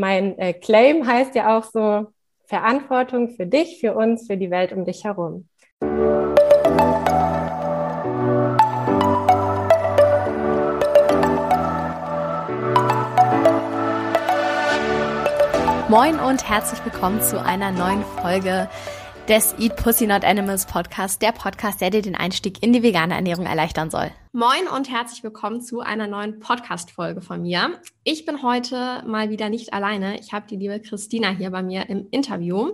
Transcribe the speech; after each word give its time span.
mein 0.00 0.38
äh, 0.38 0.54
Claim 0.54 1.06
heißt 1.06 1.34
ja 1.34 1.56
auch 1.56 1.64
so 1.64 2.06
Verantwortung 2.46 3.36
für 3.36 3.46
dich, 3.46 3.78
für 3.80 3.94
uns, 3.94 4.26
für 4.26 4.36
die 4.36 4.50
Welt 4.50 4.72
um 4.72 4.84
dich 4.84 5.04
herum. 5.04 5.46
Moin 15.88 16.18
und 16.20 16.48
herzlich 16.48 16.84
willkommen 16.84 17.20
zu 17.20 17.44
einer 17.44 17.70
neuen 17.70 18.04
Folge 18.22 18.68
des 19.30 19.54
Eat 19.60 19.76
Pussy 19.76 20.08
Not 20.08 20.24
Animals 20.24 20.66
Podcast, 20.66 21.22
der 21.22 21.30
Podcast, 21.30 21.80
der 21.80 21.90
dir 21.90 22.02
den 22.02 22.16
Einstieg 22.16 22.64
in 22.64 22.72
die 22.72 22.82
vegane 22.82 23.14
Ernährung 23.14 23.46
erleichtern 23.46 23.88
soll. 23.88 24.10
Moin 24.32 24.66
und 24.66 24.90
herzlich 24.90 25.22
willkommen 25.22 25.60
zu 25.60 25.78
einer 25.78 26.08
neuen 26.08 26.40
Podcast-Folge 26.40 27.20
von 27.20 27.42
mir. 27.42 27.80
Ich 28.02 28.26
bin 28.26 28.42
heute 28.42 29.04
mal 29.06 29.30
wieder 29.30 29.48
nicht 29.48 29.72
alleine. 29.72 30.18
Ich 30.18 30.32
habe 30.32 30.48
die 30.48 30.56
liebe 30.56 30.80
Christina 30.80 31.30
hier 31.30 31.50
bei 31.50 31.62
mir 31.62 31.88
im 31.88 32.08
Interview. 32.10 32.72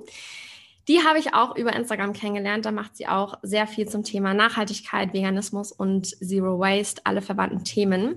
Die 0.89 1.05
habe 1.05 1.19
ich 1.19 1.35
auch 1.35 1.57
über 1.57 1.77
Instagram 1.77 2.15
kennengelernt. 2.15 2.65
Da 2.65 2.73
macht 2.73 2.97
sie 2.97 3.07
auch 3.07 3.35
sehr 3.43 3.67
viel 3.67 3.87
zum 3.87 4.03
Thema 4.03 4.33
Nachhaltigkeit, 4.33 5.13
Veganismus 5.13 5.73
und 5.73 6.07
Zero 6.07 6.59
Waste, 6.59 7.03
alle 7.05 7.21
verwandten 7.21 7.65
Themen. 7.65 8.17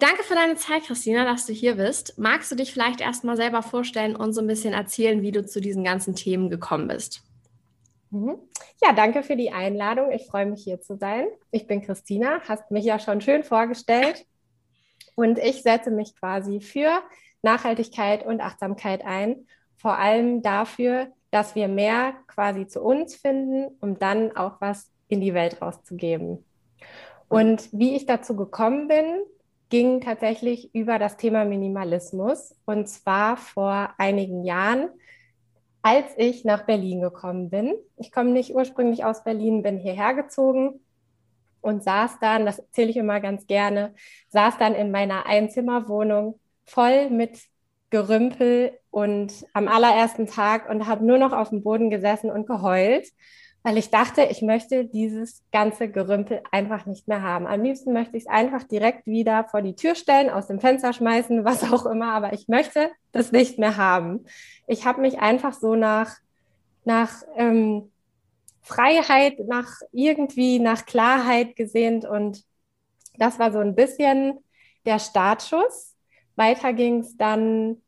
Danke 0.00 0.24
für 0.24 0.34
deine 0.34 0.56
Zeit, 0.56 0.82
Christina, 0.82 1.24
dass 1.24 1.46
du 1.46 1.52
hier 1.52 1.76
bist. 1.76 2.18
Magst 2.18 2.50
du 2.50 2.56
dich 2.56 2.72
vielleicht 2.72 3.00
erstmal 3.00 3.36
selber 3.36 3.62
vorstellen 3.62 4.16
und 4.16 4.32
so 4.32 4.40
ein 4.40 4.48
bisschen 4.48 4.74
erzählen, 4.74 5.22
wie 5.22 5.30
du 5.30 5.46
zu 5.46 5.60
diesen 5.60 5.84
ganzen 5.84 6.16
Themen 6.16 6.50
gekommen 6.50 6.88
bist? 6.88 7.22
Mhm. 8.10 8.38
Ja, 8.82 8.92
danke 8.92 9.22
für 9.22 9.36
die 9.36 9.50
Einladung. 9.50 10.12
Ich 10.12 10.26
freue 10.26 10.46
mich 10.46 10.62
hier 10.64 10.80
zu 10.80 10.96
sein. 10.96 11.26
Ich 11.50 11.66
bin 11.66 11.82
Christina, 11.82 12.40
hast 12.48 12.70
mich 12.70 12.84
ja 12.84 12.98
schon 12.98 13.20
schön 13.20 13.42
vorgestellt. 13.42 14.26
Und 15.14 15.38
ich 15.38 15.62
setze 15.62 15.90
mich 15.90 16.14
quasi 16.14 16.60
für 16.60 17.02
Nachhaltigkeit 17.42 18.24
und 18.24 18.40
Achtsamkeit 18.40 19.04
ein. 19.04 19.46
Vor 19.76 19.98
allem 19.98 20.42
dafür, 20.42 21.08
dass 21.30 21.54
wir 21.54 21.68
mehr 21.68 22.14
quasi 22.28 22.66
zu 22.66 22.82
uns 22.82 23.14
finden, 23.14 23.76
um 23.80 23.98
dann 23.98 24.36
auch 24.36 24.60
was 24.60 24.90
in 25.08 25.20
die 25.20 25.34
Welt 25.34 25.60
rauszugeben. 25.62 26.44
Und 27.28 27.68
wie 27.72 27.96
ich 27.96 28.06
dazu 28.06 28.36
gekommen 28.36 28.88
bin, 28.88 29.22
ging 29.68 30.00
tatsächlich 30.00 30.74
über 30.74 30.98
das 30.98 31.16
Thema 31.16 31.44
Minimalismus. 31.44 32.54
Und 32.64 32.88
zwar 32.88 33.36
vor 33.36 33.94
einigen 33.98 34.44
Jahren, 34.44 34.90
als 35.86 36.06
ich 36.16 36.44
nach 36.44 36.62
Berlin 36.66 37.00
gekommen 37.00 37.48
bin. 37.48 37.76
Ich 37.96 38.10
komme 38.10 38.30
nicht 38.30 38.52
ursprünglich 38.52 39.04
aus 39.04 39.22
Berlin, 39.22 39.62
bin 39.62 39.78
hierher 39.78 40.14
gezogen 40.14 40.80
und 41.60 41.84
saß 41.84 42.18
dann, 42.20 42.44
das 42.44 42.58
erzähle 42.58 42.90
ich 42.90 42.96
immer 42.96 43.20
ganz 43.20 43.46
gerne, 43.46 43.94
saß 44.30 44.58
dann 44.58 44.74
in 44.74 44.90
meiner 44.90 45.26
Einzimmerwohnung 45.26 46.40
voll 46.64 47.08
mit 47.10 47.38
Gerümpel 47.90 48.76
und 48.90 49.32
am 49.52 49.68
allerersten 49.68 50.26
Tag 50.26 50.68
und 50.68 50.88
habe 50.88 51.06
nur 51.06 51.18
noch 51.18 51.32
auf 51.32 51.50
dem 51.50 51.62
Boden 51.62 51.88
gesessen 51.88 52.32
und 52.32 52.48
geheult 52.48 53.06
weil 53.66 53.78
ich 53.78 53.90
dachte, 53.90 54.22
ich 54.22 54.42
möchte 54.42 54.84
dieses 54.84 55.42
ganze 55.50 55.90
Gerümpel 55.90 56.40
einfach 56.52 56.86
nicht 56.86 57.08
mehr 57.08 57.22
haben. 57.22 57.48
Am 57.48 57.64
liebsten 57.64 57.92
möchte 57.92 58.16
ich 58.16 58.22
es 58.22 58.28
einfach 58.28 58.62
direkt 58.62 59.08
wieder 59.08 59.42
vor 59.42 59.60
die 59.60 59.74
Tür 59.74 59.96
stellen, 59.96 60.30
aus 60.30 60.46
dem 60.46 60.60
Fenster 60.60 60.92
schmeißen, 60.92 61.44
was 61.44 61.64
auch 61.72 61.84
immer, 61.84 62.12
aber 62.12 62.32
ich 62.32 62.46
möchte 62.46 62.92
das 63.10 63.32
nicht 63.32 63.58
mehr 63.58 63.76
haben. 63.76 64.24
Ich 64.68 64.86
habe 64.86 65.00
mich 65.00 65.18
einfach 65.18 65.52
so 65.52 65.74
nach, 65.74 66.14
nach 66.84 67.24
ähm, 67.34 67.90
Freiheit, 68.62 69.40
nach 69.48 69.80
irgendwie, 69.90 70.60
nach 70.60 70.86
Klarheit 70.86 71.56
gesehnt 71.56 72.04
und 72.04 72.44
das 73.18 73.40
war 73.40 73.50
so 73.50 73.58
ein 73.58 73.74
bisschen 73.74 74.38
der 74.84 75.00
Startschuss. 75.00 75.96
Weiter 76.36 76.72
ging 76.72 77.00
es 77.00 77.16
dann 77.16 77.82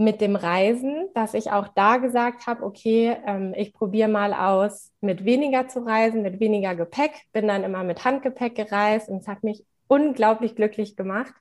mit 0.00 0.22
dem 0.22 0.34
Reisen, 0.34 1.08
dass 1.14 1.34
ich 1.34 1.52
auch 1.52 1.68
da 1.68 1.98
gesagt 1.98 2.46
habe, 2.46 2.64
okay, 2.64 3.16
ähm, 3.26 3.52
ich 3.54 3.74
probiere 3.74 4.08
mal 4.08 4.32
aus, 4.32 4.90
mit 5.02 5.26
weniger 5.26 5.68
zu 5.68 5.80
reisen, 5.80 6.22
mit 6.22 6.40
weniger 6.40 6.74
Gepäck. 6.74 7.12
Bin 7.32 7.46
dann 7.46 7.64
immer 7.64 7.84
mit 7.84 8.02
Handgepäck 8.02 8.54
gereist 8.54 9.10
und 9.10 9.18
es 9.18 9.28
hat 9.28 9.44
mich 9.44 9.62
unglaublich 9.88 10.56
glücklich 10.56 10.96
gemacht, 10.96 11.34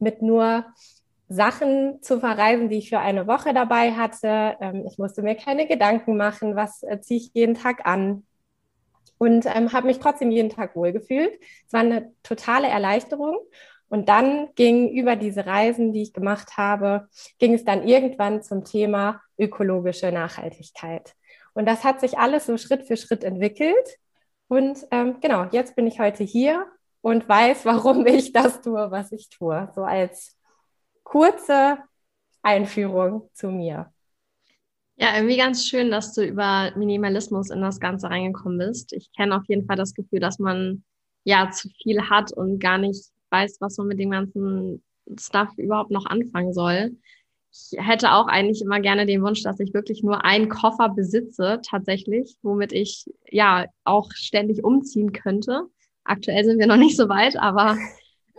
mit 0.00 0.22
nur 0.22 0.64
Sachen 1.28 2.02
zu 2.02 2.18
verreisen, 2.18 2.68
die 2.68 2.78
ich 2.78 2.88
für 2.88 2.98
eine 2.98 3.28
Woche 3.28 3.54
dabei 3.54 3.92
hatte. 3.92 4.56
Ähm, 4.60 4.84
ich 4.88 4.98
musste 4.98 5.22
mir 5.22 5.36
keine 5.36 5.68
Gedanken 5.68 6.16
machen, 6.16 6.56
was 6.56 6.82
äh, 6.82 7.00
ziehe 7.00 7.20
ich 7.20 7.30
jeden 7.32 7.54
Tag 7.54 7.86
an. 7.86 8.24
Und 9.18 9.46
ähm, 9.46 9.72
habe 9.72 9.86
mich 9.86 10.00
trotzdem 10.00 10.32
jeden 10.32 10.50
Tag 10.50 10.74
wohlgefühlt. 10.74 11.38
Es 11.66 11.72
war 11.72 11.80
eine 11.80 12.12
totale 12.24 12.66
Erleichterung. 12.66 13.38
Und 13.90 14.08
dann 14.08 14.54
ging 14.54 14.88
über 14.88 15.16
diese 15.16 15.46
Reisen, 15.46 15.92
die 15.92 16.02
ich 16.02 16.12
gemacht 16.12 16.56
habe, 16.56 17.08
ging 17.40 17.54
es 17.54 17.64
dann 17.64 17.86
irgendwann 17.86 18.40
zum 18.40 18.64
Thema 18.64 19.20
ökologische 19.36 20.12
Nachhaltigkeit. 20.12 21.14
Und 21.54 21.66
das 21.66 21.82
hat 21.82 22.00
sich 22.00 22.16
alles 22.16 22.46
so 22.46 22.56
Schritt 22.56 22.86
für 22.86 22.96
Schritt 22.96 23.24
entwickelt. 23.24 23.98
Und 24.46 24.86
ähm, 24.92 25.16
genau, 25.20 25.48
jetzt 25.50 25.74
bin 25.74 25.88
ich 25.88 25.98
heute 25.98 26.22
hier 26.22 26.66
und 27.00 27.28
weiß, 27.28 27.64
warum 27.64 28.06
ich 28.06 28.32
das 28.32 28.62
tue, 28.62 28.92
was 28.92 29.10
ich 29.10 29.28
tue. 29.28 29.68
So 29.74 29.82
als 29.82 30.38
kurze 31.02 31.78
Einführung 32.42 33.28
zu 33.34 33.48
mir. 33.48 33.92
Ja, 34.94 35.16
irgendwie 35.16 35.36
ganz 35.36 35.66
schön, 35.66 35.90
dass 35.90 36.12
du 36.12 36.22
über 36.24 36.72
Minimalismus 36.76 37.50
in 37.50 37.60
das 37.60 37.80
Ganze 37.80 38.08
reingekommen 38.08 38.58
bist. 38.58 38.92
Ich 38.92 39.10
kenne 39.16 39.34
auf 39.36 39.44
jeden 39.48 39.66
Fall 39.66 39.76
das 39.76 39.94
Gefühl, 39.94 40.20
dass 40.20 40.38
man 40.38 40.84
ja 41.24 41.50
zu 41.50 41.68
viel 41.82 42.08
hat 42.08 42.32
und 42.32 42.60
gar 42.60 42.78
nicht 42.78 43.10
weiß, 43.30 43.58
was 43.60 43.76
man 43.78 43.88
mit 43.88 43.98
dem 43.98 44.10
ganzen 44.10 44.82
Stuff 45.18 45.50
überhaupt 45.56 45.90
noch 45.90 46.06
anfangen 46.06 46.52
soll. 46.52 46.96
Ich 47.52 47.76
hätte 47.78 48.12
auch 48.12 48.28
eigentlich 48.28 48.62
immer 48.62 48.80
gerne 48.80 49.06
den 49.06 49.22
Wunsch, 49.22 49.42
dass 49.42 49.58
ich 49.58 49.74
wirklich 49.74 50.02
nur 50.02 50.24
einen 50.24 50.48
Koffer 50.48 50.88
besitze, 50.88 51.60
tatsächlich, 51.68 52.36
womit 52.42 52.72
ich 52.72 53.06
ja 53.28 53.66
auch 53.84 54.10
ständig 54.12 54.62
umziehen 54.62 55.12
könnte. 55.12 55.64
Aktuell 56.04 56.44
sind 56.44 56.58
wir 56.58 56.66
noch 56.66 56.76
nicht 56.76 56.96
so 56.96 57.08
weit, 57.08 57.36
aber 57.36 57.76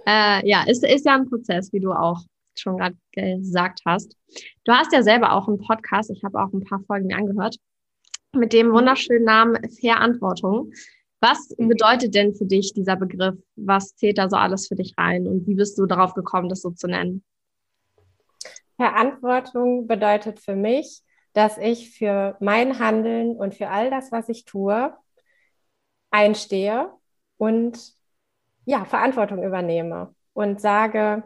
äh, 0.07 0.47
ja, 0.47 0.63
ist, 0.63 0.83
ist 0.83 1.05
ja 1.05 1.15
ein 1.15 1.29
Prozess, 1.29 1.73
wie 1.73 1.79
du 1.79 1.91
auch 1.91 2.21
schon 2.57 2.77
gerade 2.77 2.95
gesagt 3.11 3.81
hast. 3.85 4.15
Du 4.63 4.71
hast 4.71 4.93
ja 4.93 5.03
selber 5.03 5.33
auch 5.33 5.47
einen 5.47 5.59
Podcast, 5.59 6.09
ich 6.09 6.23
habe 6.23 6.41
auch 6.41 6.51
ein 6.53 6.63
paar 6.63 6.81
Folgen 6.81 7.07
mir 7.07 7.17
angehört, 7.17 7.57
mit 8.33 8.53
dem 8.53 8.71
wunderschönen 8.71 9.25
Namen 9.25 9.57
Verantwortung. 9.79 10.71
Was 11.21 11.49
bedeutet 11.55 12.15
denn 12.15 12.33
für 12.33 12.45
dich 12.45 12.73
dieser 12.73 12.95
Begriff? 12.95 13.35
Was 13.55 13.95
zählt 13.95 14.17
da 14.17 14.27
so 14.27 14.37
alles 14.37 14.67
für 14.67 14.75
dich 14.75 14.95
rein? 14.97 15.27
Und 15.27 15.45
wie 15.45 15.53
bist 15.53 15.77
du 15.77 15.85
darauf 15.85 16.15
gekommen, 16.15 16.49
das 16.49 16.61
so 16.61 16.71
zu 16.71 16.87
nennen? 16.87 17.23
Verantwortung 18.75 19.85
bedeutet 19.85 20.39
für 20.39 20.55
mich, 20.55 21.03
dass 21.33 21.59
ich 21.59 21.95
für 21.95 22.35
mein 22.39 22.79
Handeln 22.79 23.35
und 23.35 23.53
für 23.53 23.69
all 23.69 23.91
das, 23.91 24.11
was 24.11 24.29
ich 24.29 24.45
tue, 24.45 24.97
einstehe 26.09 26.91
und 27.37 27.93
ja, 28.65 28.85
Verantwortung 28.85 29.43
übernehme 29.43 30.15
und 30.33 30.59
sage, 30.59 31.23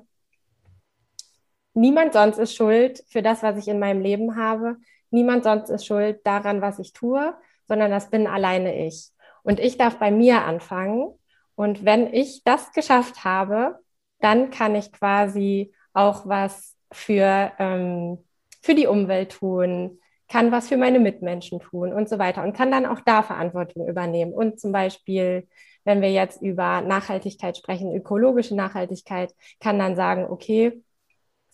niemand 1.73 2.11
sonst 2.11 2.37
ist 2.37 2.53
schuld 2.53 3.01
für 3.07 3.21
das, 3.21 3.43
was 3.43 3.57
ich 3.57 3.69
in 3.69 3.79
meinem 3.79 4.01
Leben 4.01 4.35
habe. 4.35 4.75
Niemand 5.09 5.45
sonst 5.45 5.69
ist 5.69 5.85
schuld 5.85 6.19
daran, 6.25 6.61
was 6.61 6.79
ich 6.79 6.91
tue, 6.91 7.33
sondern 7.67 7.91
das 7.91 8.09
bin 8.09 8.27
alleine 8.27 8.85
ich. 8.85 9.14
Und 9.45 9.59
ich 9.59 9.77
darf 9.77 9.97
bei 9.97 10.11
mir 10.11 10.43
anfangen. 10.43 11.13
Und 11.55 11.85
wenn 11.85 12.13
ich 12.13 12.43
das 12.43 12.73
geschafft 12.73 13.23
habe, 13.23 13.79
dann 14.19 14.49
kann 14.49 14.75
ich 14.75 14.91
quasi 14.91 15.71
auch 15.93 16.27
was 16.27 16.75
für, 16.91 17.51
ähm, 17.59 18.17
für 18.61 18.73
die 18.73 18.87
Umwelt 18.87 19.33
tun, 19.33 19.99
kann 20.27 20.51
was 20.51 20.67
für 20.67 20.77
meine 20.77 20.99
Mitmenschen 20.99 21.59
tun 21.59 21.93
und 21.93 22.09
so 22.09 22.17
weiter 22.17 22.43
und 22.43 22.57
kann 22.57 22.71
dann 22.71 22.87
auch 22.87 22.99
da 23.01 23.21
Verantwortung 23.21 23.87
übernehmen. 23.87 24.33
Und 24.33 24.59
zum 24.59 24.71
Beispiel, 24.71 25.47
wenn 25.83 26.01
wir 26.01 26.11
jetzt 26.11 26.41
über 26.41 26.81
Nachhaltigkeit 26.81 27.55
sprechen, 27.55 27.95
ökologische 27.95 28.55
Nachhaltigkeit, 28.55 29.31
kann 29.59 29.77
dann 29.77 29.95
sagen, 29.95 30.25
okay, 30.27 30.81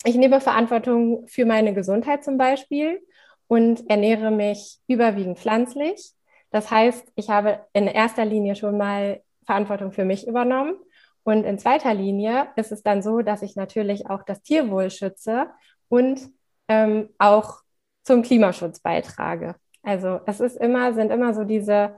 ich 0.06 0.16
nehme 0.16 0.40
Verantwortung 0.40 1.28
für 1.28 1.46
meine 1.46 1.74
Gesundheit 1.74 2.24
zum 2.24 2.38
Beispiel 2.38 3.06
und 3.48 3.90
ernähre 3.90 4.32
mich 4.32 4.80
überwiegend 4.88 5.38
pflanzlich 5.38 6.14
das 6.52 6.70
heißt, 6.70 7.12
ich 7.16 7.30
habe 7.30 7.60
in 7.74 7.88
erster 7.88 8.26
Linie 8.26 8.56
schon 8.56 8.78
mal 8.78 9.22
Verantwortung 9.46 9.92
für 9.92 10.06
mich 10.06 10.28
übernommen. 10.28 10.76
Und 11.24 11.46
in 11.46 11.60
zweiter 11.60 11.94
Linie 11.94 12.48
ist 12.56 12.72
es 12.72 12.84
dann 12.84 13.02
so, 13.02 13.22
dass 13.22 13.42
ich 13.42 13.56
natürlich 13.56 14.10
auch 14.10 14.24
das 14.24 14.42
Tierwohl 14.42 14.90
schütze 14.90 15.48
und 15.88 16.20
ähm, 16.68 17.10
auch 17.20 17.62
zum 18.04 18.22
Klimaschutz 18.24 18.80
beitrage. 18.80 19.56
Also 19.84 20.20
es 20.26 20.40
ist 20.40 20.58
immer, 20.58 20.94
sind 20.94 21.12
immer 21.12 21.34
so 21.34 21.44
diese 21.44 21.96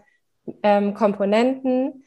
ähm, 0.61 0.93
Komponenten, 0.93 2.03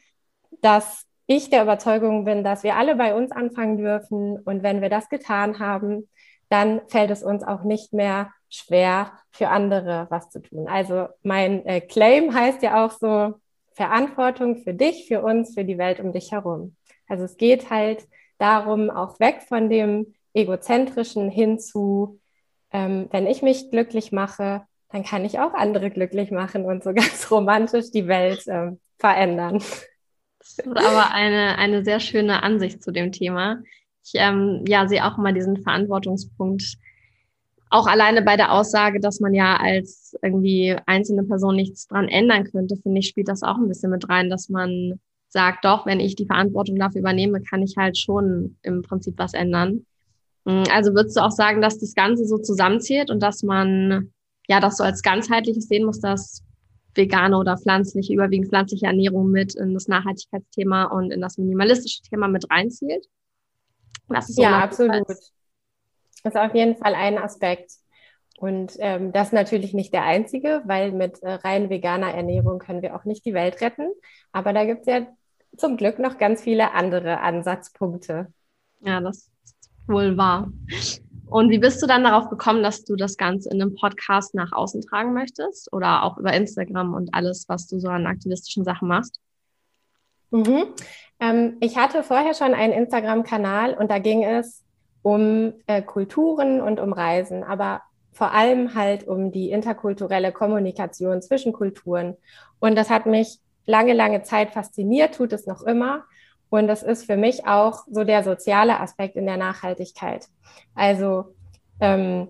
dass 0.61 1.05
ich 1.25 1.49
der 1.49 1.63
Überzeugung 1.63 2.23
bin, 2.23 2.43
dass 2.43 2.63
wir 2.63 2.75
alle 2.75 2.95
bei 2.95 3.13
uns 3.13 3.31
anfangen 3.31 3.77
dürfen. 3.77 4.39
Und 4.39 4.63
wenn 4.63 4.81
wir 4.81 4.89
das 4.89 5.09
getan 5.09 5.59
haben, 5.59 6.09
dann 6.49 6.81
fällt 6.87 7.11
es 7.11 7.23
uns 7.23 7.43
auch 7.43 7.63
nicht 7.63 7.93
mehr 7.93 8.31
schwer, 8.49 9.11
für 9.31 9.49
andere 9.49 10.07
was 10.09 10.29
zu 10.29 10.41
tun. 10.41 10.67
Also 10.67 11.07
mein 11.23 11.65
äh, 11.65 11.81
Claim 11.81 12.33
heißt 12.33 12.63
ja 12.63 12.85
auch 12.85 12.91
so, 12.91 13.35
Verantwortung 13.77 14.63
für 14.63 14.73
dich, 14.73 15.07
für 15.07 15.21
uns, 15.21 15.53
für 15.53 15.63
die 15.63 15.77
Welt 15.77 15.99
um 15.99 16.11
dich 16.11 16.31
herum. 16.31 16.75
Also 17.07 17.25
es 17.25 17.37
geht 17.37 17.69
halt 17.69 18.07
darum, 18.39 18.89
auch 18.89 19.19
weg 19.19 19.43
von 19.47 19.69
dem 19.69 20.15
egozentrischen 20.33 21.29
hin 21.29 21.59
zu, 21.59 22.19
ähm, 22.71 23.07
wenn 23.11 23.27
ich 23.27 23.43
mich 23.43 23.69
glücklich 23.69 24.11
mache, 24.11 24.63
dann 24.91 25.03
kann 25.03 25.25
ich 25.25 25.39
auch 25.39 25.53
andere 25.53 25.91
glücklich 25.91 26.31
machen 26.31 26.65
und 26.65 26.83
so 26.83 26.93
ganz 26.95 27.29
romantisch 27.29 27.91
die 27.91 28.07
Welt 28.07 28.43
ähm, 28.47 28.79
verändern. 28.97 29.59
Das 30.39 30.57
ist 30.57 30.67
aber 30.67 31.11
eine, 31.11 31.59
eine 31.59 31.83
sehr 31.83 31.99
schöne 31.99 32.41
Ansicht 32.41 32.81
zu 32.81 32.91
dem 32.91 33.11
Thema. 33.11 33.61
Ich 34.03 34.13
ähm, 34.15 34.63
ja, 34.67 34.87
sehe 34.87 35.05
auch 35.05 35.19
immer 35.19 35.33
diesen 35.33 35.61
Verantwortungspunkt 35.61 36.77
auch 37.69 37.87
alleine 37.87 38.21
bei 38.21 38.37
der 38.37 38.51
Aussage, 38.53 38.99
dass 38.99 39.19
man 39.19 39.33
ja 39.33 39.57
als 39.57 40.15
irgendwie 40.21 40.75
einzelne 40.85 41.23
Person 41.23 41.55
nichts 41.55 41.87
dran 41.87 42.07
ändern 42.07 42.45
könnte, 42.45 42.77
finde 42.77 42.99
ich, 42.99 43.07
spielt 43.07 43.27
das 43.27 43.43
auch 43.43 43.57
ein 43.57 43.67
bisschen 43.67 43.91
mit 43.91 44.07
rein, 44.09 44.29
dass 44.29 44.49
man 44.49 44.99
sagt, 45.29 45.65
doch, 45.65 45.85
wenn 45.85 45.99
ich 45.99 46.15
die 46.15 46.25
Verantwortung 46.25 46.77
dafür 46.77 47.01
übernehme, 47.01 47.41
kann 47.41 47.61
ich 47.61 47.75
halt 47.77 47.97
schon 47.97 48.57
im 48.61 48.81
Prinzip 48.81 49.15
was 49.17 49.33
ändern. 49.33 49.85
Mm, 50.45 50.63
also 50.71 50.93
würdest 50.93 51.17
du 51.17 51.21
auch 51.21 51.31
sagen, 51.31 51.61
dass 51.61 51.79
das 51.79 51.93
Ganze 51.93 52.25
so 52.25 52.37
zusammenzählt 52.37 53.11
und 53.11 53.21
dass 53.21 53.43
man 53.43 54.11
ja 54.47 54.59
das 54.59 54.77
so 54.77 54.83
als 54.83 55.01
ganzheitliches 55.01 55.67
sehen 55.67 55.85
muss, 55.85 55.99
dass 55.99 56.43
vegane 56.95 57.37
oder 57.37 57.57
pflanzliche, 57.57 58.13
überwiegend 58.13 58.49
pflanzliche 58.49 58.87
Ernährung 58.87 59.29
mit 59.29 59.55
in 59.55 59.73
das 59.73 59.87
Nachhaltigkeitsthema 59.87 60.85
und 60.85 61.11
in 61.11 61.21
das 61.21 61.37
minimalistische 61.37 62.01
Thema 62.03 62.27
mit 62.27 62.49
reinzählt? 62.49 63.05
Das 64.09 64.29
ist 64.29 64.39
ja, 64.39 64.59
absolut. 64.59 65.05
Das 66.27 66.43
ist 66.43 66.49
auf 66.49 66.55
jeden 66.55 66.75
Fall 66.75 66.93
ein 66.93 67.17
Aspekt. 67.17 67.71
Und 68.37 68.73
ähm, 68.79 69.13
das 69.13 69.27
ist 69.27 69.33
natürlich 69.33 69.73
nicht 69.73 69.93
der 69.93 70.03
einzige, 70.03 70.61
weil 70.65 70.91
mit 70.91 71.23
äh, 71.23 71.33
rein 71.33 71.69
veganer 71.69 72.13
Ernährung 72.13 72.59
können 72.59 72.81
wir 72.81 72.95
auch 72.95 73.05
nicht 73.05 73.25
die 73.25 73.33
Welt 73.33 73.61
retten. 73.61 73.91
Aber 74.33 74.51
da 74.51 74.65
gibt 74.65 74.81
es 74.81 74.87
ja 74.87 75.07
zum 75.55 75.77
Glück 75.77 75.99
noch 75.99 76.17
ganz 76.17 76.41
viele 76.41 76.73
andere 76.73 77.21
Ansatzpunkte. 77.21 78.27
Ja, 78.81 78.99
das 78.99 79.29
ist 79.43 79.69
wohl 79.87 80.17
wahr. 80.17 80.51
Und 81.27 81.49
wie 81.49 81.59
bist 81.59 81.81
du 81.81 81.87
dann 81.87 82.03
darauf 82.03 82.29
gekommen, 82.29 82.61
dass 82.61 82.83
du 82.83 82.97
das 82.97 83.15
Ganze 83.15 83.49
in 83.49 83.61
einem 83.61 83.75
Podcast 83.75 84.35
nach 84.35 84.51
außen 84.51 84.81
tragen 84.81 85.13
möchtest 85.13 85.71
oder 85.71 86.03
auch 86.03 86.17
über 86.17 86.33
Instagram 86.33 86.93
und 86.93 87.13
alles, 87.13 87.45
was 87.47 87.67
du 87.67 87.79
so 87.79 87.87
an 87.87 88.05
aktivistischen 88.05 88.65
Sachen 88.65 88.89
machst? 88.89 89.21
Mhm. 90.31 90.73
Ähm, 91.21 91.57
ich 91.61 91.77
hatte 91.77 92.03
vorher 92.03 92.33
schon 92.33 92.53
einen 92.53 92.73
Instagram-Kanal 92.73 93.75
und 93.75 93.89
da 93.89 93.99
ging 93.99 94.23
es 94.23 94.66
um 95.07 95.53
äh, 95.67 95.81
Kulturen 95.81 96.59
und 96.59 96.81
um 96.81 96.91
Reisen, 96.91 97.41
aber 97.41 97.81
vor 98.11 98.33
allem 98.33 98.75
halt 98.75 99.07
um 99.07 99.31
die 99.31 99.51
interkulturelle 99.51 100.33
Kommunikation 100.33 101.21
zwischen 101.21 101.53
Kulturen. 101.53 102.17
Und 102.59 102.75
das 102.75 102.89
hat 102.89 103.05
mich 103.05 103.39
lange, 103.65 103.93
lange 103.93 104.23
Zeit 104.23 104.51
fasziniert, 104.51 105.15
tut 105.15 105.31
es 105.31 105.47
noch 105.47 105.63
immer. 105.63 106.03
Und 106.49 106.67
das 106.67 106.83
ist 106.83 107.05
für 107.05 107.15
mich 107.15 107.47
auch 107.47 107.85
so 107.89 108.03
der 108.03 108.21
soziale 108.21 108.81
Aspekt 108.81 109.15
in 109.15 109.25
der 109.25 109.37
Nachhaltigkeit. 109.37 110.27
Also 110.75 111.35
ähm, 111.79 112.27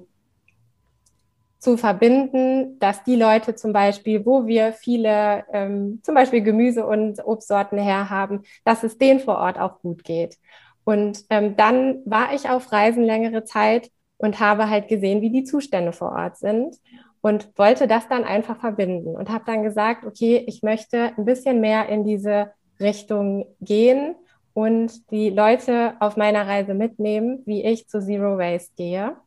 zu 1.57 1.77
verbinden, 1.77 2.77
dass 2.77 3.03
die 3.03 3.15
Leute 3.15 3.55
zum 3.55 3.73
Beispiel, 3.73 4.23
wo 4.23 4.45
wir 4.45 4.73
viele 4.73 5.45
ähm, 5.51 5.99
zum 6.03 6.13
Beispiel 6.13 6.43
Gemüse 6.43 6.85
und 6.85 7.25
Obstsorten 7.25 7.79
herhaben, 7.79 8.43
dass 8.65 8.83
es 8.83 8.99
denen 8.99 9.19
vor 9.19 9.39
Ort 9.39 9.57
auch 9.57 9.79
gut 9.81 10.03
geht. 10.03 10.37
Und 10.87 11.25
ähm, 11.29 11.57
dann 11.57 11.99
war 12.05 12.33
ich 12.33 12.49
auf 12.49 12.71
Reisen 12.71 13.03
längere 13.03 13.43
Zeit 13.43 13.91
und 14.15 14.39
habe 14.39 14.69
halt 14.69 14.87
gesehen, 14.87 15.21
wie 15.21 15.29
die 15.29 15.43
Zustände 15.43 15.91
vor 15.91 16.13
Ort 16.13 16.37
sind 16.37 16.77
und 17.19 17.49
wollte 17.57 17.89
das 17.89 18.07
dann 18.07 18.23
einfach 18.23 18.61
verbinden 18.61 19.13
und 19.17 19.29
habe 19.29 19.43
dann 19.45 19.63
gesagt, 19.63 20.05
okay, 20.05 20.45
ich 20.47 20.63
möchte 20.63 21.11
ein 21.17 21.25
bisschen 21.25 21.59
mehr 21.59 21.89
in 21.89 22.05
diese 22.05 22.53
Richtung 22.79 23.47
gehen 23.59 24.15
und 24.53 25.11
die 25.11 25.29
Leute 25.29 25.95
auf 25.99 26.15
meiner 26.15 26.47
Reise 26.47 26.73
mitnehmen, 26.73 27.41
wie 27.45 27.65
ich 27.65 27.89
zu 27.89 27.99
Zero 27.99 28.37
Waste 28.37 28.71
gehe. 28.77 29.17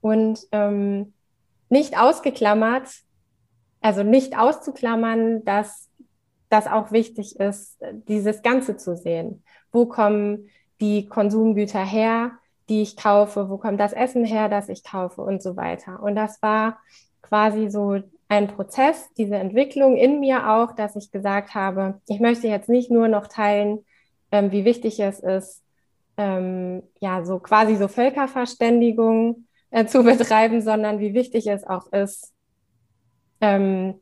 Und 0.00 0.46
ähm, 0.52 1.12
nicht 1.70 1.98
ausgeklammert, 1.98 2.88
also 3.80 4.04
nicht 4.04 4.38
auszuklammern, 4.38 5.44
dass 5.44 5.88
das 6.50 6.68
auch 6.68 6.92
wichtig 6.92 7.40
ist, 7.40 7.80
dieses 8.06 8.42
Ganze 8.42 8.76
zu 8.76 8.96
sehen. 8.96 9.42
Wo 9.72 9.86
kommen 9.86 10.46
die 10.80 11.06
Konsumgüter 11.06 11.84
her, 11.84 12.32
die 12.68 12.82
ich 12.82 12.96
kaufe, 12.96 13.50
wo 13.50 13.58
kommt 13.58 13.80
das 13.80 13.92
Essen 13.92 14.24
her, 14.24 14.48
das 14.48 14.68
ich 14.68 14.84
kaufe 14.84 15.22
und 15.22 15.42
so 15.42 15.56
weiter. 15.56 16.02
Und 16.02 16.14
das 16.14 16.40
war 16.42 16.78
quasi 17.22 17.68
so 17.68 18.00
ein 18.28 18.46
Prozess, 18.46 19.12
diese 19.18 19.36
Entwicklung 19.36 19.96
in 19.96 20.20
mir 20.20 20.50
auch, 20.50 20.72
dass 20.72 20.94
ich 20.94 21.10
gesagt 21.10 21.54
habe, 21.54 22.00
ich 22.08 22.20
möchte 22.20 22.46
jetzt 22.46 22.68
nicht 22.68 22.90
nur 22.90 23.08
noch 23.08 23.26
teilen, 23.26 23.84
ähm, 24.30 24.52
wie 24.52 24.64
wichtig 24.64 25.00
es 25.00 25.18
ist, 25.18 25.62
ähm, 26.16 26.84
ja, 27.00 27.24
so 27.24 27.40
quasi 27.40 27.76
so 27.76 27.88
Völkerverständigung 27.88 29.46
äh, 29.70 29.86
zu 29.86 30.02
betreiben, 30.04 30.62
sondern 30.62 31.00
wie 31.00 31.12
wichtig 31.12 31.48
es 31.48 31.64
auch 31.64 31.92
ist, 31.92 32.32
ähm, 33.40 34.00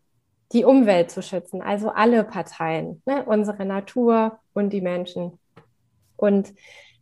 die 0.53 0.65
Umwelt 0.65 1.11
zu 1.11 1.23
schützen, 1.23 1.63
also 1.63 1.91
alle 1.91 2.25
Parteien, 2.25 3.03
ne? 3.07 3.25
unsere 3.25 3.65
Natur 3.65 4.39
und 4.55 4.73
die 4.73 4.81
Menschen. 4.81 5.39
Und 6.19 6.53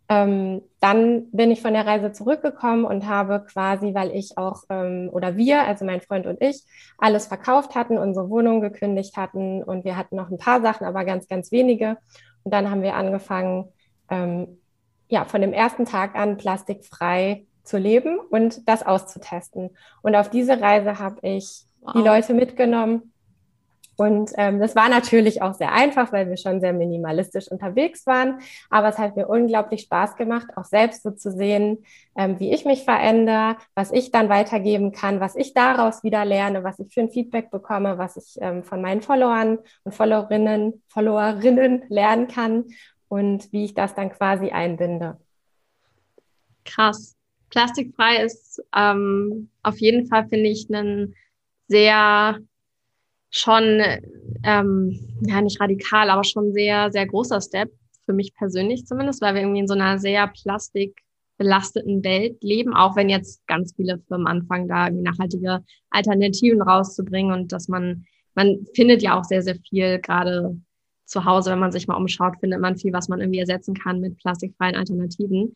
ähm, 0.09 0.63
dann 0.79 1.31
bin 1.33 1.51
ich 1.51 1.61
von 1.61 1.73
der 1.73 1.85
Reise 1.85 2.13
zurückgekommen 2.13 2.85
und 2.85 3.09
habe 3.09 3.45
quasi, 3.45 3.93
weil 3.93 4.15
ich 4.15 4.39
auch 4.39 4.63
ähm, 4.71 5.11
oder 5.13 5.37
wir, 5.37 5.63
also 5.67 5.85
mein 5.85 6.01
Freund 6.01 6.27
und 6.27 6.41
ich, 6.41 6.63
alles 6.97 7.27
verkauft 7.27 7.75
hatten, 7.75 7.99
unsere 7.99 8.31
Wohnung 8.31 8.61
gekündigt 8.61 9.17
hatten 9.17 9.65
und 9.65 9.85
wir 9.85 9.97
hatten 9.97 10.15
noch 10.15 10.31
ein 10.31 10.39
paar 10.39 10.63
Sachen, 10.63 10.87
aber 10.87 11.05
ganz, 11.05 11.27
ganz 11.27 11.51
wenige. 11.51 11.97
Und 12.45 12.55
dann 12.55 12.71
haben 12.71 12.83
wir 12.83 12.95
angefangen, 12.95 13.73
ähm, 14.09 14.61
ja, 15.09 15.25
von 15.25 15.41
dem 15.41 15.53
ersten 15.53 15.87
Tag 15.87 16.15
an 16.15 16.37
plastikfrei 16.37 17.45
zu 17.65 17.79
leben 17.79 18.19
und 18.19 18.69
das 18.69 18.87
auszutesten. 18.87 19.71
Und 20.03 20.15
auf 20.15 20.31
diese 20.31 20.61
Reise 20.61 21.01
habe 21.01 21.19
ich 21.23 21.65
wow. 21.81 21.95
die 21.95 22.03
Leute 22.03 22.35
mitgenommen 22.35 23.13
und 23.97 24.31
ähm, 24.37 24.61
das 24.61 24.77
war 24.77 24.89
natürlich 24.89 25.41
auch 25.41 25.55
sehr 25.55 25.73
einfach, 25.73 26.13
weil 26.13 26.29
wir 26.29 26.37
schon 26.37 26.61
sehr 26.61 26.75
minimalistisch 26.75 27.51
unterwegs 27.51 28.07
waren. 28.07 28.41
Aber 28.69 28.89
es 28.89 28.99
hat 28.99 29.17
mir 29.17 29.27
unglaublich 29.27 29.83
Spaß 29.83 30.17
gemacht, 30.17 30.49
auch 30.57 30.65
selbst 30.65 31.03
so 31.03 31.13
zu 31.13 31.31
sehen, 31.31 31.85
ähm, 32.17 32.39
wie 32.39 32.53
ich 32.53 32.67
mich 32.67 32.85
verändere, 32.85 33.57
was 33.75 33.93
ich 33.93 34.11
dann 34.11 34.29
weitergeben 34.29 34.93
kann, 34.93 35.21
was 35.21 35.35
ich 35.35 35.55
daraus 35.55 36.05
wieder 36.05 36.25
lerne, 36.25 36.63
was 36.63 36.79
ich 36.79 36.93
für 36.93 37.01
ein 37.01 37.11
Feedback 37.11 37.51
bekomme, 37.51 37.97
was 37.97 38.17
ich 38.17 38.37
ähm, 38.43 38.63
von 38.65 38.83
meinen 38.83 39.01
Followern 39.01 39.59
und 39.85 39.95
Followerinnen, 39.95 40.83
Followerinnen 40.89 41.85
lernen 41.89 42.29
kann 42.29 42.67
und 43.09 43.51
wie 43.53 43.65
ich 43.65 43.75
das 43.75 43.95
dann 43.95 44.11
quasi 44.13 44.51
einbinde. 44.51 45.19
Krass. 46.65 47.15
Plastikfrei 47.49 48.25
ist 48.25 48.63
ähm, 48.77 49.49
auf 49.63 49.79
jeden 49.79 50.07
Fall, 50.07 50.29
finde 50.29 50.51
ich, 50.51 50.69
ein 50.69 51.15
sehr 51.69 52.39
schon, 53.37 53.83
ähm, 54.45 54.99
ja, 55.27 55.41
nicht 55.41 55.61
radikal, 55.61 56.11
aber 56.11 56.25
schon 56.25 56.53
sehr, 56.53 56.91
sehr 56.91 57.07
großer 57.07 57.41
Step, 57.41 57.71
für 58.05 58.13
mich 58.13 58.35
persönlich 58.35 58.87
zumindest, 58.87 59.21
weil 59.21 59.35
wir 59.35 59.43
irgendwie 59.43 59.61
in 59.61 59.69
so 59.69 59.75
einer 59.75 59.99
sehr 59.99 60.29
plastikbelasteten 60.29 62.03
Welt 62.05 62.43
leben, 62.43 62.73
auch 62.75 62.97
wenn 62.97 63.09
jetzt 63.09 63.47
ganz 63.47 63.75
viele 63.75 63.99
Firmen 64.09 64.27
anfangen, 64.27 64.69
da 64.69 64.87
irgendwie 64.87 65.05
nachhaltige 65.05 65.65
Alternativen 65.91 66.63
rauszubringen 66.63 67.33
und 67.33 67.53
dass 67.53 67.69
man, 67.69 68.07
man 68.35 68.65
findet 68.75 69.03
ja 69.03 69.19
auch 69.19 69.25
sehr, 69.25 69.43
sehr 69.43 69.57
viel, 69.57 69.99
gerade 69.99 70.57
zu 71.05 71.25
Hause, 71.25 71.51
wenn 71.51 71.59
man 71.59 71.73
sich 71.73 71.87
mal 71.89 71.97
umschaut, 71.97 72.39
findet 72.41 72.61
man 72.61 72.77
viel, 72.77 72.93
was 72.93 73.09
man 73.09 73.21
irgendwie 73.21 73.41
ersetzen 73.41 73.75
kann 73.75 74.01
mit 74.01 74.17
plastikfreien 74.19 74.77
Alternativen. 74.77 75.55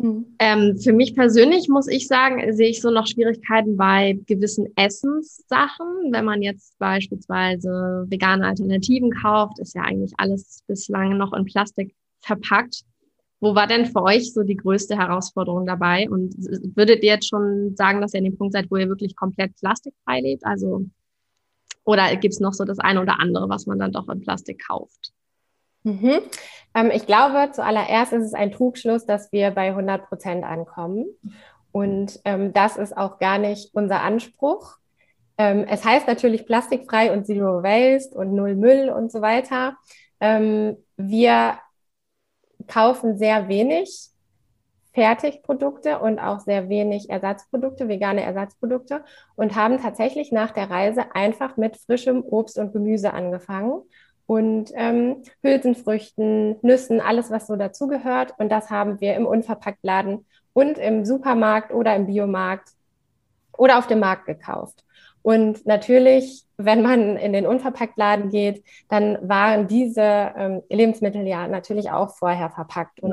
Mhm. 0.00 0.34
Ähm, 0.38 0.78
für 0.78 0.92
mich 0.92 1.14
persönlich 1.14 1.68
muss 1.68 1.86
ich 1.86 2.06
sagen, 2.06 2.52
sehe 2.54 2.70
ich 2.70 2.80
so 2.80 2.90
noch 2.90 3.06
Schwierigkeiten 3.06 3.76
bei 3.76 4.18
gewissen 4.26 4.66
Essenssachen. 4.76 6.10
Wenn 6.10 6.24
man 6.24 6.42
jetzt 6.42 6.78
beispielsweise 6.78 8.06
vegane 8.08 8.46
Alternativen 8.46 9.10
kauft, 9.10 9.58
ist 9.58 9.74
ja 9.74 9.82
eigentlich 9.82 10.12
alles 10.16 10.62
bislang 10.66 11.18
noch 11.18 11.34
in 11.34 11.44
Plastik 11.44 11.94
verpackt. 12.20 12.82
Wo 13.40 13.54
war 13.54 13.66
denn 13.66 13.86
für 13.86 14.02
euch 14.02 14.32
so 14.32 14.42
die 14.42 14.56
größte 14.56 14.96
Herausforderung 14.96 15.66
dabei? 15.66 16.08
Und 16.08 16.34
würdet 16.76 17.02
ihr 17.02 17.14
jetzt 17.14 17.28
schon 17.28 17.74
sagen, 17.76 18.00
dass 18.00 18.14
ihr 18.14 18.18
an 18.18 18.24
dem 18.24 18.36
Punkt 18.36 18.54
seid, 18.54 18.70
wo 18.70 18.76
ihr 18.76 18.88
wirklich 18.88 19.16
komplett 19.16 19.54
plastikfrei 19.56 20.20
lebt? 20.20 20.44
Also, 20.46 20.86
oder 21.84 22.16
gibt 22.16 22.34
es 22.34 22.40
noch 22.40 22.54
so 22.54 22.64
das 22.64 22.78
eine 22.78 23.02
oder 23.02 23.18
andere, 23.18 23.48
was 23.48 23.66
man 23.66 23.78
dann 23.78 23.92
doch 23.92 24.08
in 24.08 24.20
Plastik 24.20 24.62
kauft? 24.66 25.12
Mhm. 25.82 26.20
Ähm, 26.74 26.90
ich 26.92 27.06
glaube, 27.06 27.50
zuallererst 27.52 28.12
ist 28.12 28.26
es 28.26 28.34
ein 28.34 28.52
Trugschluss, 28.52 29.06
dass 29.06 29.32
wir 29.32 29.50
bei 29.50 29.68
100 29.68 30.08
Prozent 30.08 30.44
ankommen. 30.44 31.06
Und 31.72 32.20
ähm, 32.24 32.52
das 32.52 32.76
ist 32.76 32.96
auch 32.96 33.18
gar 33.18 33.38
nicht 33.38 33.74
unser 33.74 34.02
Anspruch. 34.02 34.76
Ähm, 35.38 35.64
es 35.68 35.84
heißt 35.84 36.06
natürlich 36.06 36.46
plastikfrei 36.46 37.12
und 37.12 37.26
Zero 37.26 37.62
Waste 37.62 38.16
und 38.16 38.34
Null 38.34 38.56
Müll 38.56 38.90
und 38.90 39.12
so 39.12 39.22
weiter. 39.22 39.76
Ähm, 40.20 40.76
wir 40.96 41.58
kaufen 42.66 43.16
sehr 43.16 43.48
wenig 43.48 44.10
Fertigprodukte 44.92 46.00
und 46.00 46.18
auch 46.18 46.40
sehr 46.40 46.68
wenig 46.68 47.10
Ersatzprodukte, 47.10 47.88
vegane 47.88 48.22
Ersatzprodukte 48.22 49.04
und 49.36 49.54
haben 49.54 49.80
tatsächlich 49.80 50.32
nach 50.32 50.50
der 50.50 50.68
Reise 50.68 51.14
einfach 51.14 51.56
mit 51.56 51.76
frischem 51.76 52.22
Obst 52.22 52.58
und 52.58 52.72
Gemüse 52.72 53.14
angefangen 53.14 53.82
und 54.30 54.70
ähm, 54.76 55.24
Hülsenfrüchten, 55.42 56.54
Nüssen, 56.62 57.00
alles, 57.00 57.32
was 57.32 57.48
so 57.48 57.56
dazugehört. 57.56 58.32
Und 58.38 58.48
das 58.48 58.70
haben 58.70 59.00
wir 59.00 59.16
im 59.16 59.26
Unverpacktladen 59.26 60.24
und 60.52 60.78
im 60.78 61.04
Supermarkt 61.04 61.72
oder 61.72 61.96
im 61.96 62.06
Biomarkt 62.06 62.68
oder 63.58 63.76
auf 63.76 63.88
dem 63.88 63.98
Markt 63.98 64.26
gekauft. 64.26 64.84
Und 65.22 65.66
natürlich, 65.66 66.44
wenn 66.58 66.80
man 66.80 67.16
in 67.16 67.32
den 67.32 67.44
Unverpacktladen 67.44 68.30
geht, 68.30 68.62
dann 68.88 69.18
waren 69.28 69.66
diese 69.66 70.32
ähm, 70.36 70.62
Lebensmittel 70.68 71.26
ja 71.26 71.48
natürlich 71.48 71.90
auch 71.90 72.16
vorher 72.16 72.50
verpackt. 72.50 73.00
Und 73.00 73.10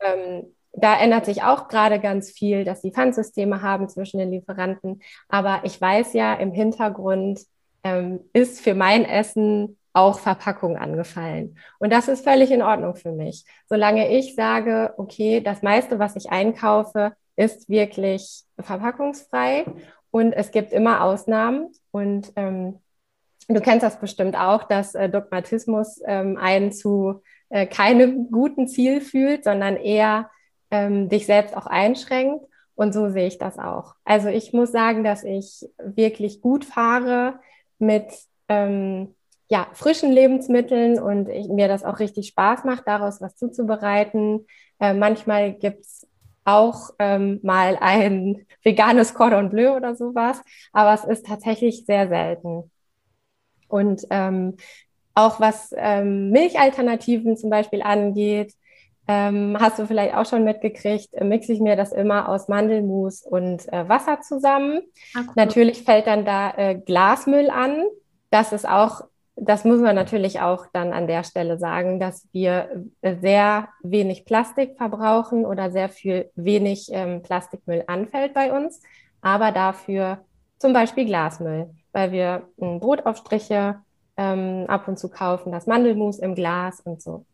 ja. 0.00 0.14
ähm, 0.14 0.44
da 0.72 0.98
ändert 0.98 1.26
sich 1.26 1.42
auch 1.42 1.68
gerade 1.68 2.00
ganz 2.00 2.30
viel, 2.30 2.64
dass 2.64 2.80
die 2.80 2.92
Pfandsysteme 2.92 3.60
haben 3.60 3.90
zwischen 3.90 4.16
den 4.16 4.30
Lieferanten. 4.30 5.02
Aber 5.28 5.60
ich 5.64 5.78
weiß 5.78 6.14
ja, 6.14 6.32
im 6.32 6.52
Hintergrund 6.52 7.40
ähm, 7.84 8.20
ist 8.32 8.62
für 8.62 8.74
mein 8.74 9.04
Essen 9.04 9.76
auch 9.98 10.18
Verpackung 10.18 10.76
angefallen. 10.76 11.58
Und 11.78 11.92
das 11.92 12.08
ist 12.08 12.24
völlig 12.24 12.50
in 12.50 12.62
Ordnung 12.62 12.94
für 12.94 13.12
mich. 13.12 13.44
Solange 13.68 14.10
ich 14.16 14.34
sage, 14.34 14.94
okay, 14.96 15.40
das 15.40 15.62
meiste, 15.62 15.98
was 15.98 16.16
ich 16.16 16.30
einkaufe, 16.30 17.12
ist 17.36 17.68
wirklich 17.68 18.42
verpackungsfrei 18.58 19.64
und 20.10 20.32
es 20.32 20.50
gibt 20.50 20.72
immer 20.72 21.02
Ausnahmen. 21.02 21.72
Und 21.90 22.32
ähm, 22.36 22.80
du 23.48 23.60
kennst 23.60 23.82
das 23.82 24.00
bestimmt 24.00 24.36
auch, 24.36 24.64
dass 24.64 24.94
äh, 24.94 25.08
Dogmatismus 25.08 26.00
ähm, 26.06 26.36
einen 26.36 26.72
zu 26.72 27.22
äh, 27.48 27.66
keinem 27.66 28.30
guten 28.30 28.68
Ziel 28.68 29.00
fühlt, 29.00 29.44
sondern 29.44 29.76
eher 29.76 30.30
ähm, 30.70 31.08
dich 31.08 31.26
selbst 31.26 31.56
auch 31.56 31.66
einschränkt. 31.66 32.44
Und 32.74 32.92
so 32.92 33.08
sehe 33.10 33.26
ich 33.26 33.38
das 33.38 33.58
auch. 33.58 33.94
Also 34.04 34.28
ich 34.28 34.52
muss 34.52 34.70
sagen, 34.70 35.02
dass 35.02 35.24
ich 35.24 35.68
wirklich 35.78 36.40
gut 36.40 36.64
fahre 36.64 37.40
mit 37.78 38.06
ähm, 38.48 39.14
ja, 39.48 39.66
frischen 39.72 40.12
Lebensmitteln 40.12 41.00
und 41.00 41.28
ich, 41.28 41.48
mir 41.48 41.68
das 41.68 41.84
auch 41.84 41.98
richtig 41.98 42.28
Spaß 42.28 42.64
macht, 42.64 42.86
daraus 42.86 43.20
was 43.20 43.36
zuzubereiten. 43.36 44.46
Äh, 44.78 44.94
manchmal 44.94 45.54
gibt's 45.54 46.06
auch 46.44 46.90
ähm, 46.98 47.40
mal 47.42 47.78
ein 47.80 48.46
veganes 48.62 49.14
Cordon 49.14 49.50
Bleu 49.50 49.74
oder 49.74 49.96
sowas, 49.96 50.42
aber 50.72 50.92
es 50.94 51.04
ist 51.04 51.26
tatsächlich 51.26 51.86
sehr 51.86 52.08
selten. 52.08 52.70
Und 53.68 54.02
ähm, 54.10 54.56
auch 55.14 55.40
was 55.40 55.74
ähm, 55.76 56.30
Milchalternativen 56.30 57.36
zum 57.36 57.50
Beispiel 57.50 57.82
angeht, 57.82 58.54
ähm, 59.10 59.56
hast 59.58 59.78
du 59.78 59.86
vielleicht 59.86 60.14
auch 60.14 60.26
schon 60.26 60.44
mitgekriegt, 60.44 61.08
äh, 61.14 61.24
mixe 61.24 61.52
ich 61.54 61.60
mir 61.60 61.76
das 61.76 61.92
immer 61.92 62.28
aus 62.28 62.48
Mandelmus 62.48 63.22
und 63.22 63.66
äh, 63.72 63.88
Wasser 63.88 64.20
zusammen. 64.20 64.82
Ah, 65.14 65.20
cool. 65.20 65.32
Natürlich 65.36 65.82
fällt 65.82 66.06
dann 66.06 66.26
da 66.26 66.50
äh, 66.56 66.74
Glasmüll 66.74 67.48
an. 67.48 67.84
Das 68.30 68.52
ist 68.52 68.68
auch 68.68 69.02
das 69.40 69.64
muss 69.64 69.80
man 69.80 69.94
natürlich 69.94 70.40
auch 70.40 70.66
dann 70.72 70.92
an 70.92 71.06
der 71.06 71.24
Stelle 71.24 71.58
sagen, 71.58 72.00
dass 72.00 72.28
wir 72.32 72.84
äh, 73.02 73.16
sehr 73.20 73.68
wenig 73.82 74.24
Plastik 74.24 74.76
verbrauchen 74.76 75.44
oder 75.44 75.70
sehr 75.70 75.88
viel 75.88 76.30
wenig 76.34 76.88
ähm, 76.92 77.22
Plastikmüll 77.22 77.84
anfällt 77.86 78.34
bei 78.34 78.52
uns, 78.52 78.82
aber 79.20 79.52
dafür 79.52 80.18
zum 80.58 80.72
Beispiel 80.72 81.06
Glasmüll, 81.06 81.70
weil 81.92 82.12
wir 82.12 82.48
ähm, 82.60 82.80
Brotaufstriche 82.80 83.76
ähm, 84.16 84.64
ab 84.66 84.88
und 84.88 84.98
zu 84.98 85.08
kaufen, 85.08 85.52
das 85.52 85.66
Mandelmus 85.66 86.18
im 86.18 86.34
Glas 86.34 86.80
und 86.80 87.00
so. 87.00 87.24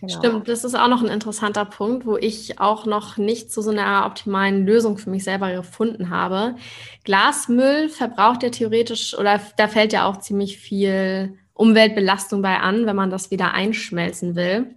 Genau. 0.00 0.18
Stimmt, 0.18 0.48
das 0.48 0.64
ist 0.64 0.74
auch 0.74 0.88
noch 0.88 1.02
ein 1.02 1.08
interessanter 1.08 1.64
Punkt, 1.64 2.06
wo 2.06 2.16
ich 2.16 2.60
auch 2.60 2.86
noch 2.86 3.16
nicht 3.16 3.52
zu 3.52 3.62
so 3.62 3.70
einer 3.70 4.06
optimalen 4.06 4.64
Lösung 4.66 4.98
für 4.98 5.10
mich 5.10 5.24
selber 5.24 5.52
gefunden 5.52 6.10
habe. 6.10 6.56
Glasmüll 7.04 7.88
verbraucht 7.88 8.42
ja 8.42 8.50
theoretisch 8.50 9.16
oder 9.16 9.40
da 9.56 9.68
fällt 9.68 9.92
ja 9.92 10.06
auch 10.06 10.18
ziemlich 10.18 10.58
viel 10.58 11.38
Umweltbelastung 11.54 12.42
bei 12.42 12.58
an, 12.58 12.86
wenn 12.86 12.96
man 12.96 13.10
das 13.10 13.30
wieder 13.30 13.52
einschmelzen 13.52 14.36
will. 14.36 14.74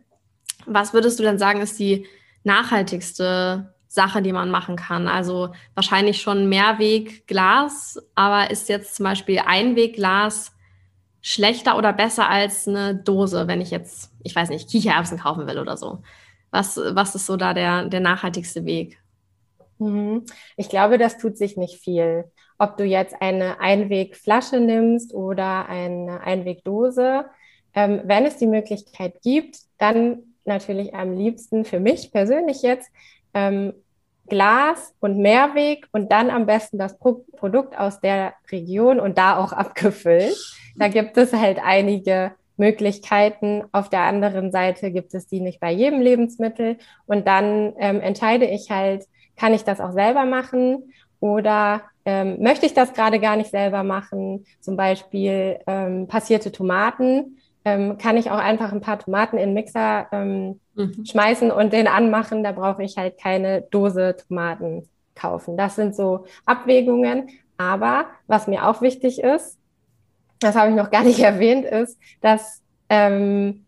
Was 0.65 0.93
würdest 0.93 1.19
du 1.19 1.23
denn 1.23 1.37
sagen, 1.37 1.61
ist 1.61 1.79
die 1.79 2.07
nachhaltigste 2.43 3.73
Sache, 3.87 4.21
die 4.21 4.33
man 4.33 4.49
machen 4.49 4.75
kann? 4.75 5.07
Also 5.07 5.49
wahrscheinlich 5.75 6.21
schon 6.21 6.49
Mehrwegglas, 6.49 7.99
aber 8.15 8.49
ist 8.49 8.69
jetzt 8.69 8.95
zum 8.95 9.03
Beispiel 9.03 9.39
Einwegglas 9.45 10.51
schlechter 11.21 11.77
oder 11.77 11.93
besser 11.93 12.29
als 12.29 12.67
eine 12.67 12.95
Dose, 12.95 13.47
wenn 13.47 13.61
ich 13.61 13.71
jetzt, 13.71 14.11
ich 14.23 14.35
weiß 14.35 14.49
nicht, 14.49 14.69
Kichererbsen 14.69 15.19
kaufen 15.19 15.47
will 15.47 15.59
oder 15.59 15.77
so? 15.77 15.99
Was, 16.49 16.77
was 16.77 17.15
ist 17.15 17.25
so 17.25 17.37
da 17.37 17.53
der, 17.53 17.85
der 17.85 17.99
nachhaltigste 17.99 18.65
Weg? 18.65 18.99
Mhm. 19.79 20.25
Ich 20.57 20.69
glaube, 20.69 20.97
das 20.97 21.17
tut 21.17 21.37
sich 21.37 21.57
nicht 21.57 21.79
viel. 21.79 22.25
Ob 22.57 22.77
du 22.77 22.83
jetzt 22.83 23.15
eine 23.21 23.59
Einwegflasche 23.59 24.59
nimmst 24.59 25.13
oder 25.13 25.67
eine 25.67 26.21
Einwegdose, 26.21 27.25
ähm, 27.73 28.01
wenn 28.03 28.25
es 28.25 28.37
die 28.37 28.47
Möglichkeit 28.47 29.21
gibt, 29.21 29.57
dann 29.77 30.19
natürlich 30.45 30.93
am 30.93 31.17
liebsten 31.17 31.65
für 31.65 31.79
mich 31.79 32.11
persönlich 32.11 32.61
jetzt 32.61 32.91
ähm, 33.33 33.73
Glas 34.27 34.93
und 34.99 35.17
Mehrweg 35.17 35.87
und 35.91 36.11
dann 36.11 36.29
am 36.29 36.45
besten 36.45 36.77
das 36.77 36.97
Pro 36.97 37.25
Produkt 37.35 37.77
aus 37.77 37.99
der 37.99 38.33
Region 38.51 38.99
und 38.99 39.17
da 39.17 39.37
auch 39.37 39.51
abgefüllt. 39.53 40.37
Da 40.75 40.87
gibt 40.87 41.17
es 41.17 41.33
halt 41.33 41.59
einige 41.63 42.31
Möglichkeiten. 42.57 43.63
Auf 43.71 43.89
der 43.89 44.01
anderen 44.01 44.51
Seite 44.51 44.91
gibt 44.91 45.13
es 45.13 45.27
die 45.27 45.41
nicht 45.41 45.59
bei 45.59 45.71
jedem 45.71 46.01
Lebensmittel. 46.01 46.77
Und 47.05 47.27
dann 47.27 47.73
ähm, 47.79 48.01
entscheide 48.01 48.45
ich 48.45 48.69
halt, 48.69 49.05
kann 49.35 49.53
ich 49.53 49.63
das 49.63 49.79
auch 49.79 49.91
selber 49.91 50.25
machen 50.25 50.93
oder 51.19 51.81
ähm, 52.05 52.41
möchte 52.41 52.65
ich 52.65 52.73
das 52.73 52.93
gerade 52.93 53.19
gar 53.19 53.35
nicht 53.35 53.51
selber 53.51 53.83
machen? 53.83 54.45
Zum 54.59 54.75
Beispiel 54.75 55.59
ähm, 55.67 56.07
passierte 56.07 56.51
Tomaten. 56.51 57.37
Ähm, 57.63 57.99
kann 57.99 58.17
ich 58.17 58.31
auch 58.31 58.39
einfach 58.39 58.71
ein 58.71 58.81
paar 58.81 58.97
Tomaten 58.97 59.37
in 59.37 59.49
den 59.49 59.53
Mixer 59.53 60.07
ähm, 60.11 60.59
mhm. 60.73 61.05
schmeißen 61.05 61.51
und 61.51 61.73
den 61.73 61.87
anmachen. 61.87 62.43
Da 62.43 62.51
brauche 62.53 62.83
ich 62.83 62.97
halt 62.97 63.19
keine 63.19 63.61
Dose 63.61 64.15
Tomaten 64.15 64.89
kaufen. 65.15 65.57
Das 65.57 65.75
sind 65.75 65.95
so 65.95 66.25
Abwägungen. 66.45 67.29
Aber 67.57 68.05
was 68.25 68.47
mir 68.47 68.67
auch 68.67 68.81
wichtig 68.81 69.21
ist, 69.21 69.59
das 70.41 70.55
habe 70.55 70.69
ich 70.69 70.75
noch 70.75 70.91
gar 70.91 71.03
nicht 71.03 71.19
erwähnt, 71.23 71.65
ist, 71.65 71.97
dass 72.19 72.61
ähm, 72.89 73.65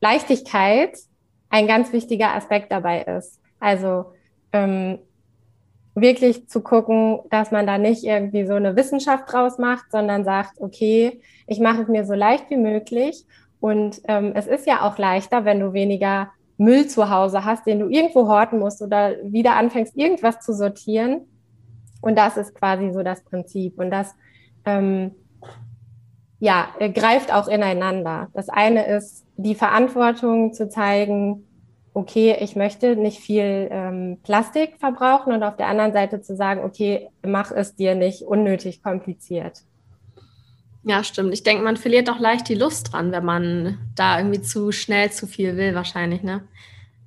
Leichtigkeit 0.00 0.96
ein 1.50 1.66
ganz 1.66 1.92
wichtiger 1.92 2.34
Aspekt 2.34 2.70
dabei 2.70 3.02
ist. 3.02 3.40
Also 3.58 4.12
ähm, 4.52 4.98
wirklich 5.94 6.48
zu 6.48 6.62
gucken, 6.62 7.20
dass 7.30 7.50
man 7.50 7.66
da 7.66 7.78
nicht 7.78 8.04
irgendwie 8.04 8.46
so 8.46 8.54
eine 8.54 8.76
Wissenschaft 8.76 9.30
draus 9.30 9.58
macht, 9.58 9.90
sondern 9.90 10.24
sagt, 10.24 10.60
okay, 10.60 11.20
ich 11.46 11.60
mache 11.60 11.82
es 11.82 11.88
mir 11.88 12.04
so 12.04 12.14
leicht 12.14 12.48
wie 12.50 12.56
möglich. 12.56 13.26
Und 13.60 14.00
ähm, 14.08 14.32
es 14.34 14.46
ist 14.46 14.66
ja 14.66 14.82
auch 14.82 14.98
leichter, 14.98 15.44
wenn 15.44 15.60
du 15.60 15.72
weniger 15.72 16.30
Müll 16.56 16.86
zu 16.88 17.10
Hause 17.10 17.44
hast, 17.44 17.66
den 17.66 17.80
du 17.80 17.88
irgendwo 17.88 18.26
horten 18.28 18.58
musst 18.58 18.82
oder 18.82 19.16
wieder 19.22 19.56
anfängst, 19.56 19.96
irgendwas 19.96 20.40
zu 20.40 20.52
sortieren. 20.52 21.26
Und 22.00 22.16
das 22.16 22.36
ist 22.36 22.54
quasi 22.54 22.90
so 22.92 23.02
das 23.02 23.22
Prinzip. 23.22 23.78
Und 23.78 23.90
das 23.90 24.14
ähm, 24.64 25.12
ja, 26.42 26.70
greift 26.92 27.32
auch 27.32 27.46
ineinander. 27.46 28.28
Das 28.34 28.48
eine 28.48 28.84
ist, 28.88 29.24
die 29.36 29.54
Verantwortung 29.54 30.52
zu 30.52 30.68
zeigen, 30.68 31.46
okay, 31.94 32.36
ich 32.40 32.56
möchte 32.56 32.96
nicht 32.96 33.20
viel 33.20 33.68
ähm, 33.70 34.18
Plastik 34.24 34.76
verbrauchen 34.80 35.32
und 35.32 35.44
auf 35.44 35.56
der 35.56 35.68
anderen 35.68 35.92
Seite 35.92 36.20
zu 36.20 36.34
sagen, 36.34 36.64
okay, 36.64 37.10
mach 37.24 37.52
es 37.52 37.76
dir 37.76 37.94
nicht 37.94 38.22
unnötig 38.22 38.82
kompliziert. 38.82 39.60
Ja, 40.82 41.04
stimmt. 41.04 41.32
Ich 41.32 41.44
denke, 41.44 41.62
man 41.62 41.76
verliert 41.76 42.08
doch 42.08 42.18
leicht 42.18 42.48
die 42.48 42.56
Lust 42.56 42.92
dran, 42.92 43.12
wenn 43.12 43.24
man 43.24 43.78
da 43.94 44.18
irgendwie 44.18 44.42
zu 44.42 44.72
schnell 44.72 45.12
zu 45.12 45.28
viel 45.28 45.56
will, 45.56 45.76
wahrscheinlich, 45.76 46.24
ne? 46.24 46.42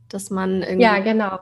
Dass 0.08 0.30
man 0.30 0.62
irgendwie. 0.62 0.84
Ja, 0.84 1.00
genau 1.00 1.40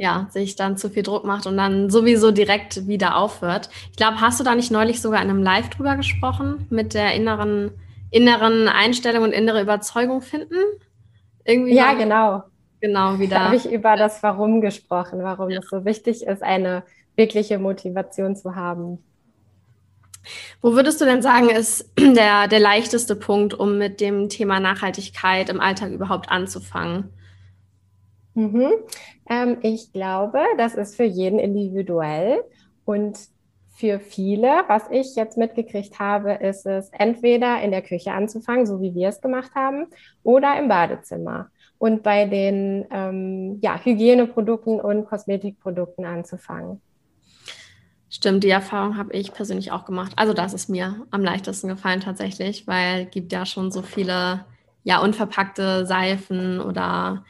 ja, 0.00 0.28
sich 0.30 0.56
dann 0.56 0.78
zu 0.78 0.88
viel 0.88 1.02
Druck 1.02 1.26
macht 1.26 1.46
und 1.46 1.58
dann 1.58 1.90
sowieso 1.90 2.30
direkt 2.30 2.88
wieder 2.88 3.18
aufhört. 3.18 3.68
Ich 3.90 3.98
glaube, 3.98 4.22
hast 4.22 4.40
du 4.40 4.44
da 4.44 4.54
nicht 4.54 4.70
neulich 4.70 5.02
sogar 5.02 5.22
in 5.22 5.28
einem 5.28 5.42
Live 5.42 5.68
drüber 5.68 5.94
gesprochen, 5.96 6.66
mit 6.70 6.94
der 6.94 7.12
inneren, 7.12 7.72
inneren 8.10 8.66
Einstellung 8.66 9.24
und 9.24 9.32
innere 9.32 9.60
Überzeugung 9.60 10.22
finden? 10.22 10.56
Irgendwie 11.44 11.74
ja, 11.74 11.92
genau. 11.92 12.44
Genau, 12.80 13.18
wieder. 13.18 13.36
Da 13.36 13.44
habe 13.44 13.56
ich 13.56 13.70
über 13.70 13.94
das 13.96 14.22
Warum 14.22 14.62
gesprochen, 14.62 15.22
warum 15.22 15.50
ja. 15.50 15.58
es 15.58 15.68
so 15.68 15.84
wichtig 15.84 16.22
ist, 16.22 16.42
eine 16.42 16.82
wirkliche 17.14 17.58
Motivation 17.58 18.34
zu 18.36 18.56
haben. 18.56 19.04
Wo 20.62 20.72
würdest 20.72 21.02
du 21.02 21.04
denn 21.04 21.20
sagen, 21.20 21.50
ist 21.50 21.92
der, 21.98 22.48
der 22.48 22.60
leichteste 22.60 23.16
Punkt, 23.16 23.52
um 23.52 23.76
mit 23.76 24.00
dem 24.00 24.30
Thema 24.30 24.60
Nachhaltigkeit 24.60 25.50
im 25.50 25.60
Alltag 25.60 25.92
überhaupt 25.92 26.30
anzufangen? 26.30 27.10
Mhm. 28.34 28.72
Ähm, 29.30 29.58
ich 29.62 29.92
glaube, 29.92 30.40
das 30.58 30.74
ist 30.74 30.96
für 30.96 31.04
jeden 31.04 31.38
individuell 31.38 32.42
und 32.84 33.16
für 33.80 33.98
viele, 33.98 34.64
was 34.66 34.82
ich 34.90 35.16
jetzt 35.16 35.38
mitgekriegt 35.38 35.98
habe, 35.98 36.32
ist 36.34 36.66
es 36.66 36.90
entweder 36.90 37.62
in 37.62 37.70
der 37.70 37.80
Küche 37.80 38.12
anzufangen, 38.12 38.66
so 38.66 38.82
wie 38.82 38.94
wir 38.94 39.08
es 39.08 39.22
gemacht 39.22 39.52
haben, 39.54 39.86
oder 40.22 40.58
im 40.58 40.68
Badezimmer. 40.68 41.48
Und 41.78 42.02
bei 42.02 42.26
den 42.26 42.86
ähm, 42.90 43.58
ja, 43.62 43.80
Hygieneprodukten 43.82 44.80
und 44.80 45.06
Kosmetikprodukten 45.06 46.04
anzufangen. 46.04 46.82
Stimmt, 48.10 48.44
die 48.44 48.50
Erfahrung 48.50 48.98
habe 48.98 49.14
ich 49.14 49.32
persönlich 49.32 49.72
auch 49.72 49.86
gemacht. 49.86 50.12
Also 50.16 50.34
das 50.34 50.52
ist 50.52 50.68
mir 50.68 51.06
am 51.10 51.22
leichtesten 51.22 51.68
gefallen 51.68 52.00
tatsächlich, 52.00 52.66
weil 52.66 53.04
es 53.04 53.10
gibt 53.12 53.32
ja 53.32 53.46
schon 53.46 53.70
so 53.70 53.80
viele 53.80 54.44
ja 54.82 55.00
unverpackte 55.00 55.86
Seifen 55.86 56.60
oder 56.60 57.24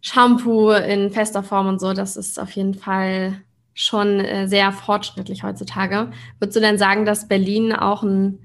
Shampoo 0.00 0.70
in 0.70 1.10
fester 1.10 1.42
Form 1.42 1.68
und 1.68 1.80
so, 1.80 1.92
das 1.92 2.16
ist 2.16 2.40
auf 2.40 2.50
jeden 2.52 2.74
Fall 2.74 3.42
schon 3.74 4.20
äh, 4.20 4.48
sehr 4.48 4.72
fortschrittlich 4.72 5.42
heutzutage. 5.42 6.10
Würdest 6.38 6.56
du 6.56 6.60
denn 6.60 6.78
sagen, 6.78 7.04
dass 7.04 7.28
Berlin 7.28 7.72
auch 7.72 8.02
ein 8.02 8.38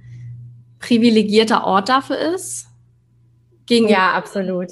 privilegierter 0.79 1.65
Ort 1.65 1.89
dafür 1.89 2.17
ist? 2.17 2.67
Gegen 3.65 3.88
ja, 3.88 4.13
absolut. 4.13 4.69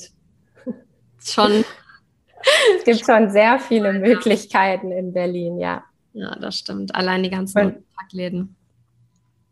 Schon. 1.20 1.52
es 2.78 2.84
gibt 2.84 3.06
schon 3.06 3.32
sehr 3.32 3.60
viele 3.60 3.94
Möglichkeiten 3.94 4.92
in 4.92 5.14
Berlin, 5.14 5.60
ja. 5.60 5.84
Ja, 6.14 6.36
das 6.36 6.60
stimmt. 6.60 6.94
Allein 6.94 7.24
die 7.24 7.30
ganzen 7.30 7.84
Packläden. 7.96 8.56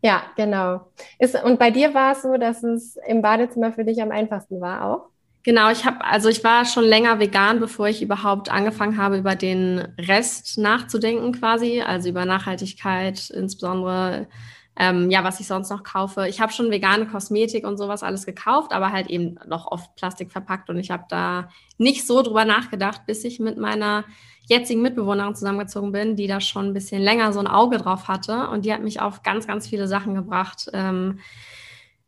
Ja, 0.02 0.22
genau. 0.36 0.92
Ist, 1.18 1.42
und 1.42 1.58
bei 1.58 1.70
dir 1.70 1.94
war 1.94 2.12
es 2.12 2.22
so, 2.22 2.36
dass 2.36 2.62
es 2.62 2.96
im 3.06 3.22
Badezimmer 3.22 3.72
für 3.72 3.84
dich 3.84 4.00
am 4.02 4.10
einfachsten 4.10 4.60
war 4.60 4.84
auch? 4.84 5.08
Genau, 5.44 5.70
ich 5.70 5.84
habe, 5.84 6.04
also 6.04 6.28
ich 6.28 6.44
war 6.44 6.64
schon 6.64 6.84
länger 6.84 7.18
vegan, 7.18 7.58
bevor 7.58 7.88
ich 7.88 8.00
überhaupt 8.00 8.48
angefangen 8.48 8.96
habe, 8.96 9.18
über 9.18 9.34
den 9.34 9.80
Rest 9.98 10.56
nachzudenken 10.56 11.32
quasi, 11.32 11.80
also 11.82 12.08
über 12.08 12.24
Nachhaltigkeit, 12.24 13.28
insbesondere 13.30 14.28
ähm, 14.76 15.10
ja, 15.10 15.22
was 15.24 15.40
ich 15.40 15.46
sonst 15.48 15.68
noch 15.70 15.82
kaufe. 15.82 16.28
Ich 16.28 16.40
habe 16.40 16.52
schon 16.52 16.70
vegane 16.70 17.06
Kosmetik 17.06 17.66
und 17.66 17.76
sowas 17.76 18.02
alles 18.02 18.24
gekauft, 18.24 18.72
aber 18.72 18.92
halt 18.92 19.10
eben 19.10 19.36
noch 19.46 19.66
oft 19.70 19.94
Plastik 19.96 20.30
verpackt 20.32 20.70
und 20.70 20.78
ich 20.78 20.90
habe 20.90 21.04
da 21.08 21.48
nicht 21.76 22.06
so 22.06 22.22
drüber 22.22 22.44
nachgedacht, 22.44 23.04
bis 23.06 23.24
ich 23.24 23.38
mit 23.40 23.58
meiner 23.58 24.04
jetzigen 24.48 24.80
Mitbewohnerin 24.80 25.34
zusammengezogen 25.34 25.92
bin, 25.92 26.16
die 26.16 26.26
da 26.26 26.40
schon 26.40 26.66
ein 26.68 26.74
bisschen 26.74 27.02
länger 27.02 27.32
so 27.32 27.40
ein 27.40 27.46
Auge 27.48 27.78
drauf 27.78 28.08
hatte 28.08 28.48
und 28.48 28.64
die 28.64 28.72
hat 28.72 28.82
mich 28.82 29.00
auf 29.00 29.22
ganz, 29.22 29.46
ganz 29.46 29.66
viele 29.66 29.88
Sachen 29.88 30.14
gebracht. 30.14 30.70
Ähm, 30.72 31.18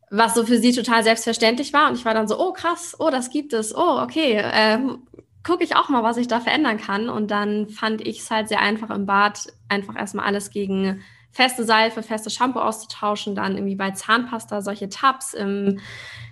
was 0.09 0.35
so 0.35 0.45
für 0.45 0.57
sie 0.57 0.71
total 0.71 1.03
selbstverständlich 1.03 1.73
war. 1.73 1.89
Und 1.89 1.95
ich 1.95 2.05
war 2.05 2.13
dann 2.13 2.27
so, 2.27 2.39
oh 2.39 2.53
krass, 2.53 2.95
oh, 2.99 3.09
das 3.09 3.29
gibt 3.29 3.53
es, 3.53 3.75
oh, 3.75 3.99
okay, 4.01 4.41
ähm, 4.53 4.99
gucke 5.43 5.63
ich 5.63 5.75
auch 5.75 5.89
mal, 5.89 6.03
was 6.03 6.17
ich 6.17 6.27
da 6.27 6.39
verändern 6.39 6.77
kann. 6.77 7.09
Und 7.09 7.31
dann 7.31 7.69
fand 7.69 8.01
ich 8.01 8.19
es 8.19 8.31
halt 8.31 8.49
sehr 8.49 8.61
einfach 8.61 8.89
im 8.89 9.05
Bad, 9.05 9.47
einfach 9.69 9.95
erstmal 9.95 10.25
alles 10.25 10.49
gegen 10.49 11.01
feste 11.31 11.65
Seife, 11.65 12.01
feste 12.01 12.29
Shampoo 12.29 12.59
auszutauschen, 12.59 13.35
dann 13.35 13.55
irgendwie 13.55 13.75
bei 13.75 13.91
Zahnpasta 13.91 14.61
solche 14.61 14.87
Tabs 14.87 15.33
im, 15.33 15.79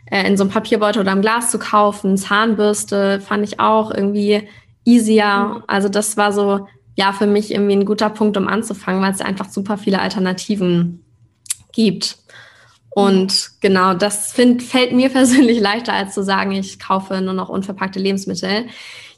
äh, 0.05 0.25
in 0.25 0.37
so 0.37 0.43
einem 0.43 0.51
Papierbeutel 0.51 1.01
oder 1.01 1.11
im 1.11 1.21
Glas 1.21 1.51
zu 1.51 1.59
kaufen. 1.59 2.17
Zahnbürste 2.17 3.19
fand 3.19 3.43
ich 3.43 3.59
auch 3.59 3.91
irgendwie 3.91 4.47
easier. 4.85 5.55
Mhm. 5.55 5.63
Also 5.67 5.89
das 5.89 6.15
war 6.15 6.31
so, 6.31 6.67
ja, 6.95 7.11
für 7.11 7.27
mich 7.27 7.51
irgendwie 7.53 7.75
ein 7.75 7.85
guter 7.85 8.09
Punkt, 8.09 8.37
um 8.37 8.47
anzufangen, 8.47 9.01
weil 9.01 9.11
es 9.11 9.21
einfach 9.21 9.49
super 9.49 9.77
viele 9.77 9.99
Alternativen 9.99 11.03
gibt. 11.73 12.22
Und 12.95 13.51
genau, 13.59 13.93
das 13.95 14.31
find, 14.31 14.61
fällt 14.61 14.91
mir 14.91 15.09
persönlich 15.11 15.59
leichter, 15.59 15.93
als 15.93 16.13
zu 16.13 16.23
sagen, 16.23 16.51
ich 16.51 16.79
kaufe 16.79 17.21
nur 17.21 17.33
noch 17.33 17.49
unverpackte 17.49 17.99
Lebensmittel. 17.99 18.67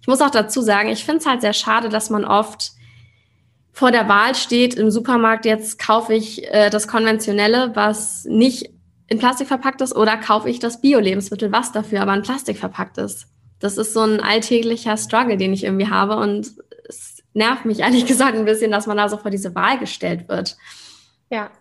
Ich 0.01 0.07
muss 0.07 0.21
auch 0.21 0.29
dazu 0.29 0.61
sagen, 0.61 0.89
ich 0.89 1.03
finde 1.03 1.19
es 1.19 1.25
halt 1.25 1.41
sehr 1.41 1.53
schade, 1.53 1.89
dass 1.89 2.09
man 2.09 2.25
oft 2.25 2.71
vor 3.71 3.91
der 3.91 4.07
Wahl 4.07 4.35
steht, 4.35 4.75
im 4.75 4.89
Supermarkt 4.89 5.45
jetzt 5.45 5.79
kaufe 5.79 6.13
ich 6.13 6.45
äh, 6.45 6.69
das 6.69 6.87
konventionelle, 6.87 7.75
was 7.75 8.23
nicht 8.23 8.69
in 9.07 9.19
Plastik 9.19 9.47
verpackt 9.47 9.81
ist, 9.81 9.93
oder 9.93 10.15
kaufe 10.15 10.49
ich 10.49 10.59
das 10.59 10.79
Bio-Lebensmittel, 10.79 11.51
was 11.51 11.73
dafür 11.73 12.01
aber 12.01 12.15
in 12.15 12.21
Plastik 12.21 12.57
verpackt 12.57 12.97
ist. 12.97 13.27
Das 13.59 13.77
ist 13.77 13.93
so 13.93 14.01
ein 14.01 14.21
alltäglicher 14.21 14.95
Struggle, 14.95 15.35
den 15.35 15.51
ich 15.51 15.65
irgendwie 15.65 15.89
habe 15.89 16.15
und 16.15 16.53
es 16.87 17.21
nervt 17.33 17.65
mich 17.65 17.79
ehrlich 17.81 18.05
gesagt 18.05 18.37
ein 18.37 18.45
bisschen, 18.45 18.71
dass 18.71 18.87
man 18.87 18.95
da 18.95 19.09
so 19.09 19.17
vor 19.17 19.31
diese 19.31 19.53
Wahl 19.55 19.77
gestellt 19.77 20.29
wird. 20.29 20.55
Ja, 21.29 21.51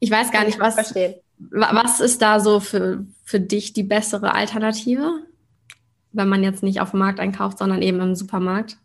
ich 0.00 0.10
weiß 0.10 0.32
gar 0.32 0.44
nicht, 0.44 0.58
was, 0.58 0.94
was 1.38 2.00
ist 2.00 2.22
da 2.22 2.40
so 2.40 2.58
für, 2.58 3.06
für 3.24 3.38
dich 3.38 3.72
die 3.74 3.82
bessere 3.82 4.34
Alternative, 4.34 5.20
wenn 6.12 6.28
man 6.28 6.42
jetzt 6.42 6.62
nicht 6.62 6.80
auf 6.80 6.90
dem 6.90 7.00
Markt 7.00 7.20
einkauft, 7.20 7.58
sondern 7.58 7.82
eben 7.82 8.00
im 8.00 8.14
Supermarkt? 8.14 8.78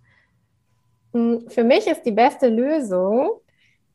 Hm, 1.14 1.46
für 1.48 1.64
mich 1.64 1.88
ist 1.88 2.04
die 2.04 2.12
beste 2.12 2.50
Lösung, 2.50 3.30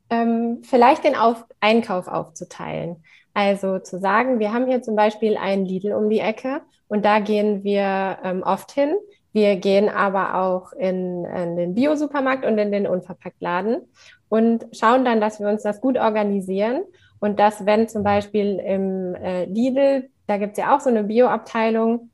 ähm, 0.08 0.62
vielleicht 0.62 1.04
den 1.04 1.14
auf 1.14 1.44
Einkauf 1.60 2.08
aufzuteilen. 2.08 3.04
Also 3.34 3.78
zu 3.78 3.98
sagen, 3.98 4.40
wir 4.40 4.52
haben 4.52 4.66
hier 4.66 4.82
zum 4.82 4.96
Beispiel 4.96 5.36
einen 5.36 5.64
Lidl 5.64 5.92
um 5.92 6.10
die 6.10 6.18
Ecke 6.18 6.62
und 6.88 7.04
da 7.04 7.20
gehen 7.20 7.62
wir 7.62 8.18
ähm, 8.24 8.42
oft 8.42 8.72
hin. 8.72 8.94
Wir 9.32 9.56
gehen 9.56 9.88
aber 9.88 10.34
auch 10.34 10.72
in, 10.72 11.24
in 11.24 11.56
den 11.56 11.74
Bio-Supermarkt 11.74 12.44
und 12.44 12.58
in 12.58 12.72
den 12.72 12.88
Unverpacktladen 12.88 13.82
und 14.28 14.66
schauen 14.72 15.04
dann, 15.04 15.20
dass 15.20 15.38
wir 15.38 15.48
uns 15.48 15.62
das 15.62 15.80
gut 15.80 15.96
organisieren 15.96 16.82
und 17.20 17.38
dass, 17.38 17.66
wenn 17.66 17.88
zum 17.88 18.02
Beispiel 18.02 18.58
im 18.58 19.14
äh, 19.14 19.44
Lidl, 19.44 20.10
da 20.26 20.38
gibt 20.38 20.52
es 20.52 20.58
ja 20.58 20.74
auch 20.74 20.80
so 20.80 20.88
eine 20.88 21.04
Bio-Abteilung, 21.04 22.10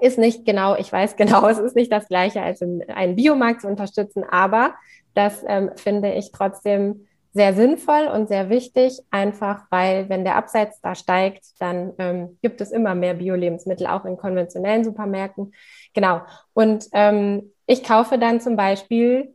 ist 0.00 0.18
nicht 0.18 0.44
genau, 0.44 0.74
ich 0.76 0.92
weiß 0.92 1.16
genau, 1.16 1.46
es 1.48 1.58
ist 1.58 1.76
nicht 1.76 1.92
das 1.92 2.08
gleiche, 2.08 2.42
als 2.42 2.62
einen 2.62 3.16
Biomarkt 3.16 3.60
zu 3.60 3.68
unterstützen, 3.68 4.24
aber 4.28 4.74
das 5.14 5.44
ähm, 5.46 5.70
finde 5.76 6.12
ich 6.12 6.32
trotzdem 6.32 7.06
sehr 7.34 7.54
sinnvoll 7.54 8.08
und 8.08 8.28
sehr 8.28 8.50
wichtig, 8.50 9.00
einfach 9.10 9.64
weil, 9.70 10.08
wenn 10.08 10.24
der 10.24 10.36
Absatz 10.36 10.80
da 10.82 10.94
steigt, 10.94 11.44
dann 11.58 11.92
ähm, 11.98 12.38
gibt 12.42 12.60
es 12.60 12.72
immer 12.72 12.94
mehr 12.94 13.14
Bio-Lebensmittel, 13.14 13.86
auch 13.86 14.04
in 14.04 14.18
konventionellen 14.18 14.84
Supermärkten. 14.84 15.52
Genau. 15.94 16.20
Und 16.52 16.88
ähm, 16.92 17.52
ich 17.66 17.84
kaufe 17.84 18.18
dann 18.18 18.40
zum 18.40 18.56
Beispiel 18.56 19.34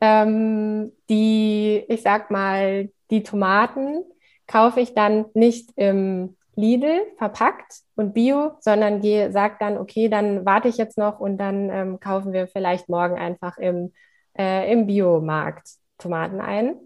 ähm, 0.00 0.92
die, 1.08 1.84
ich 1.88 2.02
sag 2.02 2.30
mal, 2.30 2.90
die 3.10 3.24
Tomaten 3.24 4.04
kaufe 4.52 4.80
ich 4.80 4.94
dann 4.94 5.24
nicht 5.32 5.70
im 5.76 6.36
Lidl 6.54 7.00
verpackt 7.16 7.80
und 7.96 8.12
Bio, 8.12 8.52
sondern 8.60 9.00
gehe, 9.00 9.32
sag 9.32 9.58
dann, 9.58 9.78
okay, 9.78 10.10
dann 10.10 10.44
warte 10.44 10.68
ich 10.68 10.76
jetzt 10.76 10.98
noch 10.98 11.18
und 11.20 11.38
dann 11.38 11.70
ähm, 11.70 12.00
kaufen 12.00 12.34
wir 12.34 12.46
vielleicht 12.46 12.90
morgen 12.90 13.18
einfach 13.18 13.56
im, 13.56 13.94
äh, 14.38 14.70
im 14.70 14.86
Biomarkt 14.86 15.66
Tomaten 15.96 16.40
ein. 16.40 16.76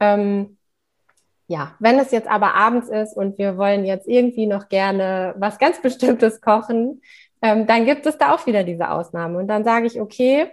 Ähm, 0.00 0.56
ja, 1.46 1.74
wenn 1.78 1.98
es 1.98 2.10
jetzt 2.12 2.28
aber 2.28 2.54
abends 2.54 2.88
ist 2.88 3.14
und 3.14 3.36
wir 3.36 3.58
wollen 3.58 3.84
jetzt 3.84 4.08
irgendwie 4.08 4.46
noch 4.46 4.68
gerne 4.70 5.34
was 5.36 5.58
ganz 5.58 5.82
Bestimmtes 5.82 6.40
kochen, 6.40 7.02
ähm, 7.42 7.66
dann 7.66 7.84
gibt 7.84 8.06
es 8.06 8.16
da 8.16 8.32
auch 8.34 8.46
wieder 8.46 8.64
diese 8.64 8.90
Ausnahme. 8.90 9.38
Und 9.38 9.48
dann 9.48 9.64
sage 9.64 9.86
ich, 9.86 10.00
okay, 10.00 10.50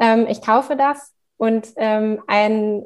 ähm, 0.00 0.26
ich 0.28 0.42
kaufe 0.42 0.74
das. 0.74 1.14
Und 1.36 1.68
ähm, 1.76 2.20
ein 2.26 2.84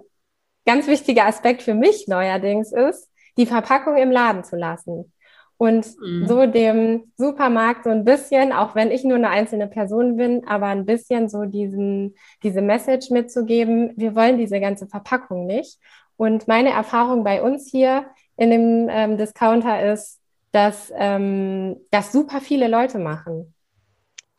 ganz 0.66 0.86
wichtiger 0.86 1.24
Aspekt 1.26 1.62
für 1.62 1.74
mich 1.74 2.06
neuerdings 2.08 2.72
ist, 2.72 3.11
die 3.36 3.46
Verpackung 3.46 3.96
im 3.96 4.10
Laden 4.10 4.44
zu 4.44 4.56
lassen. 4.56 5.12
Und 5.56 5.86
mhm. 6.00 6.26
so 6.26 6.46
dem 6.46 7.12
Supermarkt 7.16 7.84
so 7.84 7.90
ein 7.90 8.04
bisschen, 8.04 8.52
auch 8.52 8.74
wenn 8.74 8.90
ich 8.90 9.04
nur 9.04 9.16
eine 9.16 9.28
einzelne 9.28 9.68
Person 9.68 10.16
bin, 10.16 10.46
aber 10.48 10.66
ein 10.66 10.86
bisschen 10.86 11.28
so 11.28 11.44
diesen, 11.44 12.16
diese 12.42 12.62
Message 12.62 13.10
mitzugeben, 13.10 13.92
wir 13.96 14.16
wollen 14.16 14.38
diese 14.38 14.58
ganze 14.58 14.88
Verpackung 14.88 15.46
nicht. 15.46 15.78
Und 16.16 16.48
meine 16.48 16.70
Erfahrung 16.70 17.22
bei 17.22 17.42
uns 17.42 17.70
hier 17.70 18.06
in 18.36 18.50
dem 18.50 18.88
ähm, 18.90 19.16
Discounter 19.18 19.92
ist, 19.92 20.20
dass 20.50 20.92
ähm, 20.96 21.76
das 21.90 22.12
super 22.12 22.40
viele 22.40 22.68
Leute 22.68 22.98
machen. 22.98 23.54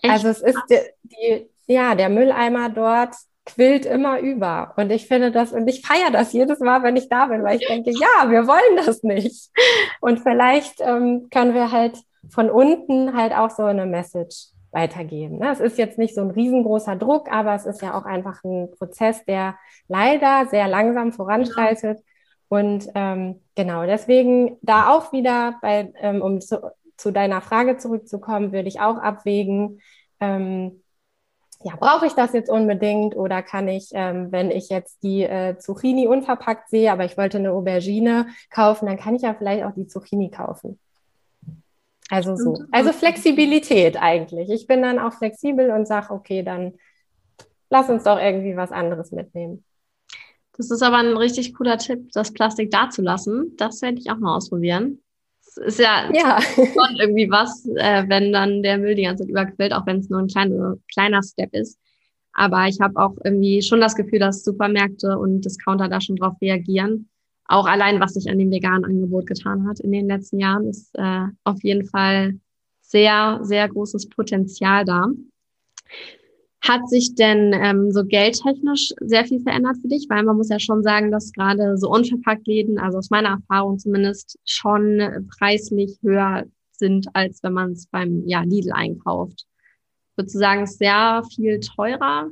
Echt? 0.01 0.11
Also 0.11 0.27
es 0.27 0.41
ist 0.41 0.59
die, 0.69 0.79
die, 1.03 1.73
ja, 1.73 1.95
der 1.95 2.09
Mülleimer 2.09 2.69
dort 2.69 3.15
quillt 3.45 3.85
immer 3.85 4.19
über. 4.19 4.73
Und 4.77 4.91
ich 4.91 5.07
finde 5.07 5.31
das, 5.31 5.51
und 5.51 5.67
ich 5.67 5.85
feiere 5.85 6.11
das 6.11 6.33
jedes 6.33 6.59
Mal, 6.59 6.83
wenn 6.83 6.95
ich 6.95 7.09
da 7.09 7.25
bin, 7.25 7.43
weil 7.43 7.59
ich 7.59 7.67
denke, 7.67 7.91
ja, 7.91 8.29
wir 8.29 8.47
wollen 8.47 8.85
das 8.85 9.03
nicht. 9.03 9.49
Und 10.01 10.19
vielleicht 10.19 10.79
ähm, 10.79 11.27
können 11.31 11.53
wir 11.53 11.71
halt 11.71 11.97
von 12.29 12.49
unten 12.49 13.15
halt 13.15 13.33
auch 13.33 13.49
so 13.49 13.63
eine 13.63 13.85
Message 13.85 14.53
weitergeben. 14.71 15.37
Ne? 15.39 15.51
Es 15.51 15.59
ist 15.59 15.77
jetzt 15.77 15.97
nicht 15.97 16.15
so 16.15 16.21
ein 16.21 16.31
riesengroßer 16.31 16.95
Druck, 16.95 17.31
aber 17.31 17.53
es 17.53 17.65
ist 17.65 17.81
ja 17.81 17.97
auch 17.97 18.05
einfach 18.05 18.43
ein 18.43 18.71
Prozess, 18.77 19.23
der 19.25 19.55
leider 19.87 20.47
sehr 20.47 20.67
langsam 20.67 21.11
voranschreitet. 21.11 21.99
Und 22.47 22.87
ähm, 22.95 23.41
genau, 23.55 23.85
deswegen 23.85 24.57
da 24.61 24.89
auch 24.89 25.11
wieder, 25.11 25.55
bei, 25.61 25.91
ähm, 25.99 26.21
um 26.21 26.41
zu, 26.41 26.71
zu, 26.97 27.11
deiner 27.11 27.41
Frage 27.41 27.77
zurückzukommen, 27.77 28.51
würde 28.51 28.67
ich 28.67 28.79
auch 28.79 28.97
abwägen, 28.97 29.81
ähm, 30.19 30.82
ja, 31.63 31.75
brauche 31.75 32.05
ich 32.05 32.13
das 32.13 32.33
jetzt 32.33 32.49
unbedingt 32.49 33.15
oder 33.15 33.41
kann 33.41 33.67
ich, 33.67 33.89
ähm, 33.93 34.31
wenn 34.31 34.51
ich 34.51 34.69
jetzt 34.69 35.01
die 35.03 35.23
äh, 35.23 35.57
Zucchini 35.57 36.07
unverpackt 36.07 36.69
sehe, 36.69 36.91
aber 36.91 37.05
ich 37.05 37.17
wollte 37.17 37.37
eine 37.37 37.51
Aubergine 37.51 38.27
kaufen, 38.49 38.85
dann 38.85 38.97
kann 38.97 39.15
ich 39.15 39.21
ja 39.21 39.33
vielleicht 39.33 39.63
auch 39.63 39.73
die 39.73 39.87
Zucchini 39.87 40.29
kaufen. 40.29 40.79
Also 42.09 42.35
so. 42.35 42.57
Also 42.71 42.91
Flexibilität 42.91 44.01
eigentlich. 44.01 44.49
Ich 44.49 44.67
bin 44.67 44.81
dann 44.81 44.99
auch 44.99 45.13
flexibel 45.13 45.71
und 45.71 45.87
sage, 45.87 46.13
okay, 46.13 46.43
dann 46.43 46.73
lass 47.69 47.89
uns 47.89 48.03
doch 48.03 48.19
irgendwie 48.19 48.55
was 48.57 48.71
anderes 48.71 49.11
mitnehmen. 49.11 49.63
Das 50.55 50.69
ist 50.69 50.83
aber 50.83 50.97
ein 50.97 51.17
richtig 51.17 51.55
cooler 51.55 51.77
Tipp, 51.77 52.11
das 52.13 52.31
Plastik 52.31 52.69
da 52.69 52.89
zu 52.89 53.01
lassen. 53.01 53.55
Das 53.57 53.81
werde 53.81 53.97
ich 53.99 54.11
auch 54.11 54.17
mal 54.17 54.35
ausprobieren 54.35 54.99
ist 55.57 55.79
ja, 55.79 56.09
ja. 56.13 56.41
schon 56.41 56.97
irgendwie 56.99 57.29
was, 57.29 57.65
äh, 57.75 58.03
wenn 58.07 58.31
dann 58.31 58.63
der 58.63 58.77
Müll 58.77 58.95
die 58.95 59.03
ganze 59.03 59.23
Zeit 59.23 59.31
überquillt, 59.31 59.73
auch 59.73 59.85
wenn 59.85 59.99
es 59.99 60.09
nur 60.09 60.19
ein 60.19 60.27
kleiner, 60.27 60.77
kleiner 60.91 61.21
Step 61.23 61.53
ist. 61.53 61.79
Aber 62.33 62.67
ich 62.67 62.79
habe 62.81 62.99
auch 62.99 63.15
irgendwie 63.23 63.61
schon 63.61 63.79
das 63.79 63.95
Gefühl, 63.95 64.19
dass 64.19 64.43
Supermärkte 64.43 65.17
und 65.17 65.41
Discounter 65.41 65.87
da 65.87 66.01
schon 66.01 66.15
drauf 66.15 66.33
reagieren. 66.41 67.09
Auch 67.45 67.67
allein, 67.67 67.99
was 67.99 68.13
sich 68.13 68.29
an 68.29 68.39
dem 68.39 68.51
veganen 68.51 68.85
Angebot 68.85 69.27
getan 69.27 69.67
hat 69.67 69.79
in 69.79 69.91
den 69.91 70.07
letzten 70.07 70.39
Jahren, 70.39 70.67
ist 70.67 70.89
äh, 70.95 71.25
auf 71.43 71.61
jeden 71.63 71.85
Fall 71.85 72.39
sehr, 72.81 73.39
sehr 73.43 73.67
großes 73.69 74.09
Potenzial 74.09 74.85
da. 74.85 75.07
Hat 76.63 76.87
sich 76.87 77.13
denn 77.15 77.53
ähm, 77.53 77.91
so 77.91 78.05
geldtechnisch 78.05 78.93
sehr 79.01 79.25
viel 79.25 79.41
verändert 79.41 79.77
für 79.81 79.89
dich? 79.89 80.07
Weil 80.09 80.23
man 80.23 80.37
muss 80.37 80.49
ja 80.49 80.59
schon 80.59 80.81
sagen, 80.81 81.11
dass 81.11 81.33
gerade 81.33 81.77
so 81.77 81.89
unverpackt 81.89 82.47
Läden, 82.47 82.79
also 82.79 82.99
aus 82.99 83.09
meiner 83.09 83.29
Erfahrung 83.29 83.79
zumindest, 83.79 84.39
schon 84.45 85.27
preislich 85.37 85.99
höher 86.01 86.45
sind, 86.71 87.07
als 87.13 87.43
wenn 87.43 87.53
man 87.53 87.73
es 87.73 87.87
beim 87.87 88.23
ja, 88.25 88.41
Lidl 88.43 88.71
einkauft. 88.71 89.45
Würdest 90.15 90.35
du 90.35 90.39
sagen, 90.39 90.63
ist 90.63 90.77
sehr 90.77 91.23
viel 91.35 91.59
teurer? 91.59 92.29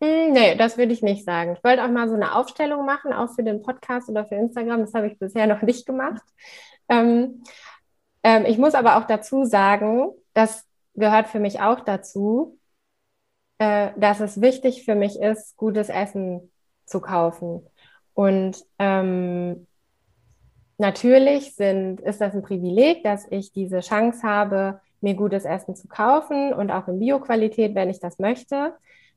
Hm, 0.00 0.32
nee, 0.32 0.54
das 0.56 0.78
würde 0.78 0.92
ich 0.92 1.02
nicht 1.02 1.24
sagen. 1.24 1.54
Ich 1.56 1.64
wollte 1.64 1.84
auch 1.84 1.90
mal 1.90 2.08
so 2.08 2.14
eine 2.14 2.34
Aufstellung 2.34 2.86
machen, 2.86 3.12
auch 3.12 3.34
für 3.34 3.42
den 3.42 3.62
Podcast 3.62 4.08
oder 4.08 4.24
für 4.24 4.36
Instagram. 4.36 4.80
Das 4.80 4.94
habe 4.94 5.08
ich 5.08 5.18
bisher 5.18 5.46
noch 5.46 5.60
nicht 5.62 5.86
gemacht. 5.86 6.22
Ähm, 6.88 7.42
ähm, 8.22 8.44
ich 8.46 8.58
muss 8.58 8.74
aber 8.74 8.96
auch 8.96 9.06
dazu 9.06 9.44
sagen, 9.44 10.10
das 10.34 10.67
gehört 10.98 11.28
für 11.28 11.40
mich 11.40 11.60
auch 11.60 11.80
dazu, 11.80 12.58
äh, 13.58 13.90
dass 13.96 14.20
es 14.20 14.40
wichtig 14.40 14.84
für 14.84 14.94
mich 14.94 15.20
ist, 15.20 15.56
gutes 15.56 15.88
Essen 15.88 16.50
zu 16.84 17.00
kaufen. 17.00 17.66
Und 18.14 18.64
ähm, 18.78 19.66
natürlich 20.78 21.54
sind, 21.54 22.00
ist 22.00 22.20
das 22.20 22.34
ein 22.34 22.42
Privileg, 22.42 23.02
dass 23.04 23.26
ich 23.30 23.52
diese 23.52 23.80
Chance 23.80 24.26
habe, 24.26 24.80
mir 25.00 25.14
gutes 25.14 25.44
Essen 25.44 25.76
zu 25.76 25.86
kaufen 25.88 26.52
und 26.52 26.70
auch 26.70 26.88
in 26.88 26.98
Bioqualität, 26.98 27.74
wenn 27.74 27.90
ich 27.90 28.00
das 28.00 28.18
möchte. 28.18 28.74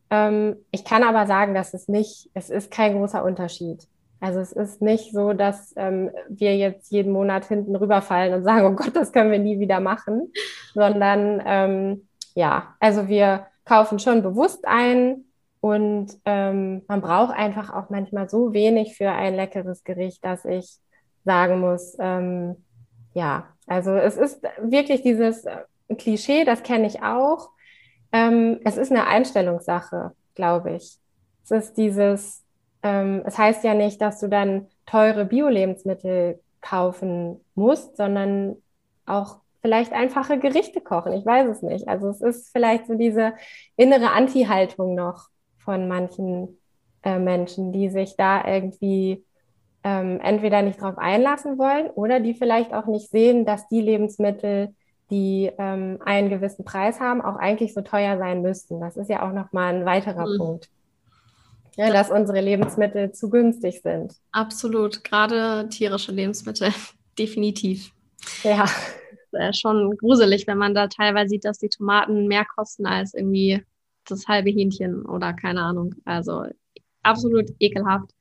Ähm, 0.10 0.58
ich 0.72 0.86
kann 0.86 1.04
aber 1.04 1.26
sagen, 1.26 1.54
dass 1.56 1.74
es 1.74 1.88
nicht, 1.88 2.30
es 2.34 2.50
ist 2.50 2.70
kein 2.72 2.94
großer 2.94 3.24
Unterschied. 3.24 3.88
Also 4.22 4.40
es 4.40 4.52
ist 4.54 4.82
nicht 4.82 5.12
so, 5.12 5.34
dass 5.34 5.74
ähm, 5.76 6.12
wir 6.30 6.56
jetzt 6.56 6.92
jeden 6.92 7.12
Monat 7.12 7.46
hinten 7.46 7.76
rüberfallen 7.76 8.34
und 8.34 8.44
sagen, 8.46 8.66
oh 8.66 8.76
Gott, 8.76 8.96
das 8.96 9.12
können 9.12 9.32
wir 9.32 9.40
nie 9.40 9.60
wieder 9.60 9.80
machen, 9.80 10.32
sondern 10.74 11.42
ähm, 11.46 12.08
ja, 12.36 12.76
also 12.80 13.08
wir 13.08 13.48
kaufen 13.66 14.00
schon 14.00 14.22
bewusst 14.22 14.66
ein 14.66 15.26
und 15.60 16.18
ähm, 16.26 16.84
man 16.88 17.02
braucht 17.02 17.36
einfach 17.36 17.74
auch 17.74 17.90
manchmal 17.90 18.30
so 18.30 18.54
wenig 18.54 18.96
für 18.96 19.12
ein 19.12 19.36
leckeres 19.36 19.84
Gericht, 19.84 20.24
dass 20.24 20.46
ich 20.46 20.78
sagen 21.26 21.60
muss, 21.60 21.96
ähm, 22.00 22.56
ja, 23.14 23.48
also 23.68 23.96
es 23.96 24.18
ist 24.18 24.42
wirklich 24.62 25.02
dieses 25.02 25.46
äh, 25.46 25.58
Klischee, 25.98 26.46
das 26.46 26.64
kenne 26.64 26.88
ich 26.88 27.04
auch. 27.04 27.50
Ähm, 28.12 28.60
es 28.66 28.78
ist 28.78 28.92
eine 28.92 29.08
Einstellungssache, 29.08 30.12
glaube 30.36 30.74
ich. 30.76 30.98
Es 31.44 31.52
ist 31.52 31.78
dieses, 31.78 32.44
ähm, 32.84 33.24
es 33.26 33.38
heißt 33.38 33.64
ja 33.64 33.74
nicht, 33.74 34.02
dass 34.02 34.20
du 34.20 34.28
dann 34.28 34.68
teure 34.86 35.26
Bio-Lebensmittel 35.26 36.40
kaufen 36.62 37.40
musst, 37.56 37.98
sondern 37.98 38.58
auch 39.06 39.38
vielleicht 39.62 39.94
einfache 39.94 40.40
Gerichte 40.40 40.82
kochen. 40.82 41.14
Ich 41.14 41.26
weiß 41.26 41.48
es 41.48 41.62
nicht. 41.62 41.88
Also 41.88 42.10
es 42.10 42.22
ist 42.22 42.52
vielleicht 42.52 42.88
so 42.88 42.96
diese 42.96 43.34
innere 43.76 44.12
Anti-Haltung 44.12 44.96
noch 44.96 45.30
von 45.60 45.88
manchen 45.88 46.58
äh, 47.04 47.20
Menschen, 47.20 47.72
die 47.72 47.90
sich 47.90 48.16
da 48.16 48.46
irgendwie 48.46 49.24
ähm, 49.84 50.20
entweder 50.22 50.62
nicht 50.62 50.82
drauf 50.82 50.98
einlassen 50.98 51.58
wollen 51.58 51.90
oder 51.92 52.20
die 52.20 52.34
vielleicht 52.34 52.74
auch 52.74 52.88
nicht 52.88 53.10
sehen, 53.10 53.46
dass 53.46 53.68
die 53.68 53.82
Lebensmittel, 53.82 54.74
die 55.12 55.52
ähm, 55.58 56.00
einen 56.04 56.30
gewissen 56.30 56.66
Preis 56.66 57.00
haben, 57.00 57.22
auch 57.22 57.36
eigentlich 57.36 57.74
so 57.74 57.82
teuer 57.82 58.18
sein 58.18 58.42
müssten. 58.42 58.80
Das 58.80 58.98
ist 58.98 59.10
ja 59.10 59.28
auch 59.28 59.34
nochmal 59.34 59.76
ein 59.76 59.86
weiterer 59.86 60.28
mhm. 60.28 60.38
Punkt 60.38 60.70
ja, 61.78 61.92
dass 61.92 62.10
unsere 62.10 62.42
Lebensmittel 62.42 63.12
zu 63.12 63.30
günstig 63.30 63.82
sind. 63.82 64.14
Absolut, 64.32 65.04
gerade 65.04 65.70
tierische 65.70 66.12
Lebensmittel, 66.12 66.72
definitiv. 67.18 67.92
Ja. 68.44 68.66
Äh, 69.34 69.54
schon 69.54 69.96
gruselig, 69.98 70.48
wenn 70.48 70.58
man 70.58 70.76
da 70.76 70.88
teilweise 70.88 71.30
sieht, 71.30 71.46
dass 71.46 71.60
die 71.60 71.70
Tomaten 71.70 72.28
mehr 72.28 72.46
kosten 72.46 72.86
als 72.86 73.14
irgendwie 73.14 73.64
das 74.06 74.28
halbe 74.28 74.50
Hähnchen 74.50 75.06
oder 75.06 75.34
keine 75.34 75.62
Ahnung. 75.62 75.96
Also 76.06 76.46
absolut 77.04 77.50
ekelhaft. 77.60 78.12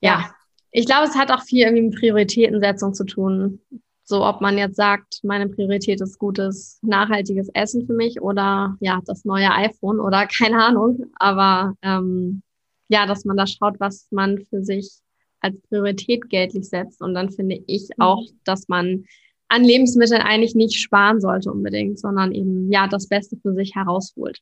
Ja, 0.00 0.20
ja. 0.20 0.30
ich 0.70 0.86
glaube, 0.86 1.06
es 1.06 1.14
hat 1.14 1.30
auch 1.30 1.42
viel 1.42 1.64
irgendwie 1.64 1.88
mit 1.88 1.98
Prioritätensetzung 1.98 2.94
zu 2.94 3.04
tun. 3.04 3.60
So, 4.08 4.24
ob 4.24 4.40
man 4.40 4.56
jetzt 4.56 4.76
sagt, 4.76 5.18
meine 5.24 5.48
Priorität 5.48 6.00
ist 6.00 6.20
gutes, 6.20 6.78
nachhaltiges 6.82 7.48
Essen 7.54 7.86
für 7.86 7.92
mich 7.92 8.20
oder 8.22 8.76
ja, 8.78 9.00
das 9.04 9.24
neue 9.24 9.50
iPhone 9.50 9.98
oder 9.98 10.26
keine 10.38 10.62
Ahnung. 10.64 11.06
Aber 11.16 11.74
ähm, 11.82 12.42
ja, 12.88 13.06
dass 13.06 13.24
man 13.24 13.36
da 13.36 13.48
schaut, 13.48 13.80
was 13.80 14.06
man 14.12 14.38
für 14.44 14.62
sich 14.62 15.00
als 15.40 15.60
Priorität 15.62 16.30
geltlich 16.30 16.68
setzt. 16.68 17.02
Und 17.02 17.14
dann 17.14 17.30
finde 17.30 17.60
ich 17.66 17.88
mhm. 17.96 18.02
auch, 18.04 18.22
dass 18.44 18.68
man 18.68 19.04
an 19.48 19.64
Lebensmitteln 19.64 20.22
eigentlich 20.22 20.54
nicht 20.54 20.80
sparen 20.80 21.20
sollte 21.20 21.50
unbedingt, 21.50 21.98
sondern 21.98 22.30
eben 22.32 22.70
ja 22.70 22.86
das 22.86 23.08
Beste 23.08 23.36
für 23.36 23.54
sich 23.54 23.74
herausholt. 23.74 24.38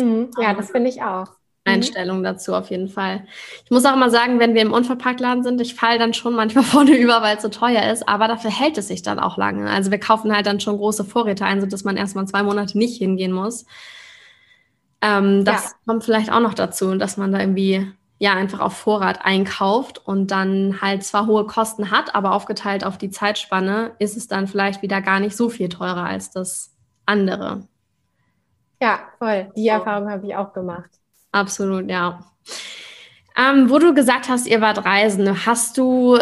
Mhm. 0.00 0.30
Ja, 0.40 0.54
das 0.54 0.70
finde 0.70 0.88
ich 0.88 1.02
auch. 1.02 1.28
Mhm. 1.64 1.72
Einstellung 1.74 2.22
dazu 2.22 2.54
auf 2.54 2.70
jeden 2.70 2.88
Fall. 2.88 3.24
Ich 3.64 3.70
muss 3.70 3.84
auch 3.84 3.96
mal 3.96 4.10
sagen, 4.10 4.40
wenn 4.40 4.54
wir 4.54 4.62
im 4.62 4.72
Unverpacktladen 4.72 5.44
sind, 5.44 5.60
ich 5.60 5.74
falle 5.74 5.98
dann 5.98 6.14
schon 6.14 6.34
manchmal 6.34 6.64
vorne 6.64 6.96
über, 6.96 7.22
weil 7.22 7.36
es 7.36 7.42
so 7.42 7.48
teuer 7.48 7.90
ist, 7.92 8.08
aber 8.08 8.28
dafür 8.28 8.50
hält 8.50 8.78
es 8.78 8.88
sich 8.88 9.02
dann 9.02 9.18
auch 9.18 9.36
lange. 9.36 9.70
Also 9.70 9.90
wir 9.90 10.00
kaufen 10.00 10.34
halt 10.34 10.46
dann 10.46 10.60
schon 10.60 10.76
große 10.76 11.04
Vorräte 11.04 11.44
ein, 11.44 11.60
sodass 11.60 11.84
man 11.84 11.96
erstmal 11.96 12.26
zwei 12.26 12.42
Monate 12.42 12.76
nicht 12.78 12.98
hingehen 12.98 13.32
muss. 13.32 13.66
Ähm, 15.00 15.44
das 15.44 15.64
ja. 15.64 15.70
kommt 15.86 16.04
vielleicht 16.04 16.32
auch 16.32 16.40
noch 16.40 16.54
dazu, 16.54 16.94
dass 16.96 17.16
man 17.16 17.32
da 17.32 17.40
irgendwie 17.40 17.92
ja 18.18 18.34
einfach 18.34 18.60
auf 18.60 18.76
Vorrat 18.76 19.24
einkauft 19.24 20.00
und 20.06 20.30
dann 20.30 20.80
halt 20.80 21.02
zwar 21.02 21.26
hohe 21.26 21.44
Kosten 21.44 21.90
hat, 21.90 22.14
aber 22.14 22.32
aufgeteilt 22.32 22.84
auf 22.84 22.96
die 22.96 23.10
Zeitspanne 23.10 23.92
ist 23.98 24.16
es 24.16 24.28
dann 24.28 24.46
vielleicht 24.46 24.80
wieder 24.80 25.00
gar 25.00 25.18
nicht 25.18 25.36
so 25.36 25.48
viel 25.48 25.68
teurer 25.68 26.04
als 26.04 26.30
das 26.30 26.72
andere. 27.04 27.66
Ja, 28.80 29.00
voll. 29.18 29.50
Die 29.56 29.66
Erfahrung 29.66 30.08
habe 30.08 30.26
ich 30.26 30.36
auch 30.36 30.52
gemacht. 30.52 31.01
Absolut, 31.32 31.90
ja. 31.90 32.20
Ähm, 33.36 33.70
wo 33.70 33.78
du 33.78 33.94
gesagt 33.94 34.28
hast, 34.28 34.46
ihr 34.46 34.60
wart 34.60 34.84
reisen, 34.84 35.46
hast 35.46 35.78
du 35.78 36.18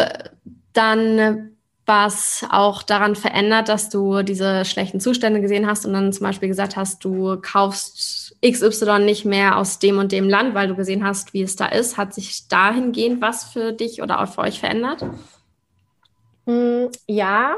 dann 0.73 1.51
was 1.85 2.45
auch 2.49 2.83
daran 2.83 3.15
verändert, 3.15 3.67
dass 3.67 3.89
du 3.89 4.23
diese 4.23 4.63
schlechten 4.63 5.01
Zustände 5.01 5.41
gesehen 5.41 5.67
hast 5.67 5.85
und 5.85 5.91
dann 5.93 6.13
zum 6.13 6.25
Beispiel 6.25 6.47
gesagt 6.47 6.77
hast, 6.77 7.03
du 7.03 7.37
kaufst 7.41 8.37
XY 8.45 8.99
nicht 8.99 9.25
mehr 9.25 9.57
aus 9.57 9.79
dem 9.79 9.97
und 9.97 10.13
dem 10.13 10.29
Land, 10.29 10.53
weil 10.53 10.69
du 10.69 10.75
gesehen 10.75 11.03
hast, 11.03 11.33
wie 11.33 11.41
es 11.41 11.57
da 11.57 11.65
ist. 11.65 11.97
Hat 11.97 12.13
sich 12.13 12.47
dahingehend 12.47 13.21
was 13.21 13.43
für 13.43 13.73
dich 13.73 14.01
oder 14.01 14.21
auch 14.21 14.27
für 14.27 14.41
euch 14.41 14.61
verändert? 14.61 15.05
Hm, 16.45 16.89
ja, 17.07 17.57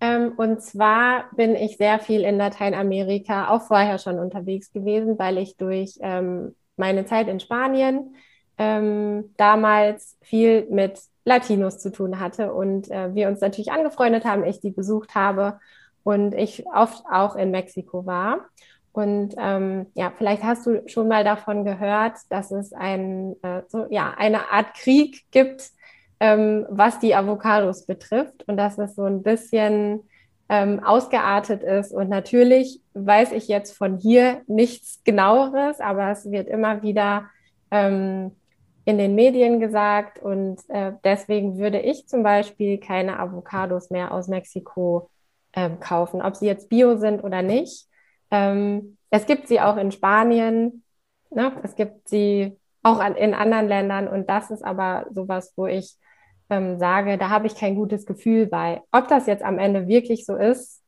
ähm, 0.00 0.32
und 0.36 0.60
zwar 0.60 1.26
bin 1.36 1.54
ich 1.54 1.76
sehr 1.76 2.00
viel 2.00 2.22
in 2.22 2.38
Lateinamerika 2.38 3.48
auch 3.48 3.62
vorher 3.62 3.98
schon 3.98 4.18
unterwegs 4.18 4.72
gewesen, 4.72 5.18
weil 5.18 5.38
ich 5.38 5.56
durch 5.56 5.98
ähm, 6.00 6.56
meine 6.76 7.04
Zeit 7.06 7.28
in 7.28 7.40
Spanien 7.40 8.16
ähm, 8.58 9.34
damals 9.36 10.16
viel 10.22 10.66
mit 10.70 11.00
Latinos 11.24 11.78
zu 11.78 11.92
tun 11.92 12.20
hatte 12.20 12.52
und 12.52 12.90
äh, 12.90 13.14
wir 13.14 13.28
uns 13.28 13.40
natürlich 13.40 13.72
angefreundet 13.72 14.24
haben, 14.24 14.44
ich 14.44 14.60
die 14.60 14.70
besucht 14.70 15.14
habe 15.14 15.58
und 16.02 16.34
ich 16.34 16.66
oft 16.66 17.04
auch 17.10 17.36
in 17.36 17.50
Mexiko 17.50 18.06
war. 18.06 18.48
Und 18.92 19.34
ähm, 19.38 19.86
ja, 19.94 20.12
vielleicht 20.16 20.42
hast 20.42 20.66
du 20.66 20.82
schon 20.86 21.08
mal 21.08 21.24
davon 21.24 21.64
gehört, 21.64 22.18
dass 22.28 22.50
es 22.50 22.72
ein, 22.72 23.36
äh, 23.42 23.62
so, 23.68 23.86
ja, 23.88 24.14
eine 24.18 24.50
Art 24.50 24.74
Krieg 24.74 25.24
gibt, 25.30 25.70
ähm, 26.20 26.66
was 26.68 26.98
die 26.98 27.14
Avocados 27.14 27.86
betrifft 27.86 28.46
und 28.46 28.56
dass 28.58 28.78
es 28.78 28.94
so 28.94 29.04
ein 29.04 29.22
bisschen 29.22 30.02
ähm, 30.52 30.84
ausgeartet 30.84 31.62
ist. 31.62 31.94
Und 31.94 32.10
natürlich 32.10 32.82
weiß 32.92 33.32
ich 33.32 33.48
jetzt 33.48 33.74
von 33.74 33.96
hier 33.96 34.42
nichts 34.46 35.02
genaueres, 35.02 35.80
aber 35.80 36.10
es 36.10 36.30
wird 36.30 36.46
immer 36.46 36.82
wieder 36.82 37.30
ähm, 37.70 38.32
in 38.84 38.98
den 38.98 39.14
Medien 39.14 39.60
gesagt. 39.60 40.18
Und 40.18 40.60
äh, 40.68 40.92
deswegen 41.04 41.56
würde 41.56 41.80
ich 41.80 42.06
zum 42.06 42.22
Beispiel 42.22 42.76
keine 42.78 43.18
Avocados 43.18 43.88
mehr 43.88 44.12
aus 44.12 44.28
Mexiko 44.28 45.08
ähm, 45.54 45.80
kaufen, 45.80 46.20
ob 46.20 46.36
sie 46.36 46.48
jetzt 46.48 46.68
bio 46.68 46.98
sind 46.98 47.24
oder 47.24 47.40
nicht. 47.40 47.86
Ähm, 48.30 48.98
es 49.08 49.24
gibt 49.24 49.48
sie 49.48 49.58
auch 49.58 49.78
in 49.78 49.90
Spanien, 49.90 50.84
ne? 51.30 51.52
es 51.62 51.76
gibt 51.76 52.10
sie 52.10 52.58
auch 52.82 52.98
an, 52.98 53.14
in 53.14 53.32
anderen 53.32 53.68
Ländern. 53.68 54.06
Und 54.06 54.28
das 54.28 54.50
ist 54.50 54.62
aber 54.62 55.06
sowas, 55.12 55.54
wo 55.56 55.64
ich 55.64 55.96
ähm, 56.52 56.78
sage, 56.78 57.18
da 57.18 57.30
habe 57.30 57.46
ich 57.46 57.54
kein 57.56 57.74
gutes 57.74 58.06
Gefühl 58.06 58.46
bei. 58.46 58.82
Ob 58.92 59.08
das 59.08 59.26
jetzt 59.26 59.42
am 59.42 59.58
Ende 59.58 59.88
wirklich 59.88 60.26
so 60.26 60.36
ist, 60.36 60.82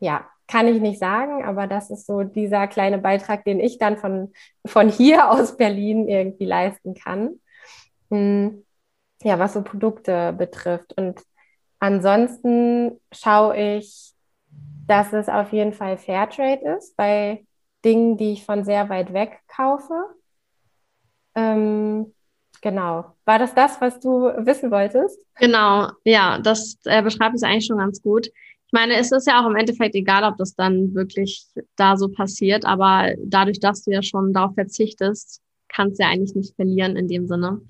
ja, 0.00 0.28
kann 0.48 0.66
ich 0.66 0.80
nicht 0.80 0.98
sagen, 0.98 1.44
aber 1.44 1.68
das 1.68 1.90
ist 1.90 2.06
so 2.06 2.24
dieser 2.24 2.66
kleine 2.66 2.98
Beitrag, 2.98 3.44
den 3.44 3.60
ich 3.60 3.78
dann 3.78 3.96
von, 3.96 4.32
von 4.66 4.88
hier 4.88 5.30
aus 5.30 5.56
Berlin 5.56 6.08
irgendwie 6.08 6.44
leisten 6.44 6.94
kann. 6.94 7.40
Hm, 8.10 8.64
ja, 9.22 9.38
was 9.38 9.52
so 9.52 9.62
Produkte 9.62 10.32
betrifft. 10.32 10.92
Und 10.96 11.22
ansonsten 11.78 13.00
schaue 13.12 13.56
ich, 13.56 14.12
dass 14.88 15.12
es 15.12 15.28
auf 15.28 15.52
jeden 15.52 15.72
Fall 15.72 15.98
Fairtrade 15.98 16.76
ist 16.76 16.96
bei 16.96 17.46
Dingen, 17.84 18.16
die 18.16 18.32
ich 18.32 18.44
von 18.44 18.64
sehr 18.64 18.88
weit 18.88 19.12
weg 19.12 19.38
kaufe. 19.46 19.94
Ähm, 21.36 22.12
Genau. 22.62 23.04
War 23.24 23.38
das 23.38 23.54
das, 23.54 23.80
was 23.80 24.00
du 24.00 24.24
wissen 24.44 24.70
wolltest? 24.70 25.18
Genau, 25.38 25.88
ja, 26.04 26.38
das 26.38 26.78
äh, 26.84 27.02
beschreibt 27.02 27.34
es 27.34 27.42
eigentlich 27.42 27.66
schon 27.66 27.78
ganz 27.78 28.02
gut. 28.02 28.26
Ich 28.26 28.72
meine, 28.72 28.94
es 28.96 29.10
ist 29.10 29.26
ja 29.26 29.42
auch 29.42 29.48
im 29.48 29.56
Endeffekt 29.56 29.94
egal, 29.94 30.24
ob 30.24 30.36
das 30.36 30.54
dann 30.54 30.94
wirklich 30.94 31.46
da 31.76 31.96
so 31.96 32.08
passiert, 32.08 32.64
aber 32.64 33.14
dadurch, 33.24 33.58
dass 33.58 33.82
du 33.82 33.90
ja 33.90 34.02
schon 34.02 34.32
darauf 34.32 34.54
verzichtest, 34.54 35.40
kannst 35.68 35.98
du 35.98 36.04
ja 36.04 36.10
eigentlich 36.10 36.36
nicht 36.36 36.54
verlieren 36.54 36.96
in 36.96 37.08
dem 37.08 37.26
Sinne. 37.26 37.62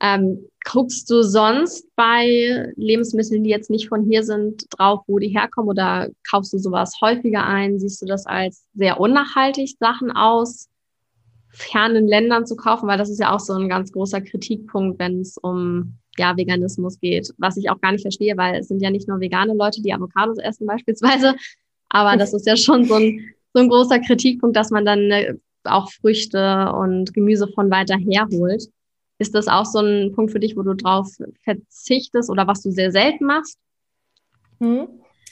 Ähm, 0.00 0.48
guckst 0.64 1.08
du 1.10 1.22
sonst 1.22 1.88
bei 1.94 2.72
Lebensmitteln, 2.76 3.44
die 3.44 3.50
jetzt 3.50 3.70
nicht 3.70 3.88
von 3.88 4.04
hier 4.04 4.24
sind, 4.24 4.66
drauf, 4.70 5.02
wo 5.06 5.18
die 5.18 5.28
herkommen 5.28 5.70
oder 5.70 6.08
kaufst 6.28 6.52
du 6.52 6.58
sowas 6.58 6.94
häufiger 7.00 7.46
ein? 7.46 7.78
Siehst 7.78 8.02
du 8.02 8.06
das 8.06 8.26
als 8.26 8.66
sehr 8.74 8.98
unnachhaltig, 9.00 9.76
Sachen 9.78 10.10
aus 10.10 10.68
fernen 11.56 12.06
Ländern 12.06 12.46
zu 12.46 12.56
kaufen? 12.56 12.86
Weil 12.88 12.98
das 12.98 13.10
ist 13.10 13.20
ja 13.20 13.34
auch 13.34 13.40
so 13.40 13.54
ein 13.54 13.68
ganz 13.68 13.92
großer 13.92 14.20
Kritikpunkt, 14.20 14.98
wenn 14.98 15.20
es 15.20 15.38
um 15.38 15.98
ja, 16.18 16.36
Veganismus 16.36 16.98
geht, 17.00 17.32
was 17.38 17.56
ich 17.56 17.70
auch 17.70 17.80
gar 17.80 17.92
nicht 17.92 18.02
verstehe, 18.02 18.36
weil 18.36 18.60
es 18.60 18.68
sind 18.68 18.80
ja 18.80 18.90
nicht 18.90 19.08
nur 19.08 19.20
vegane 19.20 19.54
Leute, 19.54 19.82
die 19.82 19.92
Avocados 19.92 20.38
essen 20.38 20.66
beispielsweise, 20.66 21.34
aber 21.88 22.16
das 22.16 22.32
ist 22.32 22.46
ja 22.46 22.56
schon 22.56 22.84
so 22.84 22.94
ein, 22.94 23.34
so 23.52 23.60
ein 23.60 23.68
großer 23.68 24.00
Kritikpunkt, 24.00 24.56
dass 24.56 24.70
man 24.70 24.84
dann 24.84 25.10
äh, 25.10 25.34
auch 25.64 25.90
Früchte 25.90 26.72
und 26.72 27.12
Gemüse 27.14 27.48
von 27.48 27.70
weiter 27.70 27.96
her 27.96 28.28
holt. 28.32 28.68
Ist 29.18 29.34
das 29.34 29.48
auch 29.48 29.64
so 29.64 29.80
ein 29.80 30.12
Punkt 30.14 30.32
für 30.32 30.40
dich, 30.40 30.56
wo 30.56 30.62
du 30.62 30.74
drauf 30.74 31.08
verzichtest 31.42 32.30
oder 32.30 32.46
was 32.46 32.62
du 32.62 32.70
sehr 32.70 32.92
selten 32.92 33.24
machst? 33.24 33.58
Hm. 34.60 34.88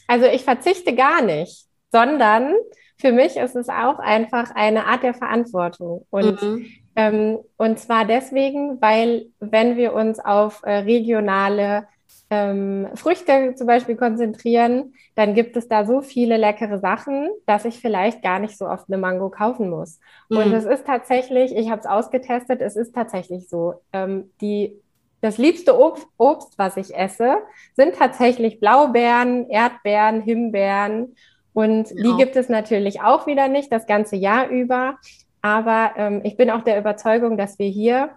Also 0.07 0.27
ich 0.27 0.43
verzichte 0.43 0.95
gar 0.95 1.23
nicht, 1.23 1.67
sondern 1.93 2.55
für 2.97 3.13
mich 3.13 3.37
ist 3.37 3.57
es 3.57 3.69
auch 3.69 3.99
einfach 3.99 4.55
eine 4.55 4.87
Art 4.87 5.03
der 5.03 5.15
Verantwortung. 5.15 6.07
Und 6.11 6.43
mhm. 6.43 6.67
Ähm, 6.97 7.39
und 7.57 7.79
zwar 7.79 8.05
deswegen, 8.05 8.81
weil 8.81 9.27
wenn 9.41 9.77
wir 9.77 9.95
uns 9.95 10.21
auf 10.21 10.61
äh, 10.63 10.79
regionale 10.79 11.89
ähm, 12.31 12.89
Früchte 12.95 13.55
zum 13.57 13.67
Beispiel 13.67 13.97
konzentrieren, 13.97 14.95
dann 15.15 15.35
gibt 15.35 15.57
es 15.57 15.69
da 15.69 15.85
so 15.85 16.03
viele 16.03 16.37
leckere 16.37 16.79
Sachen, 16.79 17.29
dass 17.47 17.65
ich 17.65 17.81
vielleicht 17.81 18.23
gar 18.23 18.39
nicht 18.39 18.57
so 18.57 18.67
oft 18.67 18.89
eine 18.89 18.99
Mango 18.99 19.29
kaufen 19.29 19.71
muss. 19.71 19.99
Mhm. 20.29 20.37
Und 20.37 20.53
es 20.53 20.65
ist 20.65 20.87
tatsächlich, 20.87 21.55
ich 21.55 21.71
habe 21.71 21.81
es 21.81 21.87
ausgetestet, 21.87 22.61
es 22.61 22.77
ist 22.77 22.95
tatsächlich 22.95 23.49
so. 23.49 23.75
Ähm, 23.93 24.31
die, 24.41 24.81
das 25.21 25.39
liebste 25.39 25.79
Obst, 25.79 26.07
Obst, 26.17 26.59
was 26.59 26.77
ich 26.77 26.95
esse, 26.95 27.39
sind 27.75 27.97
tatsächlich 27.97 28.61
Blaubeeren, 28.61 29.49
Erdbeeren, 29.51 30.21
Himbeeren. 30.21 31.17
Und 31.55 31.91
ja. 31.91 32.03
die 32.03 32.17
gibt 32.19 32.37
es 32.37 32.49
natürlich 32.51 33.01
auch 33.01 33.27
wieder 33.27 33.49
nicht 33.49 33.73
das 33.73 33.87
ganze 33.87 34.17
Jahr 34.17 34.49
über. 34.49 34.99
Aber 35.41 35.93
ähm, 35.97 36.21
ich 36.25 36.37
bin 36.37 36.51
auch 36.51 36.63
der 36.63 36.79
Überzeugung, 36.79 37.39
dass 37.39 37.59
wir 37.59 37.69
hier 37.69 38.11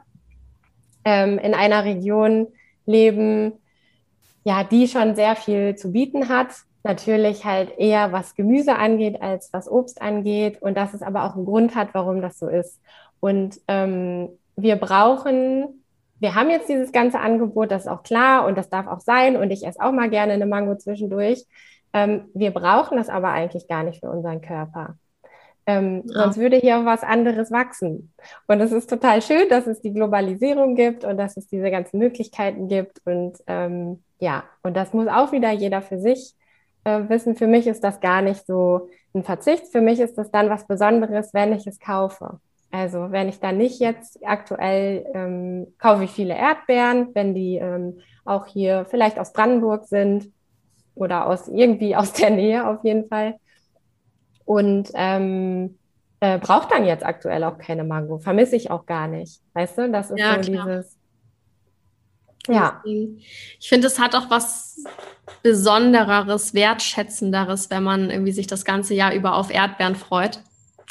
ähm, 1.05 1.37
in 1.37 1.53
einer 1.53 1.85
Region 1.85 2.47
leben, 2.85 3.53
ja, 4.43 4.63
die 4.63 4.87
schon 4.87 5.15
sehr 5.15 5.35
viel 5.35 5.75
zu 5.75 5.91
bieten 5.91 6.29
hat. 6.29 6.47
Natürlich 6.83 7.45
halt 7.45 7.77
eher 7.77 8.11
was 8.11 8.33
Gemüse 8.33 8.75
angeht 8.75 9.21
als 9.21 9.53
was 9.53 9.69
Obst 9.69 10.01
angeht. 10.01 10.61
Und 10.61 10.75
dass 10.75 10.93
es 10.93 11.01
aber 11.01 11.25
auch 11.25 11.35
einen 11.35 11.45
Grund 11.45 11.75
hat, 11.75 11.89
warum 11.93 12.21
das 12.21 12.39
so 12.39 12.47
ist. 12.47 12.81
Und 13.19 13.59
ähm, 13.67 14.29
wir 14.55 14.77
brauchen, 14.77 15.83
wir 16.19 16.33
haben 16.33 16.49
jetzt 16.49 16.69
dieses 16.69 16.91
ganze 16.91 17.19
Angebot, 17.19 17.69
das 17.69 17.83
ist 17.83 17.91
auch 17.91 18.03
klar 18.03 18.47
und 18.47 18.57
das 18.57 18.69
darf 18.69 18.87
auch 18.87 19.01
sein. 19.01 19.37
Und 19.37 19.51
ich 19.51 19.65
esse 19.65 19.79
auch 19.79 19.91
mal 19.91 20.09
gerne 20.09 20.33
eine 20.33 20.47
Mango 20.47 20.75
zwischendurch. 20.75 21.45
Ähm, 21.93 22.29
wir 22.33 22.51
brauchen 22.51 22.97
das 22.97 23.09
aber 23.09 23.29
eigentlich 23.29 23.67
gar 23.67 23.83
nicht 23.83 23.99
für 24.01 24.09
unseren 24.09 24.41
Körper. 24.41 24.97
Ähm, 25.65 26.03
ja. 26.05 26.23
Sonst 26.23 26.37
würde 26.37 26.57
hier 26.57 26.85
was 26.85 27.03
anderes 27.03 27.51
wachsen. 27.51 28.13
Und 28.47 28.61
es 28.61 28.71
ist 28.71 28.89
total 28.89 29.21
schön, 29.21 29.49
dass 29.49 29.67
es 29.67 29.81
die 29.81 29.93
Globalisierung 29.93 30.75
gibt 30.75 31.03
und 31.03 31.17
dass 31.17 31.35
es 31.35 31.47
diese 31.47 31.69
ganzen 31.69 31.99
Möglichkeiten 31.99 32.69
gibt. 32.69 33.01
Und 33.05 33.37
ähm, 33.47 34.01
ja, 34.19 34.45
und 34.63 34.77
das 34.77 34.93
muss 34.93 35.07
auch 35.07 35.33
wieder 35.33 35.51
jeder 35.51 35.81
für 35.81 35.99
sich 35.99 36.35
äh, 36.85 37.01
wissen. 37.09 37.35
Für 37.35 37.47
mich 37.47 37.67
ist 37.67 37.83
das 37.83 37.99
gar 37.99 38.21
nicht 38.21 38.45
so 38.47 38.89
ein 39.13 39.23
Verzicht. 39.23 39.67
Für 39.67 39.81
mich 39.81 39.99
ist 39.99 40.17
das 40.17 40.31
dann 40.31 40.49
was 40.49 40.67
Besonderes, 40.67 41.33
wenn 41.33 41.51
ich 41.51 41.67
es 41.67 41.79
kaufe. 41.79 42.39
Also 42.71 43.11
wenn 43.11 43.27
ich 43.27 43.39
dann 43.39 43.57
nicht 43.57 43.79
jetzt 43.79 44.19
aktuell 44.25 45.05
ähm, 45.13 45.67
kaufe 45.79 46.05
ich 46.05 46.11
viele 46.11 46.35
Erdbeeren, 46.35 47.09
wenn 47.13 47.33
die 47.33 47.55
ähm, 47.55 47.99
auch 48.23 48.45
hier 48.45 48.85
vielleicht 48.89 49.19
aus 49.19 49.33
Brandenburg 49.33 49.85
sind 49.85 50.31
oder 50.97 51.27
aus 51.27 51.47
irgendwie 51.47 51.95
aus 51.95 52.13
der 52.13 52.29
Nähe 52.29 52.67
auf 52.67 52.83
jeden 52.83 53.07
Fall 53.07 53.35
und 54.45 54.89
ähm, 54.93 55.77
äh, 56.19 56.39
braucht 56.39 56.71
dann 56.71 56.85
jetzt 56.85 57.05
aktuell 57.05 57.43
auch 57.43 57.57
keine 57.57 57.83
Mango. 57.83 58.17
Vermisse 58.17 58.55
ich 58.55 58.71
auch 58.71 58.85
gar 58.85 59.07
nicht. 59.07 59.41
Weißt 59.53 59.77
du, 59.77 59.91
das 59.91 60.09
ist 60.09 60.19
ja, 60.19 60.41
so 60.41 60.51
klar. 60.51 60.65
dieses. 60.65 60.97
Ja. 62.47 62.81
Ich 63.59 63.67
finde, 63.67 63.87
es 63.87 63.99
hat 63.99 64.15
auch 64.15 64.29
was 64.29 64.81
Besondereres, 65.43 66.53
Wertschätzenderes, 66.53 67.69
wenn 67.69 67.83
man 67.83 68.09
irgendwie 68.09 68.31
sich 68.31 68.47
das 68.47 68.63
ganze 68.63 68.93
Jahr 68.93 69.13
über 69.13 69.35
auf 69.35 69.53
Erdbeeren 69.53 69.95
freut. 69.95 70.41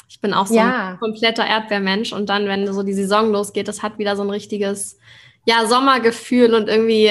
Ich 0.07 0.21
bin 0.21 0.33
auch 0.33 0.45
so 0.45 0.55
ja. 0.55 0.91
ein 0.91 0.99
kompletter 0.99 1.45
Erdbeermensch 1.45 2.13
und 2.13 2.29
dann, 2.29 2.45
wenn 2.45 2.71
so 2.71 2.83
die 2.83 2.93
Saison 2.93 3.31
losgeht, 3.31 3.67
das 3.67 3.81
hat 3.81 3.97
wieder 3.97 4.15
so 4.15 4.21
ein 4.21 4.29
richtiges, 4.29 4.99
ja, 5.45 5.65
Sommergefühl 5.65 6.53
und 6.53 6.69
irgendwie 6.69 7.09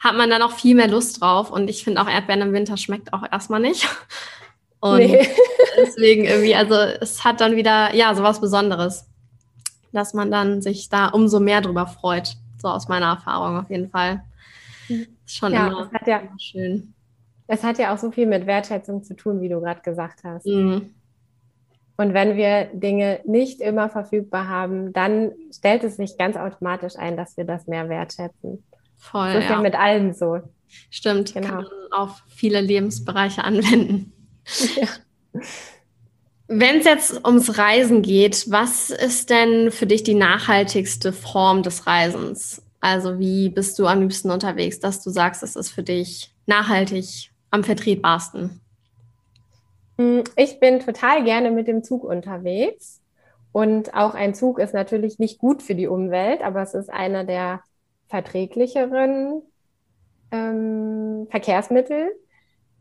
hat 0.00 0.16
man 0.16 0.30
dann 0.30 0.42
auch 0.42 0.52
viel 0.52 0.74
mehr 0.74 0.88
Lust 0.88 1.20
drauf. 1.20 1.50
Und 1.50 1.68
ich 1.68 1.84
finde 1.84 2.00
auch 2.00 2.08
Erdbeeren 2.08 2.40
im 2.42 2.52
Winter 2.52 2.76
schmeckt 2.76 3.12
auch 3.12 3.22
erstmal 3.30 3.60
nicht. 3.60 3.86
Und 4.80 4.98
nee. 4.98 5.28
deswegen 5.76 6.24
irgendwie, 6.24 6.54
also 6.54 6.74
es 6.74 7.22
hat 7.22 7.42
dann 7.42 7.54
wieder, 7.54 7.94
ja, 7.94 8.14
sowas 8.14 8.40
Besonderes, 8.40 9.06
dass 9.92 10.14
man 10.14 10.30
dann 10.30 10.62
sich 10.62 10.88
da 10.88 11.08
umso 11.08 11.38
mehr 11.38 11.60
drüber 11.60 11.86
freut. 11.86 12.36
So 12.56 12.68
aus 12.68 12.88
meiner 12.88 13.06
Erfahrung 13.06 13.58
auf 13.58 13.70
jeden 13.70 13.90
Fall. 13.90 14.22
Ist 14.88 15.08
schon 15.26 15.52
ja, 15.52 15.68
immer, 15.68 15.90
ja, 16.06 16.18
immer, 16.18 16.38
schön. 16.38 16.94
Es 17.46 17.62
hat 17.62 17.78
ja 17.78 17.92
auch 17.92 17.98
so 17.98 18.10
viel 18.10 18.26
mit 18.26 18.46
Wertschätzung 18.46 19.02
zu 19.02 19.14
tun, 19.14 19.40
wie 19.40 19.48
du 19.48 19.60
gerade 19.60 19.80
gesagt 19.82 20.24
hast. 20.24 20.46
Mhm. 20.46 20.94
Und 21.96 22.14
wenn 22.14 22.36
wir 22.36 22.70
Dinge 22.72 23.20
nicht 23.24 23.60
immer 23.60 23.90
verfügbar 23.90 24.48
haben, 24.48 24.94
dann 24.94 25.32
stellt 25.52 25.84
es 25.84 25.96
sich 25.96 26.16
ganz 26.16 26.36
automatisch 26.36 26.96
ein, 26.96 27.18
dass 27.18 27.36
wir 27.36 27.44
das 27.44 27.66
mehr 27.66 27.90
wertschätzen. 27.90 28.64
Voll. 29.00 29.32
Das 29.32 29.44
ist 29.44 29.50
ja, 29.50 29.56
ja 29.56 29.62
mit 29.62 29.74
allen 29.74 30.14
so. 30.14 30.40
Stimmt, 30.90 31.34
genau. 31.34 31.48
kann 31.48 31.56
man 31.64 31.66
auf 31.90 32.22
viele 32.28 32.60
Lebensbereiche 32.60 33.42
anwenden. 33.42 34.12
Ja. 34.76 34.88
Wenn 36.46 36.78
es 36.78 36.84
jetzt 36.84 37.24
ums 37.24 37.58
Reisen 37.58 38.02
geht, 38.02 38.50
was 38.50 38.90
ist 38.90 39.30
denn 39.30 39.70
für 39.70 39.86
dich 39.86 40.02
die 40.02 40.14
nachhaltigste 40.14 41.12
Form 41.12 41.62
des 41.62 41.86
Reisens? 41.86 42.62
Also 42.80 43.18
wie 43.18 43.48
bist 43.50 43.78
du 43.78 43.86
am 43.86 44.00
liebsten 44.00 44.30
unterwegs, 44.30 44.80
dass 44.80 45.02
du 45.02 45.10
sagst, 45.10 45.42
es 45.42 45.54
ist 45.54 45.70
für 45.70 45.82
dich 45.82 46.34
nachhaltig 46.46 47.30
am 47.50 47.62
vertretbarsten? 47.62 48.60
Hm, 49.98 50.24
ich 50.36 50.58
bin 50.58 50.80
total 50.80 51.24
gerne 51.24 51.50
mit 51.50 51.68
dem 51.68 51.84
Zug 51.84 52.04
unterwegs. 52.04 53.00
Und 53.52 53.94
auch 53.94 54.14
ein 54.14 54.34
Zug 54.34 54.58
ist 54.58 54.74
natürlich 54.74 55.18
nicht 55.18 55.38
gut 55.38 55.62
für 55.62 55.74
die 55.74 55.88
Umwelt, 55.88 56.40
aber 56.42 56.62
es 56.62 56.74
ist 56.74 56.90
einer 56.90 57.24
der 57.24 57.62
verträglicheren 58.10 59.42
ähm, 60.30 61.26
Verkehrsmittel. 61.30 62.12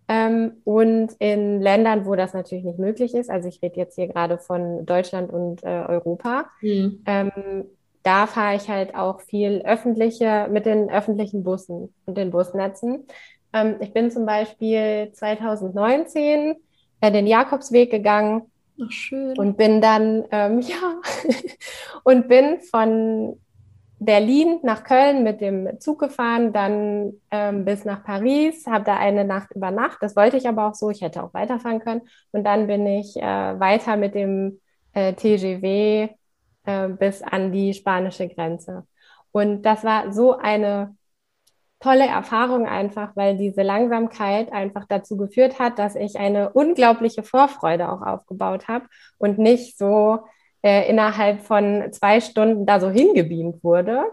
Ähm, 0.08 0.54
und 0.64 1.14
in 1.20 1.62
Ländern, 1.62 2.06
wo 2.06 2.16
das 2.16 2.34
natürlich 2.34 2.64
nicht 2.64 2.80
möglich 2.80 3.14
ist, 3.14 3.30
also 3.30 3.48
ich 3.48 3.62
rede 3.62 3.78
jetzt 3.78 3.96
hier 3.96 4.08
gerade 4.08 4.40
von 4.40 4.86
Deutschland 4.86 5.32
und 5.32 5.64
äh, 5.64 5.68
Europa, 5.88 6.46
mhm. 6.62 7.04
ähm, 7.06 7.32
da 8.02 8.26
fahre 8.26 8.56
ich 8.56 8.70
halt 8.70 8.96
auch 8.96 9.22
viel 9.22 9.62
öffentliche 9.66 10.48
mit 10.50 10.66
den 10.66 10.90
öffentlichen 10.90 11.44
Bussen 11.44 11.94
und 12.06 12.18
den 12.18 12.32
Busnetzen. 12.32 13.06
Ähm, 13.54 13.76
ich 13.82 13.94
bin 13.94 14.10
zum 14.10 14.26
Beispiel 14.26 15.12
2019 15.14 16.56
äh, 17.02 17.12
den 17.12 17.28
Jakobsweg 17.28 17.92
gegangen 17.92 18.44
Ach, 18.82 18.92
schön. 18.92 19.38
und 19.38 19.58
bin 19.58 19.80
dann, 19.80 20.26
ähm, 20.32 20.60
ja, 20.62 21.02
und 22.04 22.28
bin 22.28 22.62
von 22.62 23.40
Berlin 24.00 24.60
nach 24.64 24.84
Köln 24.84 25.24
mit 25.24 25.42
dem 25.42 25.80
Zug 25.80 26.00
gefahren, 26.00 26.54
dann 26.54 27.14
ähm, 27.32 27.66
bis 27.66 27.84
nach 27.84 28.04
Paris, 28.04 28.66
habe 28.66 28.86
da 28.86 28.96
eine 28.96 29.26
Nacht 29.26 29.52
über 29.56 29.72
Nacht. 29.72 29.98
Das 30.02 30.16
wollte 30.16 30.38
ich 30.38 30.48
aber 30.48 30.68
auch 30.68 30.74
so, 30.74 30.90
ich 30.90 31.02
hätte 31.02 31.22
auch 31.22 31.34
weiterfahren 31.34 31.80
können. 31.80 32.02
Und 32.32 32.46
dann 32.46 32.68
bin 32.68 32.88
ich 32.88 33.18
äh, 33.18 33.60
weiter 33.60 33.98
mit 33.98 34.16
dem 34.16 34.62
äh, 34.94 35.14
TGW 35.14 36.10
äh, 36.66 36.88
bis 36.90 37.22
an 37.22 37.52
die 37.52 37.74
spanische 37.74 38.30
Grenze. 38.30 38.88
Und 39.32 39.64
das 39.64 39.84
war 39.84 40.14
so 40.14 40.38
eine 40.38 40.96
tolle 41.80 42.08
Erfahrung 42.08 42.68
einfach, 42.68 43.16
weil 43.16 43.38
diese 43.38 43.64
Langsamkeit 43.64 44.52
einfach 44.52 44.86
dazu 44.88 45.18
geführt 45.18 45.60
hat, 45.60 45.80
dass 45.80 45.96
ich 45.96 46.18
eine 46.18 46.52
unglaubliche 46.52 47.24
Vorfreude 47.24 47.90
auch 47.90 48.02
aufgebaut 48.02 48.68
habe 48.68 48.86
und 49.18 49.38
nicht 49.40 49.78
so 49.78 50.20
äh, 50.62 50.90
innerhalb 50.90 51.42
von 51.42 51.92
zwei 51.92 52.20
Stunden 52.22 52.66
da 52.66 52.80
so 52.80 52.90
hingebeamt 52.90 53.64
wurde. 53.64 54.06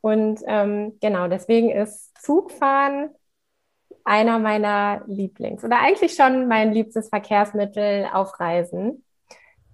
Und 0.00 0.40
ähm, 0.46 0.98
genau, 1.00 1.28
deswegen 1.28 1.70
ist 1.70 2.12
Zugfahren 2.20 3.10
einer 4.04 4.38
meiner 4.38 5.02
Lieblings- 5.06 5.64
oder 5.64 5.80
eigentlich 5.80 6.14
schon 6.14 6.48
mein 6.48 6.72
liebstes 6.72 7.08
Verkehrsmittel 7.08 8.08
auf 8.12 8.38
Reisen. 8.40 9.04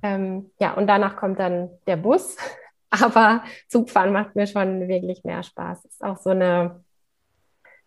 Ähm, 0.03 0.51
ja, 0.61 0.75
und 0.75 0.87
danach 0.87 1.17
kommt 1.17 1.39
dann 1.41 1.71
der 1.87 1.97
Bus. 1.97 2.37
Aber 2.91 3.43
Zugfahren 3.69 4.13
macht 4.13 4.35
mir 4.35 4.47
schon 4.47 4.89
wirklich 4.89 5.25
mehr 5.25 5.43
Spaß. 5.43 5.85
Ist 5.85 6.03
auch 6.03 6.17
so 6.17 6.31
eine, 6.31 6.83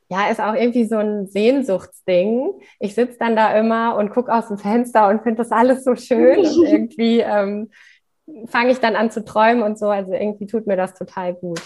ja, 0.10 0.30
ist 0.30 0.40
auch 0.40 0.54
irgendwie 0.54 0.86
so 0.86 0.98
ein 0.98 1.28
Sehnsuchtsding. 1.28 2.52
Ich 2.80 2.94
sitze 2.94 3.18
dann 3.18 3.36
da 3.36 3.58
immer 3.58 3.96
und 3.96 4.12
gucke 4.12 4.34
aus 4.34 4.48
dem 4.48 4.58
Fenster 4.58 5.08
und 5.10 5.24
finde 5.24 5.38
das 5.38 5.52
alles 5.52 5.84
so 5.84 5.96
schön 5.96 6.40
und 6.40 6.66
irgendwie 6.68 7.20
ähm, 7.22 7.72
fange 8.48 8.72
ich 8.72 8.80
dann 8.80 8.96
an 8.96 9.12
zu 9.12 9.24
träumen 9.24 9.64
und 9.64 9.78
so. 9.78 9.88
Also 9.88 10.14
irgendwie 10.14 10.48
tut 10.48 10.68
mir 10.68 10.78
das 10.78 10.94
total 10.94 11.34
gut. 11.34 11.62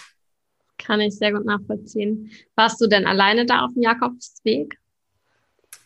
Kann 0.77 1.01
ich 1.01 1.17
sehr 1.17 1.31
gut 1.31 1.45
nachvollziehen. 1.45 2.31
Warst 2.55 2.81
du 2.81 2.87
denn 2.87 3.07
alleine 3.07 3.45
da 3.45 3.65
auf 3.65 3.73
dem 3.73 3.83
Jakobsweg? 3.83 4.77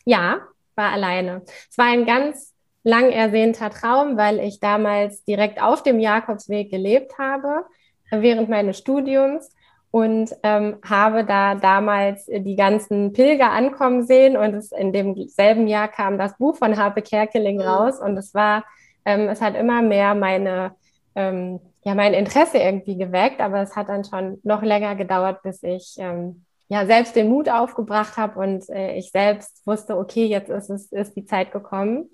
Ja, 0.06 0.40
war 0.76 0.92
alleine. 0.92 1.44
Es 1.70 1.78
war 1.78 1.86
ein 1.86 2.06
ganz 2.06 2.54
lang 2.84 3.12
ersehnter 3.12 3.70
Traum, 3.70 4.18
weil 4.18 4.40
ich 4.40 4.60
damals 4.60 5.24
direkt 5.26 5.62
auf 5.62 5.84
dem 5.84 6.00
Jakobsweg 6.00 6.72
gelebt 6.72 7.18
habe 7.18 7.66
während 8.12 8.50
meines 8.50 8.78
Studiums 8.78 9.52
und 9.92 10.36
ähm, 10.44 10.78
habe 10.88 11.26
da 11.26 11.56
damals 11.56 12.26
die 12.26 12.56
ganzen 12.56 13.12
Pilger 13.14 13.52
ankommen 13.52 14.06
sehen 14.06 14.38
und 14.38 14.54
es 14.54 14.72
in 14.72 14.94
demselben 14.94 15.68
Jahr 15.68 15.88
kam 15.88 16.18
das 16.18 16.38
Buch 16.38 16.56
von 16.56 16.78
Harpe 16.78 17.02
Kerkeling 17.02 17.58
mhm. 17.58 17.64
raus 17.64 18.00
und 18.00 18.18
es 18.18 18.34
war, 18.34 18.64
ähm, 19.10 19.28
es 19.30 19.42
hat 19.42 19.56
immer 19.56 19.82
mehr 19.82 20.14
meine, 20.14 20.76
ähm, 21.16 21.60
ja, 21.84 21.96
mein 21.96 22.14
Interesse 22.14 22.60
irgendwie 22.60 22.98
geweckt, 22.98 23.42
aber 23.42 23.62
es 23.62 23.76
hat 23.76 23.90
dann 23.90 24.04
schon 24.04 24.40
noch 24.44 24.62
länger 24.62 24.96
gedauert, 24.96 25.42
bis 25.42 25.64
ich 25.64 25.96
ähm, 25.98 26.46
ja 26.68 26.86
selbst 26.86 27.16
den 27.16 27.30
Mut 27.30 27.50
aufgebracht 27.50 28.18
habe 28.18 28.40
und 28.40 28.70
äh, 28.70 28.96
ich 28.96 29.10
selbst 29.10 29.66
wusste, 29.66 29.98
okay, 29.98 30.26
jetzt 30.26 30.50
ist 30.50 30.70
es 30.70 30.92
ist 30.92 31.16
die 31.16 31.26
Zeit 31.26 31.52
gekommen. 31.52 32.12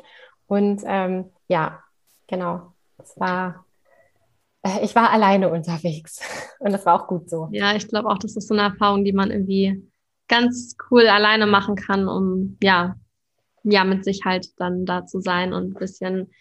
Und 0.48 0.84
ähm, 0.86 1.32
ja, 1.50 1.84
genau, 2.28 2.74
es 2.98 3.20
war 3.20 3.66
äh, 4.64 4.84
ich 4.84 4.96
war 4.96 5.10
alleine 5.10 5.50
unterwegs. 5.50 6.22
Und 6.60 6.72
das 6.72 6.86
war 6.86 7.02
auch 7.02 7.08
gut 7.08 7.30
so. 7.30 7.50
Ja, 7.52 7.76
ich 7.76 7.88
glaube 7.90 8.10
auch, 8.10 8.18
das 8.18 8.38
ist 8.38 8.48
so 8.48 8.54
eine 8.54 8.64
Erfahrung, 8.64 9.04
die 9.04 9.12
man 9.12 9.30
irgendwie 9.30 9.84
ganz 10.30 10.78
cool 10.90 11.08
alleine 11.08 11.46
machen 11.46 11.76
kann, 11.76 12.08
um 12.08 12.58
ja, 12.64 12.96
ja, 13.64 13.84
mit 13.84 14.06
sich 14.06 14.22
halt 14.24 14.48
dann 14.58 14.86
da 14.86 15.06
zu 15.06 15.20
sein 15.20 15.54
und 15.54 15.72
ein 15.72 15.80
bisschen 15.80 16.32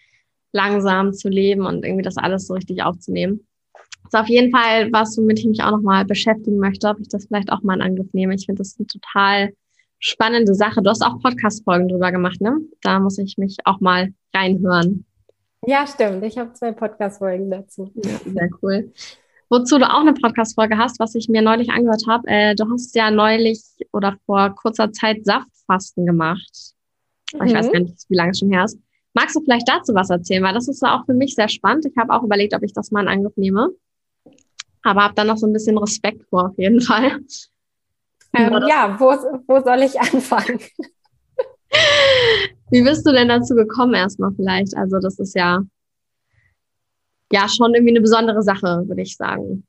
langsam 0.54 1.12
zu 1.12 1.28
leben 1.28 1.66
und 1.66 1.84
irgendwie 1.84 2.02
das 2.02 2.16
alles 2.16 2.46
so 2.46 2.54
richtig 2.54 2.82
aufzunehmen. 2.82 3.46
Das 4.04 4.14
ist 4.14 4.20
auf 4.20 4.28
jeden 4.28 4.50
Fall 4.50 4.90
was, 4.92 5.18
womit 5.18 5.40
ich 5.40 5.46
mich 5.46 5.62
auch 5.62 5.72
nochmal 5.72 6.04
beschäftigen 6.04 6.58
möchte, 6.58 6.88
ob 6.88 7.00
ich 7.00 7.08
das 7.08 7.26
vielleicht 7.26 7.50
auch 7.50 7.62
mal 7.62 7.74
in 7.74 7.82
Angriff 7.82 8.12
nehme. 8.12 8.34
Ich 8.34 8.46
finde 8.46 8.60
das 8.60 8.76
eine 8.78 8.86
total 8.86 9.52
spannende 9.98 10.54
Sache. 10.54 10.82
Du 10.82 10.90
hast 10.90 11.02
auch 11.02 11.20
Podcast-Folgen 11.20 11.88
drüber 11.88 12.12
gemacht, 12.12 12.40
ne? 12.40 12.58
Da 12.82 13.00
muss 13.00 13.18
ich 13.18 13.36
mich 13.36 13.56
auch 13.64 13.80
mal 13.80 14.12
reinhören. 14.32 15.04
Ja, 15.66 15.86
stimmt. 15.86 16.22
Ich 16.24 16.38
habe 16.38 16.52
zwei 16.52 16.72
Podcast-Folgen 16.72 17.50
dazu. 17.50 17.90
Ja, 17.94 18.20
sehr 18.24 18.50
cool. 18.62 18.92
Wozu 19.48 19.78
du 19.78 19.90
auch 19.90 20.00
eine 20.00 20.14
Podcast-Folge 20.14 20.78
hast, 20.78 21.00
was 21.00 21.14
ich 21.14 21.28
mir 21.28 21.42
neulich 21.42 21.70
angehört 21.70 22.04
habe. 22.06 22.28
Äh, 22.28 22.54
du 22.54 22.70
hast 22.70 22.94
ja 22.94 23.10
neulich 23.10 23.62
oder 23.92 24.16
vor 24.26 24.54
kurzer 24.54 24.92
Zeit 24.92 25.24
Saftfasten 25.24 26.06
gemacht. 26.06 26.74
Mhm. 27.32 27.46
Ich 27.46 27.54
weiß 27.54 27.68
mhm. 27.68 27.72
gar 27.72 27.80
nicht, 27.80 28.04
wie 28.08 28.16
lange 28.16 28.30
es 28.30 28.38
schon 28.38 28.52
her 28.52 28.64
ist. 28.64 28.78
Magst 29.14 29.36
du 29.36 29.40
vielleicht 29.40 29.68
dazu 29.68 29.94
was 29.94 30.10
erzählen? 30.10 30.42
Weil 30.42 30.54
das 30.54 30.68
ist 30.68 30.82
auch 30.82 31.06
für 31.06 31.14
mich 31.14 31.34
sehr 31.34 31.48
spannend. 31.48 31.86
Ich 31.86 31.96
habe 31.96 32.12
auch 32.12 32.24
überlegt, 32.24 32.54
ob 32.54 32.62
ich 32.62 32.72
das 32.72 32.90
mal 32.90 33.02
in 33.02 33.08
Angriff 33.08 33.36
nehme. 33.36 33.70
Aber 34.82 35.04
habe 35.04 35.14
dann 35.14 35.28
noch 35.28 35.38
so 35.38 35.46
ein 35.46 35.52
bisschen 35.52 35.78
Respekt 35.78 36.28
vor, 36.28 36.50
auf 36.50 36.58
jeden 36.58 36.80
Fall. 36.80 37.20
Ähm, 38.36 38.52
ja, 38.68 38.96
wo, 38.98 39.06
wo 39.46 39.62
soll 39.62 39.82
ich 39.82 39.98
anfangen? 40.00 40.58
Wie 42.70 42.82
bist 42.82 43.06
du 43.06 43.12
denn 43.12 43.28
dazu 43.28 43.54
gekommen 43.54 43.94
erstmal 43.94 44.32
vielleicht? 44.34 44.76
Also 44.76 44.98
das 44.98 45.18
ist 45.20 45.36
ja, 45.36 45.60
ja 47.32 47.48
schon 47.48 47.74
irgendwie 47.74 47.92
eine 47.92 48.00
besondere 48.00 48.42
Sache, 48.42 48.82
würde 48.86 49.02
ich 49.02 49.16
sagen. 49.16 49.64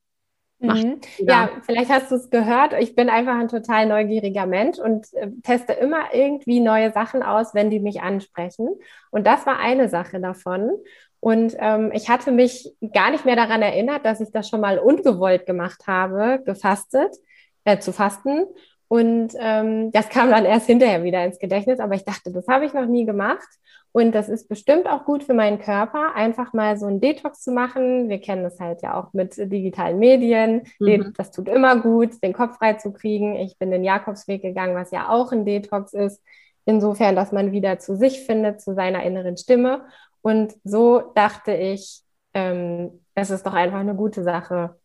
Mhm. 0.68 1.02
Ja, 1.20 1.50
vielleicht 1.66 1.90
hast 1.90 2.12
du 2.12 2.16
es 2.16 2.30
gehört. 2.30 2.74
Ich 2.80 2.96
bin 2.96 3.10
einfach 3.10 3.38
ein 3.38 3.48
total 3.48 3.86
neugieriger 3.86 4.46
Mensch 4.46 4.80
und 4.80 5.14
äh, 5.14 5.30
teste 5.44 5.74
immer 5.74 6.14
irgendwie 6.14 6.60
neue 6.60 6.92
Sachen 6.92 7.24
aus, 7.24 7.54
wenn 7.54 7.70
die 7.70 7.80
mich 7.80 8.02
ansprechen. 8.02 8.70
Und 9.12 9.26
das 9.28 9.46
war 9.46 9.60
eine 9.60 9.90
Sache 9.90 10.20
davon. 10.20 10.72
Und 11.20 11.56
ähm, 11.60 11.92
ich 11.94 12.10
hatte 12.10 12.32
mich 12.32 12.76
gar 12.94 13.10
nicht 13.10 13.26
mehr 13.26 13.36
daran 13.36 13.62
erinnert, 13.62 14.06
dass 14.06 14.22
ich 14.22 14.32
das 14.32 14.48
schon 14.48 14.62
mal 14.62 14.78
ungewollt 14.78 15.46
gemacht 15.46 15.88
habe, 15.88 16.42
gefastet, 16.46 17.16
äh, 17.64 17.80
zu 17.80 17.92
fasten. 17.92 18.46
Und 18.88 19.34
ähm, 19.40 19.92
das 19.92 20.10
kam 20.10 20.30
dann 20.30 20.46
erst 20.46 20.68
hinterher 20.68 21.04
wieder 21.04 21.26
ins 21.26 21.40
Gedächtnis, 21.40 21.80
aber 21.80 21.96
ich 21.96 22.06
dachte, 22.06 22.32
das 22.32 22.48
habe 22.48 22.66
ich 22.66 22.74
noch 22.74 22.86
nie 22.86 23.06
gemacht. 23.06 23.48
Und 23.96 24.12
das 24.12 24.28
ist 24.28 24.50
bestimmt 24.50 24.88
auch 24.88 25.06
gut 25.06 25.24
für 25.24 25.34
meinen 25.34 25.58
Körper, 25.58 26.16
einfach 26.16 26.52
mal 26.52 26.78
so 26.78 26.86
einen 26.86 27.00
Detox 27.00 27.40
zu 27.40 27.54
machen. 27.54 28.10
Wir 28.10 28.20
kennen 28.20 28.44
das 28.44 28.60
halt 28.60 28.82
ja 28.82 29.00
auch 29.00 29.14
mit 29.14 29.38
digitalen 29.38 30.00
Medien. 30.00 30.64
Mhm. 30.80 31.14
Das 31.16 31.32
tut 31.32 31.48
immer 31.48 31.78
gut, 31.78 32.22
den 32.22 32.34
Kopf 32.34 32.58
frei 32.58 32.74
zu 32.74 32.92
kriegen. 32.92 33.38
Ich 33.38 33.58
bin 33.58 33.72
den 33.72 33.86
Jakobsweg 33.86 34.42
gegangen, 34.42 34.76
was 34.76 34.92
ja 34.92 35.08
auch 35.08 35.32
ein 35.32 35.46
Detox 35.46 35.94
ist. 35.94 36.22
Insofern, 36.66 37.16
dass 37.16 37.32
man 37.32 37.54
wieder 37.54 37.80
zu 37.80 37.96
sich 37.96 38.26
findet, 38.26 38.60
zu 38.60 38.74
seiner 38.74 39.02
inneren 39.04 39.38
Stimme. 39.38 39.86
Und 40.22 40.54
so 40.66 41.14
dachte 41.16 41.54
ich, 41.54 42.02
ähm, 42.34 43.00
es 43.14 43.30
ist 43.30 43.46
doch 43.46 43.54
einfach 43.54 43.80
eine 43.80 43.96
gute 43.96 44.24
Sache, 44.24 44.76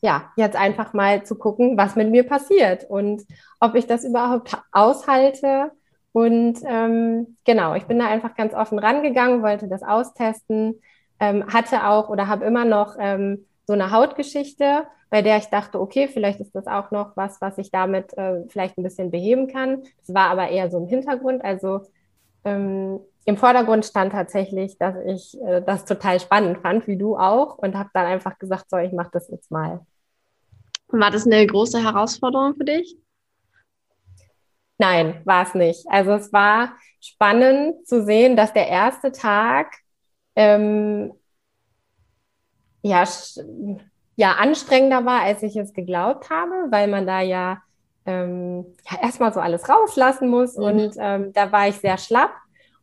ja, 0.00 0.30
jetzt 0.36 0.54
einfach 0.54 0.92
mal 0.92 1.24
zu 1.24 1.34
gucken, 1.34 1.76
was 1.76 1.96
mit 1.96 2.08
mir 2.08 2.24
passiert 2.24 2.88
und 2.88 3.24
ob 3.58 3.74
ich 3.74 3.88
das 3.88 4.04
überhaupt 4.04 4.56
aushalte. 4.70 5.72
Und 6.12 6.58
ähm, 6.64 7.36
genau, 7.44 7.74
ich 7.74 7.84
bin 7.84 7.98
da 7.98 8.06
einfach 8.06 8.34
ganz 8.36 8.54
offen 8.54 8.78
rangegangen, 8.78 9.42
wollte 9.42 9.68
das 9.68 9.82
austesten, 9.82 10.80
ähm, 11.20 11.46
hatte 11.46 11.86
auch 11.86 12.08
oder 12.08 12.28
habe 12.28 12.44
immer 12.44 12.64
noch 12.64 12.96
ähm, 12.98 13.46
so 13.66 13.72
eine 13.72 13.90
Hautgeschichte, 13.90 14.86
bei 15.08 15.22
der 15.22 15.38
ich 15.38 15.46
dachte, 15.46 15.80
okay, 15.80 16.08
vielleicht 16.08 16.40
ist 16.40 16.54
das 16.54 16.66
auch 16.66 16.90
noch 16.90 17.16
was, 17.16 17.40
was 17.40 17.58
ich 17.58 17.70
damit 17.70 18.16
äh, 18.16 18.42
vielleicht 18.48 18.76
ein 18.76 18.82
bisschen 18.82 19.10
beheben 19.10 19.46
kann. 19.46 19.82
Das 20.04 20.14
war 20.14 20.30
aber 20.30 20.48
eher 20.48 20.70
so 20.70 20.78
im 20.78 20.86
Hintergrund. 20.86 21.44
Also 21.44 21.82
ähm, 22.44 23.00
im 23.24 23.36
Vordergrund 23.36 23.84
stand 23.84 24.12
tatsächlich, 24.12 24.78
dass 24.78 24.96
ich 25.06 25.40
äh, 25.42 25.62
das 25.62 25.84
total 25.84 26.18
spannend 26.18 26.58
fand, 26.58 26.86
wie 26.88 26.96
du 26.96 27.16
auch, 27.16 27.58
und 27.58 27.76
habe 27.76 27.90
dann 27.94 28.06
einfach 28.06 28.38
gesagt, 28.38 28.66
so, 28.68 28.78
ich 28.78 28.92
mache 28.92 29.10
das 29.12 29.28
jetzt 29.28 29.50
mal. 29.50 29.86
War 30.88 31.10
das 31.10 31.26
eine 31.26 31.46
große 31.46 31.82
Herausforderung 31.82 32.54
für 32.54 32.64
dich? 32.64 32.96
Nein, 34.82 35.20
war 35.24 35.44
es 35.44 35.54
nicht. 35.54 35.86
Also 35.88 36.10
es 36.10 36.32
war 36.32 36.72
spannend 37.00 37.86
zu 37.86 38.04
sehen, 38.04 38.34
dass 38.34 38.52
der 38.52 38.66
erste 38.66 39.12
Tag 39.12 39.76
ähm, 40.34 41.12
ja, 42.82 43.04
ja 44.16 44.32
anstrengender 44.32 45.04
war, 45.04 45.20
als 45.20 45.44
ich 45.44 45.54
es 45.54 45.72
geglaubt 45.72 46.30
habe, 46.30 46.66
weil 46.70 46.88
man 46.88 47.06
da 47.06 47.20
ja, 47.20 47.62
ähm, 48.06 48.66
ja 48.90 49.00
erstmal 49.00 49.32
so 49.32 49.38
alles 49.38 49.68
rauslassen 49.68 50.28
muss 50.28 50.56
mhm. 50.56 50.64
und 50.64 50.94
ähm, 50.98 51.32
da 51.32 51.52
war 51.52 51.68
ich 51.68 51.76
sehr 51.76 51.96
schlapp. 51.96 52.32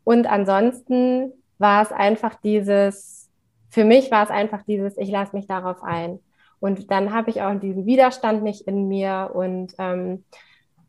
Und 0.05 0.25
ansonsten 0.25 1.33
war 1.57 1.83
es 1.83 1.91
einfach 1.91 2.35
dieses, 2.35 3.29
für 3.69 3.83
mich 3.83 4.09
war 4.09 4.23
es 4.23 4.29
einfach 4.29 4.63
dieses, 4.63 4.97
ich 4.97 5.11
lasse 5.11 5.35
mich 5.35 5.47
darauf 5.47 5.83
ein. 5.83 6.19
Und 6.61 6.91
dann 6.91 7.13
habe 7.13 7.29
ich 7.29 7.41
auch 7.41 7.53
diesen 7.59 7.85
Widerstand 7.85 8.41
nicht 8.41 8.61
in 8.67 8.87
mir 8.87 9.31
und 9.33 9.73
ähm, 9.79 10.23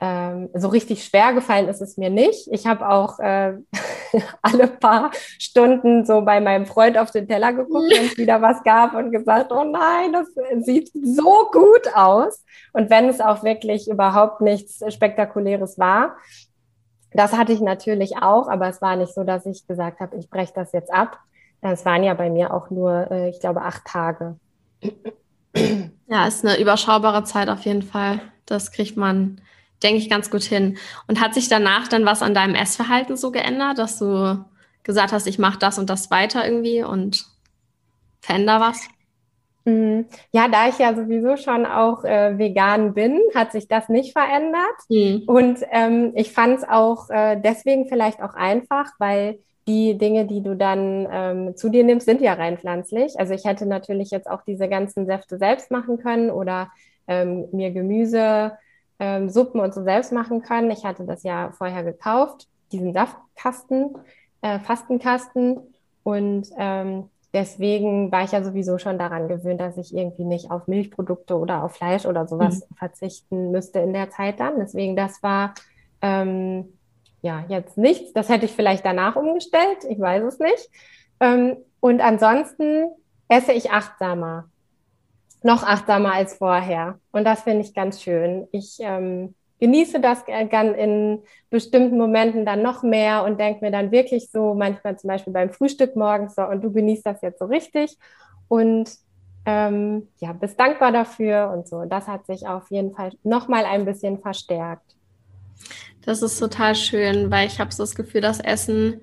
ähm, 0.00 0.48
so 0.54 0.68
richtig 0.68 1.04
schwer 1.04 1.34
gefallen 1.34 1.68
ist 1.68 1.82
es 1.82 1.98
mir 1.98 2.08
nicht. 2.08 2.48
Ich 2.50 2.66
habe 2.66 2.88
auch 2.88 3.18
äh, 3.18 3.54
alle 4.42 4.66
paar 4.66 5.10
Stunden 5.38 6.06
so 6.06 6.22
bei 6.22 6.40
meinem 6.40 6.66
Freund 6.66 6.96
auf 6.96 7.10
den 7.10 7.28
Teller 7.28 7.52
geguckt, 7.52 7.90
wenn 7.90 8.06
es 8.06 8.16
wieder 8.16 8.40
was 8.40 8.62
gab 8.62 8.94
und 8.94 9.12
gesagt, 9.12 9.52
oh 9.52 9.64
nein, 9.64 10.12
das 10.12 10.28
sieht 10.64 10.90
so 10.94 11.50
gut 11.52 11.94
aus. 11.94 12.44
Und 12.72 12.88
wenn 12.88 13.08
es 13.08 13.20
auch 13.20 13.42
wirklich 13.42 13.88
überhaupt 13.88 14.40
nichts 14.40 14.82
Spektakuläres 14.92 15.78
war, 15.78 16.16
das 17.12 17.32
hatte 17.32 17.52
ich 17.52 17.60
natürlich 17.60 18.18
auch, 18.18 18.48
aber 18.48 18.68
es 18.68 18.80
war 18.80 18.96
nicht 18.96 19.12
so, 19.12 19.24
dass 19.24 19.44
ich 19.44 19.66
gesagt 19.66 20.00
habe, 20.00 20.16
ich 20.16 20.30
breche 20.30 20.52
das 20.54 20.72
jetzt 20.72 20.92
ab. 20.92 21.18
Es 21.60 21.84
waren 21.84 22.02
ja 22.04 22.14
bei 22.14 22.30
mir 22.30 22.54
auch 22.54 22.70
nur, 22.70 23.10
äh, 23.10 23.28
ich 23.28 23.40
glaube, 23.40 23.62
acht 23.62 23.84
Tage. 23.84 24.36
Ja, 26.06 26.26
ist 26.26 26.44
eine 26.44 26.58
überschaubare 26.58 27.24
Zeit 27.24 27.48
auf 27.48 27.60
jeden 27.62 27.82
Fall. 27.82 28.20
Das 28.46 28.72
kriegt 28.72 28.96
man, 28.96 29.40
denke 29.82 29.98
ich, 29.98 30.10
ganz 30.10 30.30
gut 30.30 30.42
hin. 30.42 30.78
Und 31.06 31.20
hat 31.20 31.34
sich 31.34 31.48
danach 31.48 31.88
dann 31.88 32.04
was 32.04 32.22
an 32.22 32.34
deinem 32.34 32.54
Essverhalten 32.54 33.16
so 33.16 33.30
geändert, 33.30 33.78
dass 33.78 33.98
du 33.98 34.44
gesagt 34.82 35.12
hast, 35.12 35.26
ich 35.26 35.38
mache 35.38 35.58
das 35.58 35.78
und 35.78 35.90
das 35.90 36.10
weiter 36.10 36.44
irgendwie 36.44 36.82
und 36.82 37.26
veränder 38.20 38.60
was? 38.60 38.88
Mhm. 39.64 40.06
Ja, 40.32 40.48
da 40.48 40.68
ich 40.68 40.78
ja 40.78 40.94
sowieso 40.94 41.36
schon 41.36 41.66
auch 41.66 42.04
äh, 42.04 42.38
vegan 42.38 42.94
bin, 42.94 43.20
hat 43.34 43.52
sich 43.52 43.68
das 43.68 43.88
nicht 43.88 44.12
verändert. 44.12 44.76
Mhm. 44.88 45.24
Und 45.26 45.60
ähm, 45.70 46.12
ich 46.14 46.32
fand 46.32 46.58
es 46.58 46.68
auch 46.68 47.10
äh, 47.10 47.40
deswegen 47.40 47.88
vielleicht 47.88 48.22
auch 48.22 48.34
einfach, 48.34 48.86
weil 48.98 49.38
die 49.68 49.98
Dinge, 49.98 50.26
die 50.26 50.42
du 50.42 50.56
dann 50.56 51.06
ähm, 51.10 51.56
zu 51.56 51.68
dir 51.68 51.84
nimmst, 51.84 52.06
sind 52.06 52.20
ja 52.20 52.32
rein 52.32 52.58
pflanzlich. 52.58 53.18
Also 53.18 53.34
ich 53.34 53.44
hätte 53.44 53.66
natürlich 53.66 54.10
jetzt 54.10 54.28
auch 54.28 54.42
diese 54.42 54.68
ganzen 54.68 55.06
Säfte 55.06 55.38
selbst 55.38 55.70
machen 55.70 55.98
können 55.98 56.30
oder 56.30 56.70
ähm, 57.06 57.46
mir 57.52 57.70
Gemüse, 57.70 58.52
ähm, 59.00 59.30
Suppen 59.30 59.60
und 59.60 59.74
so 59.74 59.82
selbst 59.82 60.12
machen 60.12 60.42
können. 60.42 60.70
Ich 60.70 60.84
hatte 60.84 61.04
das 61.04 61.22
ja 61.22 61.50
vorher 61.56 61.82
gekauft, 61.82 62.46
diesen 62.70 62.92
Saftkasten, 62.92 63.96
äh, 64.42 64.60
Fastenkasten. 64.60 65.58
Und 66.04 66.48
ähm, 66.58 67.08
deswegen 67.32 68.12
war 68.12 68.24
ich 68.24 68.32
ja 68.32 68.44
sowieso 68.44 68.78
schon 68.78 68.98
daran 68.98 69.26
gewöhnt, 69.26 69.60
dass 69.60 69.78
ich 69.78 69.94
irgendwie 69.96 70.24
nicht 70.24 70.50
auf 70.50 70.68
Milchprodukte 70.68 71.36
oder 71.38 71.64
auf 71.64 71.72
Fleisch 71.72 72.04
oder 72.06 72.28
sowas 72.28 72.60
mhm. 72.68 72.74
verzichten 72.76 73.50
müsste 73.50 73.80
in 73.80 73.94
der 73.94 74.10
Zeit 74.10 74.38
dann. 74.38 74.58
Deswegen, 74.58 74.96
das 74.96 75.22
war 75.22 75.54
ähm, 76.02 76.78
ja 77.22 77.44
jetzt 77.48 77.78
nichts. 77.78 78.12
Das 78.12 78.28
hätte 78.28 78.44
ich 78.44 78.52
vielleicht 78.52 78.84
danach 78.84 79.16
umgestellt. 79.16 79.78
Ich 79.88 79.98
weiß 79.98 80.24
es 80.24 80.38
nicht. 80.38 80.70
Ähm, 81.20 81.56
und 81.80 82.02
ansonsten 82.02 82.90
esse 83.28 83.52
ich 83.52 83.70
achtsamer. 83.70 84.50
Noch 85.42 85.62
achtsamer 85.62 86.12
als 86.12 86.34
vorher. 86.34 86.98
Und 87.12 87.24
das 87.24 87.42
finde 87.42 87.62
ich 87.62 87.74
ganz 87.74 88.02
schön. 88.02 88.46
Ich 88.52 88.76
ähm, 88.80 89.34
genieße 89.60 90.00
das 90.00 90.24
in 90.26 91.22
bestimmten 91.50 91.98
Momenten 91.98 92.44
dann 92.44 92.62
noch 92.62 92.82
mehr 92.82 93.24
und 93.24 93.38
denke 93.38 93.64
mir 93.64 93.70
dann 93.70 93.92
wirklich 93.92 94.30
so, 94.30 94.54
manchmal 94.54 94.98
zum 94.98 95.08
Beispiel 95.08 95.32
beim 95.32 95.50
Frühstück 95.50 95.96
morgens 95.96 96.34
so, 96.34 96.42
und 96.42 96.62
du 96.62 96.72
genießt 96.72 97.06
das 97.06 97.22
jetzt 97.22 97.38
so 97.38 97.46
richtig 97.46 97.96
und 98.48 98.90
ähm, 99.46 100.08
ja, 100.18 100.32
bist 100.32 100.58
dankbar 100.58 100.92
dafür 100.92 101.52
und 101.54 101.68
so. 101.68 101.84
Das 101.84 102.08
hat 102.08 102.26
sich 102.26 102.46
auf 102.46 102.70
jeden 102.70 102.94
Fall 102.94 103.12
noch 103.22 103.48
mal 103.48 103.64
ein 103.64 103.84
bisschen 103.84 104.18
verstärkt. 104.20 104.96
Das 106.04 106.22
ist 106.22 106.38
total 106.38 106.74
schön, 106.74 107.30
weil 107.30 107.46
ich 107.46 107.60
habe 107.60 107.72
so 107.72 107.82
das 107.82 107.94
Gefühl, 107.94 108.20
dass 108.20 108.40
Essen 108.40 109.00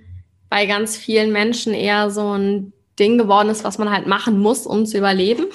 bei 0.49 0.65
ganz 0.65 0.97
vielen 0.97 1.31
Menschen 1.31 1.73
eher 1.73 2.09
so 2.09 2.35
ein 2.35 2.73
Ding 2.99 3.17
geworden 3.17 3.49
ist, 3.49 3.63
was 3.63 3.77
man 3.77 3.91
halt 3.91 4.07
machen 4.07 4.39
muss, 4.39 4.65
um 4.65 4.85
zu 4.85 4.97
überleben. 4.97 5.45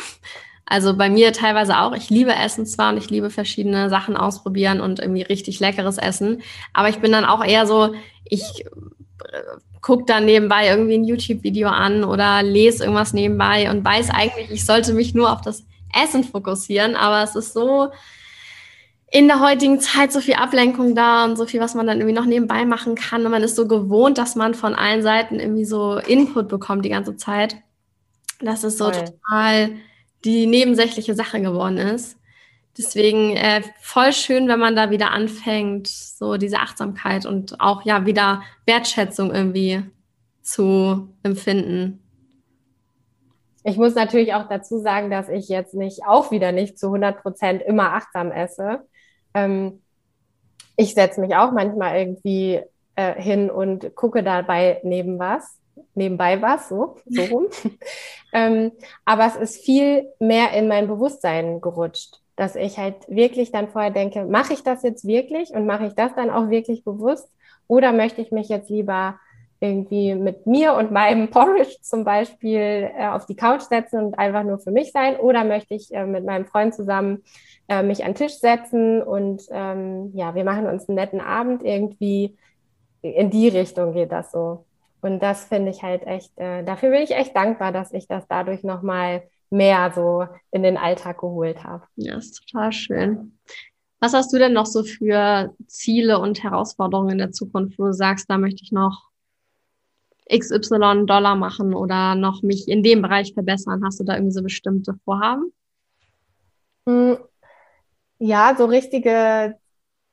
Also 0.72 0.96
bei 0.96 1.10
mir 1.10 1.34
teilweise 1.34 1.78
auch. 1.80 1.92
Ich 1.92 2.08
liebe 2.08 2.34
Essen 2.34 2.64
zwar 2.64 2.92
und 2.92 2.96
ich 2.96 3.10
liebe 3.10 3.28
verschiedene 3.28 3.90
Sachen 3.90 4.16
ausprobieren 4.16 4.80
und 4.80 5.00
irgendwie 5.00 5.20
richtig 5.20 5.60
leckeres 5.60 5.98
Essen. 5.98 6.40
Aber 6.72 6.88
ich 6.88 6.98
bin 6.98 7.12
dann 7.12 7.26
auch 7.26 7.44
eher 7.44 7.66
so, 7.66 7.94
ich 8.24 8.64
äh, 8.64 9.42
gucke 9.82 10.04
dann 10.06 10.24
nebenbei 10.24 10.68
irgendwie 10.68 10.94
ein 10.94 11.04
YouTube-Video 11.04 11.68
an 11.68 12.04
oder 12.04 12.42
lese 12.42 12.84
irgendwas 12.84 13.12
nebenbei 13.12 13.70
und 13.70 13.84
weiß 13.84 14.08
eigentlich, 14.14 14.50
ich 14.50 14.64
sollte 14.64 14.94
mich 14.94 15.12
nur 15.12 15.30
auf 15.30 15.42
das 15.42 15.66
Essen 15.94 16.24
fokussieren. 16.24 16.96
Aber 16.96 17.22
es 17.22 17.36
ist 17.36 17.52
so 17.52 17.90
in 19.10 19.28
der 19.28 19.40
heutigen 19.40 19.78
Zeit 19.78 20.10
so 20.10 20.22
viel 20.22 20.36
Ablenkung 20.36 20.94
da 20.94 21.26
und 21.26 21.36
so 21.36 21.44
viel, 21.44 21.60
was 21.60 21.74
man 21.74 21.86
dann 21.86 21.98
irgendwie 21.98 22.18
noch 22.18 22.24
nebenbei 22.24 22.64
machen 22.64 22.94
kann. 22.94 23.26
Und 23.26 23.30
man 23.32 23.42
ist 23.42 23.56
so 23.56 23.68
gewohnt, 23.68 24.16
dass 24.16 24.36
man 24.36 24.54
von 24.54 24.74
allen 24.74 25.02
Seiten 25.02 25.38
irgendwie 25.38 25.66
so 25.66 25.98
Input 25.98 26.48
bekommt 26.48 26.86
die 26.86 26.88
ganze 26.88 27.18
Zeit. 27.18 27.56
Das 28.40 28.64
ist 28.64 28.78
so 28.78 28.90
Voll. 28.90 29.04
total 29.04 29.70
die 30.24 30.46
nebensächliche 30.46 31.14
Sache 31.14 31.40
geworden 31.40 31.78
ist. 31.78 32.16
Deswegen 32.76 33.36
äh, 33.36 33.62
voll 33.80 34.12
schön, 34.12 34.48
wenn 34.48 34.58
man 34.58 34.74
da 34.74 34.90
wieder 34.90 35.10
anfängt, 35.10 35.88
so 35.88 36.36
diese 36.36 36.58
Achtsamkeit 36.58 37.26
und 37.26 37.60
auch 37.60 37.84
ja 37.84 38.06
wieder 38.06 38.42
Wertschätzung 38.64 39.34
irgendwie 39.34 39.82
zu 40.40 41.08
empfinden. 41.22 42.02
Ich 43.64 43.76
muss 43.76 43.94
natürlich 43.94 44.34
auch 44.34 44.48
dazu 44.48 44.78
sagen, 44.78 45.10
dass 45.10 45.28
ich 45.28 45.48
jetzt 45.48 45.74
nicht 45.74 46.04
auch 46.06 46.30
wieder 46.30 46.50
nicht 46.50 46.78
zu 46.78 46.86
100 46.86 47.22
Prozent 47.22 47.62
immer 47.62 47.92
achtsam 47.92 48.32
esse. 48.32 48.80
Ähm, 49.34 49.82
ich 50.76 50.94
setze 50.94 51.20
mich 51.20 51.36
auch 51.36 51.52
manchmal 51.52 51.98
irgendwie 51.98 52.60
äh, 52.96 53.20
hin 53.20 53.50
und 53.50 53.94
gucke 53.94 54.22
dabei 54.22 54.80
neben 54.82 55.18
was 55.18 55.58
nebenbei 55.94 56.40
was, 56.40 56.68
so, 56.68 56.96
so 57.06 57.22
rum. 57.24 57.46
ähm, 58.32 58.72
aber 59.04 59.26
es 59.26 59.36
ist 59.36 59.64
viel 59.64 60.08
mehr 60.18 60.52
in 60.52 60.68
mein 60.68 60.88
Bewusstsein 60.88 61.60
gerutscht, 61.60 62.20
dass 62.36 62.56
ich 62.56 62.78
halt 62.78 62.96
wirklich 63.08 63.52
dann 63.52 63.68
vorher 63.68 63.90
denke, 63.90 64.24
mache 64.24 64.54
ich 64.54 64.62
das 64.62 64.82
jetzt 64.82 65.06
wirklich 65.06 65.50
und 65.50 65.66
mache 65.66 65.86
ich 65.86 65.94
das 65.94 66.14
dann 66.14 66.30
auch 66.30 66.50
wirklich 66.50 66.84
bewusst 66.84 67.28
oder 67.68 67.92
möchte 67.92 68.20
ich 68.20 68.32
mich 68.32 68.48
jetzt 68.48 68.70
lieber 68.70 69.18
irgendwie 69.62 70.14
mit 70.14 70.46
mir 70.46 70.74
und 70.74 70.90
meinem 70.90 71.28
Porridge 71.30 71.76
zum 71.82 72.04
Beispiel 72.04 72.90
äh, 72.96 73.06
auf 73.06 73.26
die 73.26 73.36
Couch 73.36 73.62
setzen 73.62 74.04
und 74.04 74.18
einfach 74.18 74.42
nur 74.42 74.58
für 74.58 74.72
mich 74.72 74.92
sein 74.92 75.16
oder 75.16 75.44
möchte 75.44 75.74
ich 75.74 75.94
äh, 75.94 76.04
mit 76.04 76.24
meinem 76.24 76.46
Freund 76.46 76.74
zusammen 76.74 77.22
äh, 77.68 77.82
mich 77.82 78.04
an 78.04 78.10
den 78.10 78.16
Tisch 78.16 78.34
setzen 78.34 79.02
und 79.02 79.42
ähm, 79.50 80.10
ja, 80.14 80.34
wir 80.34 80.44
machen 80.44 80.66
uns 80.66 80.88
einen 80.88 80.96
netten 80.96 81.20
Abend 81.20 81.62
irgendwie. 81.64 82.36
In 83.02 83.30
die 83.30 83.48
Richtung 83.48 83.94
geht 83.94 84.12
das 84.12 84.32
so. 84.32 84.64
Und 85.02 85.20
das 85.20 85.44
finde 85.44 85.70
ich 85.70 85.82
halt 85.82 86.06
echt, 86.06 86.32
äh, 86.38 86.62
dafür 86.62 86.90
bin 86.90 87.02
ich 87.02 87.10
echt 87.10 87.34
dankbar, 87.36 87.72
dass 87.72 87.92
ich 87.92 88.06
das 88.06 88.26
dadurch 88.28 88.62
nochmal 88.62 89.24
mehr 89.50 89.92
so 89.94 90.26
in 90.52 90.62
den 90.62 90.76
Alltag 90.76 91.18
geholt 91.18 91.64
habe. 91.64 91.84
Ja, 91.96 92.16
ist 92.16 92.40
total 92.46 92.72
schön. 92.72 93.38
Was 94.00 94.14
hast 94.14 94.32
du 94.32 94.38
denn 94.38 94.52
noch 94.52 94.66
so 94.66 94.84
für 94.84 95.54
Ziele 95.66 96.18
und 96.18 96.42
Herausforderungen 96.42 97.10
in 97.10 97.18
der 97.18 97.32
Zukunft, 97.32 97.78
wo 97.78 97.86
du 97.86 97.92
sagst, 97.92 98.30
da 98.30 98.38
möchte 98.38 98.62
ich 98.62 98.72
noch 98.72 99.10
XY 100.30 101.04
Dollar 101.06 101.34
machen 101.34 101.74
oder 101.74 102.14
noch 102.14 102.42
mich 102.42 102.68
in 102.68 102.82
dem 102.82 103.02
Bereich 103.02 103.34
verbessern? 103.34 103.84
Hast 103.84 104.00
du 104.00 104.04
da 104.04 104.14
irgendwie 104.14 104.32
so 104.32 104.42
bestimmte 104.42 104.94
Vorhaben? 105.04 105.52
Hm, 106.88 107.18
ja, 108.18 108.54
so 108.56 108.66
richtige 108.66 109.56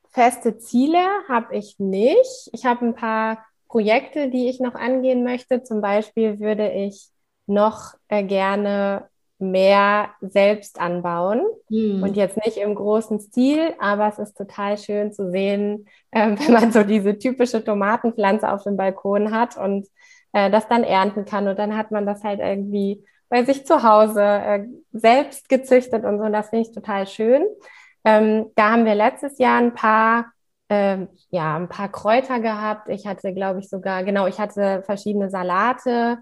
feste 0.09 0.57
Ziele 0.57 1.05
habe 1.27 1.55
ich 1.55 1.79
nicht. 1.79 2.49
Ich 2.53 2.65
habe 2.65 2.85
ein 2.85 2.95
paar 2.95 3.45
Projekte, 3.69 4.29
die 4.29 4.49
ich 4.49 4.59
noch 4.59 4.75
angehen 4.75 5.23
möchte. 5.23 5.63
Zum 5.63 5.79
Beispiel 5.79 6.39
würde 6.39 6.69
ich 6.71 7.09
noch 7.45 7.93
äh, 8.09 8.23
gerne 8.23 9.07
mehr 9.39 10.09
selbst 10.19 10.81
anbauen 10.81 11.41
mhm. 11.69 12.03
und 12.03 12.17
jetzt 12.17 12.35
nicht 12.45 12.57
im 12.57 12.75
großen 12.75 13.21
Stil, 13.21 13.73
aber 13.79 14.09
es 14.09 14.19
ist 14.19 14.37
total 14.37 14.77
schön 14.77 15.13
zu 15.13 15.31
sehen, 15.31 15.87
äh, 16.11 16.35
wenn 16.37 16.53
man 16.53 16.71
so 16.73 16.83
diese 16.83 17.17
typische 17.17 17.63
Tomatenpflanze 17.63 18.51
auf 18.51 18.63
dem 18.63 18.75
Balkon 18.75 19.31
hat 19.31 19.55
und 19.55 19.87
äh, 20.33 20.51
das 20.51 20.67
dann 20.67 20.83
ernten 20.83 21.23
kann 21.23 21.47
und 21.47 21.57
dann 21.57 21.77
hat 21.77 21.91
man 21.91 22.05
das 22.05 22.23
halt 22.23 22.41
irgendwie 22.41 23.05
bei 23.29 23.45
sich 23.45 23.65
zu 23.65 23.83
Hause 23.83 24.21
äh, 24.21 24.65
selbst 24.91 25.47
gezüchtet 25.47 26.03
und 26.03 26.17
so 26.17 26.25
und 26.25 26.33
das 26.33 26.49
finde 26.49 26.67
ich 26.67 26.75
total 26.75 27.07
schön. 27.07 27.43
Ähm, 28.03 28.47
da 28.55 28.71
haben 28.71 28.85
wir 28.85 28.95
letztes 28.95 29.37
Jahr 29.39 29.59
ein 29.59 29.73
paar 29.73 30.33
ähm, 30.69 31.09
ja, 31.31 31.55
ein 31.57 31.69
paar 31.69 31.89
Kräuter 31.89 32.39
gehabt. 32.39 32.89
Ich 32.89 33.07
hatte, 33.07 33.33
glaube 33.33 33.59
ich, 33.59 33.69
sogar, 33.69 34.03
genau, 34.03 34.27
ich 34.27 34.39
hatte 34.39 34.83
verschiedene 34.85 35.29
Salate, 35.29 36.19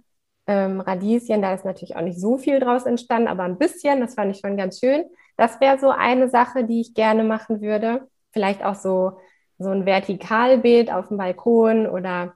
ähm, 0.48 0.80
Radieschen, 0.80 1.42
da 1.42 1.54
ist 1.54 1.66
natürlich 1.66 1.96
auch 1.98 2.02
nicht 2.02 2.20
so 2.20 2.38
viel 2.38 2.60
draus 2.60 2.86
entstanden, 2.86 3.28
aber 3.28 3.44
ein 3.44 3.58
bisschen, 3.58 4.00
das 4.00 4.16
fand 4.16 4.34
ich 4.34 4.40
schon 4.40 4.56
ganz 4.58 4.80
schön. 4.80 5.04
Das 5.36 5.60
wäre 5.60 5.78
so 5.78 5.90
eine 5.90 6.30
Sache, 6.30 6.64
die 6.64 6.82
ich 6.82 6.94
gerne 6.94 7.24
machen 7.24 7.62
würde. 7.62 8.08
Vielleicht 8.32 8.64
auch 8.64 8.76
so, 8.76 9.20
so 9.60 9.70
ein 9.70 9.86
Vertikalbeet 9.86 10.92
auf 10.92 11.10
dem 11.10 11.18
Balkon 11.18 11.88
oder 11.88 12.34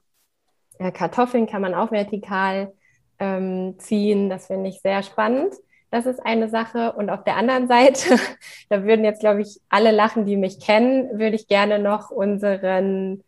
äh, 0.79 0.91
Kartoffeln 0.91 1.47
kann 1.47 1.61
man 1.61 1.73
auch 1.73 1.91
vertikal 1.91 2.73
ähm, 3.19 3.75
ziehen. 3.79 4.29
Das 4.29 4.47
finde 4.47 4.69
ich 4.69 4.81
sehr 4.81 5.03
spannend. 5.03 5.55
Das 5.91 6.05
ist 6.05 6.25
eine 6.25 6.49
Sache. 6.49 6.93
Und 6.93 7.09
auf 7.09 7.23
der 7.23 7.35
anderen 7.35 7.67
Seite, 7.67 8.15
da 8.69 8.83
würden 8.83 9.05
jetzt, 9.05 9.19
glaube 9.19 9.41
ich, 9.41 9.59
alle 9.69 9.91
lachen, 9.91 10.25
die 10.25 10.37
mich 10.37 10.59
kennen, 10.59 11.19
würde 11.19 11.35
ich 11.35 11.47
gerne 11.47 11.77
noch 11.79 12.09
unseren, 12.09 13.23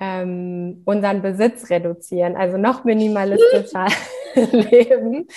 ähm, 0.00 0.82
unseren 0.86 1.22
Besitz 1.22 1.70
reduzieren, 1.70 2.34
also 2.34 2.56
noch 2.56 2.84
minimalistischer 2.84 3.86
leben. 4.34 5.28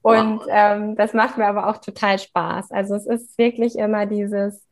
Und 0.00 0.40
wow. 0.40 0.46
ähm, 0.50 0.96
das 0.96 1.12
macht 1.12 1.38
mir 1.38 1.46
aber 1.46 1.68
auch 1.68 1.76
total 1.76 2.18
Spaß. 2.18 2.72
Also 2.72 2.96
es 2.96 3.06
ist 3.06 3.38
wirklich 3.38 3.76
immer 3.76 4.06
dieses, 4.06 4.66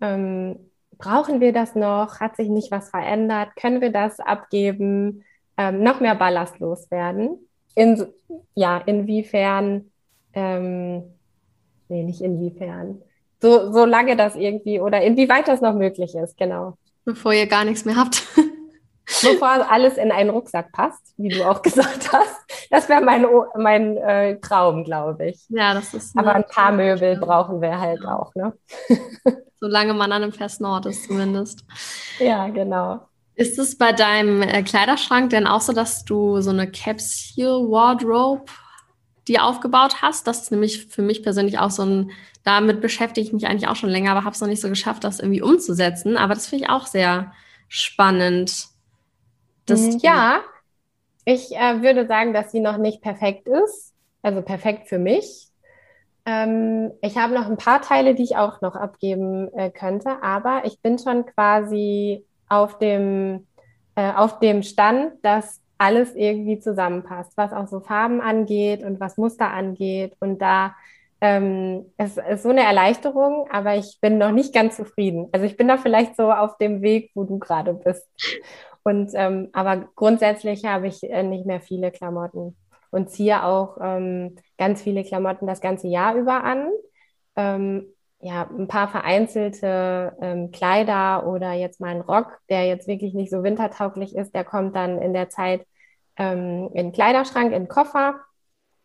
ähm, 0.00 0.58
brauchen 0.98 1.40
wir 1.40 1.52
das 1.52 1.74
noch? 1.74 2.20
Hat 2.20 2.36
sich 2.36 2.48
nicht 2.48 2.72
was 2.72 2.90
verändert? 2.90 3.50
Können 3.56 3.80
wir 3.80 3.92
das 3.92 4.18
abgeben? 4.18 5.24
Ähm, 5.58 5.82
noch 5.82 6.00
mehr 6.00 6.14
ballastlos 6.14 6.90
werden? 6.90 7.48
In, 7.74 8.06
ja, 8.54 8.78
inwiefern 8.78 9.91
ähm, 10.34 11.02
nee, 11.88 12.02
nicht 12.02 12.20
inwiefern. 12.20 13.02
So, 13.40 13.72
solange 13.72 14.16
das 14.16 14.36
irgendwie 14.36 14.80
oder 14.80 15.02
inwieweit 15.02 15.48
das 15.48 15.60
noch 15.60 15.74
möglich 15.74 16.14
ist, 16.14 16.36
genau. 16.36 16.76
Bevor 17.04 17.32
ihr 17.32 17.46
gar 17.46 17.64
nichts 17.64 17.84
mehr 17.84 17.96
habt. 17.96 18.22
Bevor 19.22 19.70
alles 19.70 19.96
in 19.96 20.12
einen 20.12 20.30
Rucksack 20.30 20.72
passt, 20.72 21.14
wie 21.16 21.28
du 21.28 21.48
auch 21.48 21.60
gesagt 21.62 22.12
hast. 22.12 22.68
Das 22.70 22.88
wäre 22.88 23.02
mein, 23.02 23.26
mein 23.56 23.96
äh, 23.96 24.38
Traum, 24.40 24.84
glaube 24.84 25.26
ich. 25.28 25.44
Ja, 25.48 25.74
das 25.74 25.92
ist. 25.92 26.16
Aber 26.16 26.34
ein 26.34 26.46
paar 26.46 26.72
Möbel 26.72 27.18
brauchen 27.18 27.60
wir 27.60 27.78
halt 27.78 28.00
ja. 28.02 28.16
auch, 28.16 28.34
ne? 28.34 28.52
Solange 29.60 29.94
man 29.94 30.12
an 30.12 30.22
einem 30.22 30.32
festen 30.32 30.64
Ort 30.64 30.86
ist, 30.86 31.04
zumindest. 31.04 31.64
Ja, 32.18 32.48
genau. 32.48 33.00
Ist 33.34 33.58
es 33.58 33.78
bei 33.78 33.92
deinem 33.92 34.42
äh, 34.42 34.62
Kleiderschrank 34.62 35.30
denn 35.30 35.46
auch 35.46 35.60
so, 35.60 35.72
dass 35.72 36.04
du 36.04 36.40
so 36.40 36.50
eine 36.50 36.70
Capsule 36.70 37.68
Wardrobe 37.70 38.44
die 39.28 39.38
aufgebaut 39.38 40.02
hast. 40.02 40.26
Das 40.26 40.42
ist 40.42 40.50
nämlich 40.50 40.86
für 40.86 41.02
mich 41.02 41.22
persönlich 41.22 41.58
auch 41.58 41.70
so 41.70 41.84
ein, 41.84 42.10
damit 42.44 42.80
beschäftige 42.80 43.26
ich 43.26 43.32
mich 43.32 43.46
eigentlich 43.46 43.68
auch 43.68 43.76
schon 43.76 43.90
länger, 43.90 44.12
aber 44.12 44.24
habe 44.24 44.34
es 44.34 44.40
noch 44.40 44.48
nicht 44.48 44.60
so 44.60 44.68
geschafft, 44.68 45.04
das 45.04 45.20
irgendwie 45.20 45.42
umzusetzen. 45.42 46.16
Aber 46.16 46.34
das 46.34 46.46
finde 46.46 46.64
ich 46.64 46.70
auch 46.70 46.86
sehr 46.86 47.32
spannend. 47.68 48.66
Mhm, 49.68 49.98
ja, 50.02 50.40
ich 51.24 51.54
äh, 51.54 51.82
würde 51.82 52.06
sagen, 52.06 52.32
dass 52.32 52.50
sie 52.50 52.60
noch 52.60 52.78
nicht 52.78 53.00
perfekt 53.00 53.48
ist. 53.48 53.94
Also 54.22 54.42
perfekt 54.42 54.88
für 54.88 54.98
mich. 54.98 55.48
Ähm, 56.24 56.92
ich 57.00 57.16
habe 57.16 57.34
noch 57.34 57.46
ein 57.46 57.56
paar 57.56 57.80
Teile, 57.80 58.14
die 58.14 58.22
ich 58.22 58.36
auch 58.36 58.60
noch 58.60 58.76
abgeben 58.76 59.52
äh, 59.54 59.70
könnte, 59.70 60.22
aber 60.22 60.62
ich 60.64 60.80
bin 60.80 60.98
schon 60.98 61.26
quasi 61.26 62.24
auf 62.48 62.78
dem, 62.78 63.46
äh, 63.96 64.12
auf 64.12 64.38
dem 64.38 64.62
Stand, 64.62 65.12
dass 65.22 65.60
alles 65.82 66.14
irgendwie 66.14 66.60
zusammenpasst, 66.60 67.32
was 67.36 67.52
auch 67.52 67.66
so 67.66 67.80
Farben 67.80 68.20
angeht 68.20 68.84
und 68.84 69.00
was 69.00 69.16
Muster 69.18 69.50
angeht. 69.50 70.14
Und 70.20 70.40
da 70.40 70.76
ähm, 71.20 71.92
es 71.96 72.16
ist 72.16 72.42
so 72.44 72.50
eine 72.50 72.62
Erleichterung, 72.62 73.48
aber 73.50 73.76
ich 73.76 73.98
bin 74.00 74.18
noch 74.18 74.30
nicht 74.32 74.54
ganz 74.54 74.76
zufrieden. 74.76 75.28
Also 75.32 75.46
ich 75.46 75.56
bin 75.56 75.68
da 75.68 75.76
vielleicht 75.76 76.16
so 76.16 76.32
auf 76.32 76.56
dem 76.58 76.82
Weg, 76.82 77.10
wo 77.14 77.24
du 77.24 77.38
gerade 77.38 77.74
bist. 77.74 78.08
Und 78.84 79.12
ähm, 79.14 79.48
aber 79.52 79.88
grundsätzlich 79.94 80.64
habe 80.64 80.88
ich 80.88 81.02
äh, 81.04 81.22
nicht 81.22 81.46
mehr 81.46 81.60
viele 81.60 81.92
Klamotten 81.92 82.56
und 82.90 83.10
ziehe 83.10 83.44
auch 83.44 83.78
ähm, 83.80 84.36
ganz 84.58 84.82
viele 84.82 85.04
Klamotten 85.04 85.46
das 85.46 85.60
ganze 85.60 85.88
Jahr 85.88 86.16
über 86.16 86.44
an. 86.44 86.68
Ähm, 87.36 87.86
ja, 88.18 88.48
ein 88.56 88.68
paar 88.68 88.88
vereinzelte 88.88 90.16
ähm, 90.20 90.52
Kleider 90.52 91.26
oder 91.26 91.52
jetzt 91.52 91.80
mal 91.80 91.88
ein 91.88 92.00
Rock, 92.00 92.38
der 92.48 92.66
jetzt 92.66 92.86
wirklich 92.86 93.14
nicht 93.14 93.30
so 93.30 93.42
wintertauglich 93.42 94.16
ist, 94.16 94.34
der 94.34 94.44
kommt 94.44 94.76
dann 94.76 95.00
in 95.02 95.12
der 95.12 95.28
Zeit 95.28 95.66
ähm, 96.16 96.70
in 96.74 96.86
den 96.86 96.92
Kleiderschrank, 96.92 97.52
in 97.52 97.64
den 97.64 97.68
Koffer. 97.68 98.20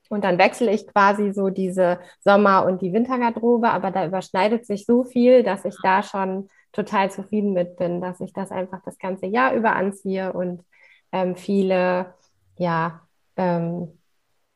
Und 0.10 0.24
dann 0.24 0.38
wechsle 0.38 0.72
ich 0.72 0.88
quasi 0.88 1.34
so 1.34 1.50
diese 1.50 2.00
Sommer- 2.22 2.66
und 2.66 2.82
die 2.82 2.94
Wintergarderobe, 2.94 3.70
aber 3.70 3.92
da 3.92 4.06
überschneidet 4.06 4.66
sich 4.66 4.86
so 4.86 5.04
viel, 5.04 5.44
dass 5.44 5.66
ich 5.66 5.76
da 5.84 6.02
schon 6.02 6.50
total 6.72 7.12
zufrieden 7.12 7.54
mit 7.54 7.76
bin, 7.78 8.02
dass 8.02 8.22
ich 8.22 8.32
das 8.34 8.52
einfach 8.52 8.82
das 8.86 8.98
ganze 9.00 9.26
Jahr 9.26 9.54
über 9.54 9.76
anziehe 9.76 10.32
und 10.32 10.64
ähm, 11.12 11.36
viele, 11.36 12.14
ja, 12.58 13.02
ähm, 13.36 14.00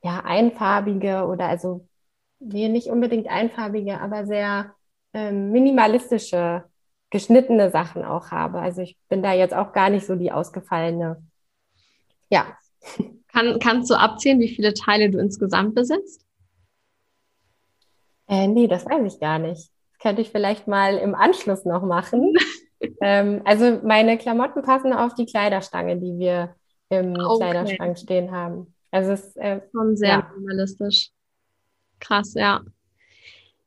ja, 0.03 0.22
einfarbige 0.26 1.26
oder 1.26 1.47
also 1.47 1.88
nee, 2.39 2.69
nicht 2.69 2.88
unbedingt 2.88 3.28
einfarbige, 3.30 3.99
aber 4.01 4.26
sehr 4.26 4.74
ähm, 5.13 5.51
minimalistische, 5.51 6.63
geschnittene 7.09 7.72
Sachen 7.72 8.03
auch 8.03 8.32
habe. 8.32 8.59
Also 8.59 8.82
ich 8.82 8.97
bin 9.09 9.22
da 9.24 9.34
jetzt 9.34 9.53
auch 9.53 9.74
gar 9.74 9.89
nicht 9.89 10.05
so 10.05 10.15
die 10.15 10.32
ausgefallene. 10.32 11.22
Ja. 12.30 12.57
Kann, 13.32 13.59
kannst 13.59 13.89
du 13.89 13.95
abzählen, 13.95 14.39
wie 14.39 14.53
viele 14.53 14.73
Teile 14.73 15.09
du 15.09 15.19
insgesamt 15.19 15.75
besitzt? 15.75 16.25
Äh, 18.27 18.47
nee, 18.47 18.67
das 18.67 18.86
weiß 18.86 19.13
ich 19.13 19.19
gar 19.19 19.39
nicht. 19.39 19.69
Das 19.91 19.99
könnte 19.99 20.21
ich 20.21 20.29
vielleicht 20.29 20.67
mal 20.67 20.97
im 20.97 21.15
Anschluss 21.15 21.65
noch 21.65 21.84
machen. 21.84 22.34
ähm, 23.01 23.41
also 23.45 23.79
meine 23.84 24.17
Klamotten 24.17 24.61
passen 24.61 24.93
auf 24.93 25.13
die 25.15 25.25
Kleiderstange, 25.25 25.97
die 25.97 26.17
wir 26.17 26.55
im 26.89 27.13
okay. 27.13 27.38
Kleiderschrank 27.38 27.97
stehen 27.97 28.32
haben. 28.32 28.73
Also 28.91 29.11
es 29.13 29.27
ist 29.27 29.38
äh, 29.38 29.61
schon 29.71 29.95
sehr 29.95 30.09
ja. 30.09 30.32
minimalistisch. 30.36 31.09
Krass, 31.99 32.34
ja. 32.34 32.61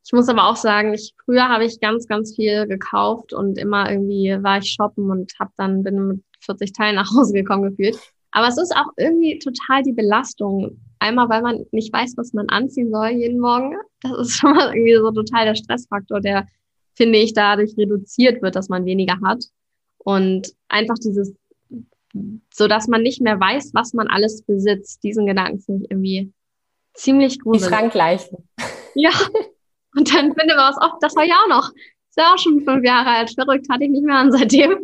Ich 0.04 0.12
muss 0.12 0.28
aber 0.28 0.48
auch 0.48 0.56
sagen, 0.56 0.92
ich, 0.92 1.14
früher 1.24 1.48
habe 1.48 1.64
ich 1.64 1.80
ganz, 1.80 2.06
ganz 2.06 2.34
viel 2.34 2.66
gekauft 2.66 3.32
und 3.32 3.56
immer 3.56 3.90
irgendwie 3.90 4.36
war 4.42 4.58
ich 4.58 4.70
shoppen 4.70 5.10
und 5.10 5.32
habe 5.40 5.52
dann 5.56 5.82
bin 5.82 6.08
mit 6.08 6.24
40 6.40 6.72
Teilen 6.74 6.96
nach 6.96 7.10
Hause 7.14 7.32
gekommen 7.32 7.70
gefühlt. 7.70 7.98
Aber 8.34 8.48
es 8.48 8.58
ist 8.58 8.74
auch 8.76 8.88
irgendwie 8.96 9.38
total 9.38 9.84
die 9.84 9.92
Belastung. 9.92 10.80
Einmal, 10.98 11.28
weil 11.28 11.42
man 11.42 11.64
nicht 11.70 11.92
weiß, 11.92 12.14
was 12.16 12.32
man 12.32 12.48
anziehen 12.48 12.90
soll 12.90 13.10
jeden 13.10 13.38
Morgen. 13.38 13.76
Das 14.00 14.18
ist 14.18 14.32
schon 14.36 14.52
mal 14.52 14.74
irgendwie 14.74 14.96
so 14.96 15.10
total 15.12 15.46
der 15.46 15.54
Stressfaktor, 15.54 16.20
der, 16.20 16.46
finde 16.94 17.20
ich, 17.20 17.32
dadurch 17.32 17.76
reduziert 17.78 18.42
wird, 18.42 18.56
dass 18.56 18.68
man 18.68 18.84
weniger 18.84 19.18
hat. 19.24 19.44
Und 19.98 20.52
einfach 20.68 20.96
dieses, 20.96 21.32
so 22.52 22.66
dass 22.66 22.88
man 22.88 23.02
nicht 23.02 23.22
mehr 23.22 23.38
weiß, 23.38 23.70
was 23.72 23.94
man 23.94 24.08
alles 24.08 24.42
besitzt. 24.42 25.04
Diesen 25.04 25.26
Gedanken 25.26 25.60
finde 25.60 25.84
ich 25.84 25.90
irgendwie 25.92 26.32
ziemlich 26.94 27.40
gruselig. 27.40 27.68
Die 27.68 27.74
Schrankleichen. 27.74 28.48
Ja. 28.96 29.10
Und 29.96 30.14
dann 30.14 30.36
finde 30.36 30.54
man 30.54 30.72
was 30.72 30.80
oft, 30.80 31.02
das 31.02 31.16
war 31.16 31.24
ja 31.24 31.34
auch 31.42 31.48
noch. 31.48 31.68
Ist 31.70 32.16
ja 32.16 32.32
auch 32.32 32.38
schon 32.38 32.60
fünf 32.60 32.84
Jahre 32.84 33.10
alt. 33.10 33.34
Verrückt, 33.34 33.66
hatte 33.68 33.82
ich 33.82 33.90
nicht 33.90 34.04
mehr 34.04 34.18
an 34.18 34.30
seitdem. 34.30 34.78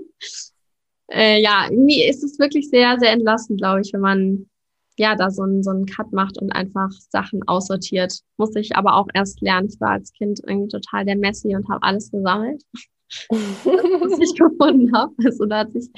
Äh, 1.11 1.41
ja, 1.43 1.67
irgendwie 1.69 2.05
ist 2.05 2.23
es 2.23 2.39
wirklich 2.39 2.71
sehr, 2.71 2.99
sehr 2.99 3.13
entlastend, 3.13 3.61
glaube 3.61 3.81
ich, 3.81 3.93
wenn 3.93 4.01
man 4.01 4.51
ja 4.97 5.17
da 5.17 5.31
so 5.31 5.43
einen, 5.43 5.63
so 5.63 5.71
einen 5.71 5.87
Cut 5.87 6.13
macht 6.13 6.39
und 6.41 6.53
einfach 6.53 6.91
Sachen 6.91 7.47
aussortiert. 7.49 8.21
Muss 8.37 8.55
ich 8.55 8.77
aber 8.77 8.95
auch 8.95 9.09
erst 9.13 9.41
lernen. 9.41 9.69
Ich 9.73 9.81
war 9.81 9.91
als 9.91 10.13
Kind 10.13 10.41
irgendwie 10.47 10.69
total 10.69 11.05
der 11.05 11.17
Messi 11.17 11.55
und 11.57 11.69
habe 11.69 11.83
alles 11.83 12.11
gesammelt, 12.11 12.63
was 13.29 14.19
ich 14.21 14.39
gefunden 14.39 14.95
habe. 14.95 15.13
Also 15.25 15.47
da 15.47 15.61
hat 15.61 15.73
sich 15.73 15.91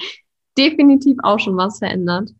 definitiv 0.57 1.17
auch 1.21 1.39
schon 1.39 1.57
was 1.57 1.79
verändert. 1.79 2.31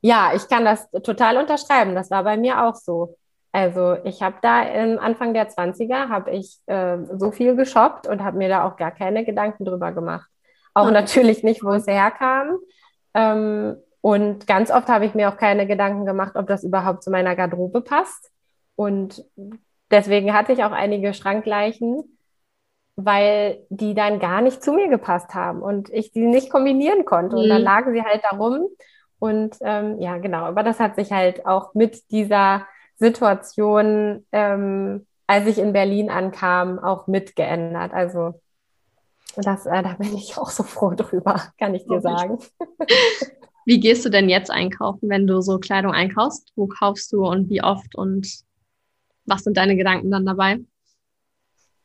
Ja, 0.00 0.32
ich 0.34 0.48
kann 0.48 0.64
das 0.64 0.90
total 1.02 1.36
unterschreiben. 1.36 1.94
Das 1.94 2.10
war 2.10 2.24
bei 2.24 2.36
mir 2.36 2.64
auch 2.64 2.74
so. 2.74 3.16
Also 3.52 3.96
ich 4.04 4.22
habe 4.22 4.36
da 4.40 4.62
im 4.62 4.98
Anfang 4.98 5.34
der 5.34 5.48
20er 5.48 6.08
habe 6.08 6.30
ich 6.30 6.58
äh, 6.66 6.98
so 7.18 7.30
viel 7.30 7.54
geshoppt 7.54 8.08
und 8.08 8.24
habe 8.24 8.38
mir 8.38 8.48
da 8.48 8.66
auch 8.66 8.76
gar 8.76 8.92
keine 8.92 9.24
Gedanken 9.24 9.64
drüber 9.64 9.92
gemacht. 9.92 10.31
Auch 10.74 10.90
natürlich 10.90 11.42
nicht, 11.42 11.62
wo 11.62 11.70
es 11.72 11.86
herkam. 11.86 12.58
Ähm, 13.14 13.76
und 14.00 14.46
ganz 14.46 14.70
oft 14.70 14.88
habe 14.88 15.06
ich 15.06 15.14
mir 15.14 15.28
auch 15.28 15.36
keine 15.36 15.66
Gedanken 15.66 16.06
gemacht, 16.06 16.32
ob 16.34 16.46
das 16.46 16.64
überhaupt 16.64 17.02
zu 17.02 17.10
meiner 17.10 17.36
Garderobe 17.36 17.82
passt. 17.82 18.30
Und 18.74 19.24
deswegen 19.90 20.34
hatte 20.34 20.52
ich 20.52 20.64
auch 20.64 20.72
einige 20.72 21.14
Schrankleichen, 21.14 22.18
weil 22.96 23.64
die 23.68 23.94
dann 23.94 24.18
gar 24.18 24.40
nicht 24.40 24.62
zu 24.62 24.72
mir 24.72 24.88
gepasst 24.88 25.34
haben 25.34 25.62
und 25.62 25.88
ich 25.90 26.12
die 26.12 26.26
nicht 26.26 26.50
kombinieren 26.50 27.04
konnte. 27.04 27.36
Mhm. 27.36 27.42
Und 27.42 27.48
dann 27.48 27.60
mhm. 27.60 27.64
lagen 27.64 27.92
sie 27.92 28.02
halt 28.02 28.22
da 28.28 28.36
rum. 28.36 28.66
Und 29.18 29.56
ähm, 29.60 30.00
ja, 30.00 30.18
genau, 30.18 30.44
aber 30.46 30.64
das 30.64 30.80
hat 30.80 30.96
sich 30.96 31.12
halt 31.12 31.46
auch 31.46 31.74
mit 31.74 32.10
dieser 32.10 32.66
Situation, 32.96 34.26
ähm, 34.32 35.06
als 35.28 35.46
ich 35.46 35.58
in 35.58 35.72
Berlin 35.72 36.10
ankam, 36.10 36.80
auch 36.80 37.06
mitgeändert. 37.06 37.92
Also 37.92 38.34
das, 39.36 39.66
äh, 39.66 39.82
da 39.82 39.94
bin 39.94 40.14
ich 40.14 40.36
auch 40.36 40.50
so 40.50 40.62
froh 40.62 40.94
drüber, 40.94 41.42
kann 41.58 41.74
ich 41.74 41.86
dir 41.86 42.00
sagen. 42.00 42.38
Wie 43.64 43.78
gehst 43.78 44.04
du 44.04 44.08
denn 44.08 44.28
jetzt 44.28 44.50
einkaufen, 44.50 45.08
wenn 45.08 45.26
du 45.26 45.40
so 45.40 45.58
Kleidung 45.58 45.92
einkaufst? 45.92 46.52
Wo 46.56 46.66
kaufst 46.66 47.12
du 47.12 47.26
und 47.26 47.48
wie 47.48 47.62
oft 47.62 47.94
und 47.94 48.26
was 49.24 49.44
sind 49.44 49.56
deine 49.56 49.76
Gedanken 49.76 50.10
dann 50.10 50.26
dabei? 50.26 50.58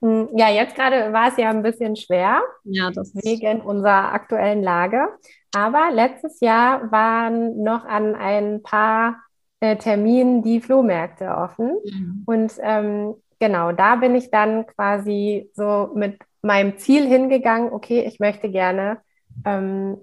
Hm, 0.02 0.30
ja, 0.36 0.50
jetzt 0.50 0.76
gerade 0.76 1.14
war 1.14 1.30
es 1.30 1.38
ja 1.38 1.50
ein 1.50 1.64
bisschen 1.64 1.96
schwer 1.96 2.42
ja, 2.64 2.92
das 2.92 3.14
wegen 3.16 3.62
unserer 3.62 4.14
aktuellen 4.14 4.64
Lage. 4.64 5.08
Aber 5.56 5.90
letztes 5.92 6.40
Jahr 6.40 6.92
waren 6.92 7.64
noch 7.64 7.86
an 7.86 8.16
ein 8.16 8.62
paar 8.62 9.18
äh, 9.60 9.76
Terminen 9.76 10.44
die 10.44 10.62
Flohmärkte 10.62 11.30
offen. 11.30 11.78
Mhm. 11.84 12.24
Und 12.26 12.54
ähm, 12.62 13.16
genau, 13.40 13.72
da 13.72 13.96
bin 13.96 14.16
ich 14.16 14.32
dann 14.32 14.66
quasi 14.68 15.50
so 15.54 15.92
mit 15.94 16.20
meinem 16.42 16.78
Ziel 16.78 17.06
hingegangen, 17.08 17.72
okay, 17.72 18.04
ich 18.06 18.20
möchte 18.20 18.50
gerne 18.50 19.00
ähm, 19.46 19.98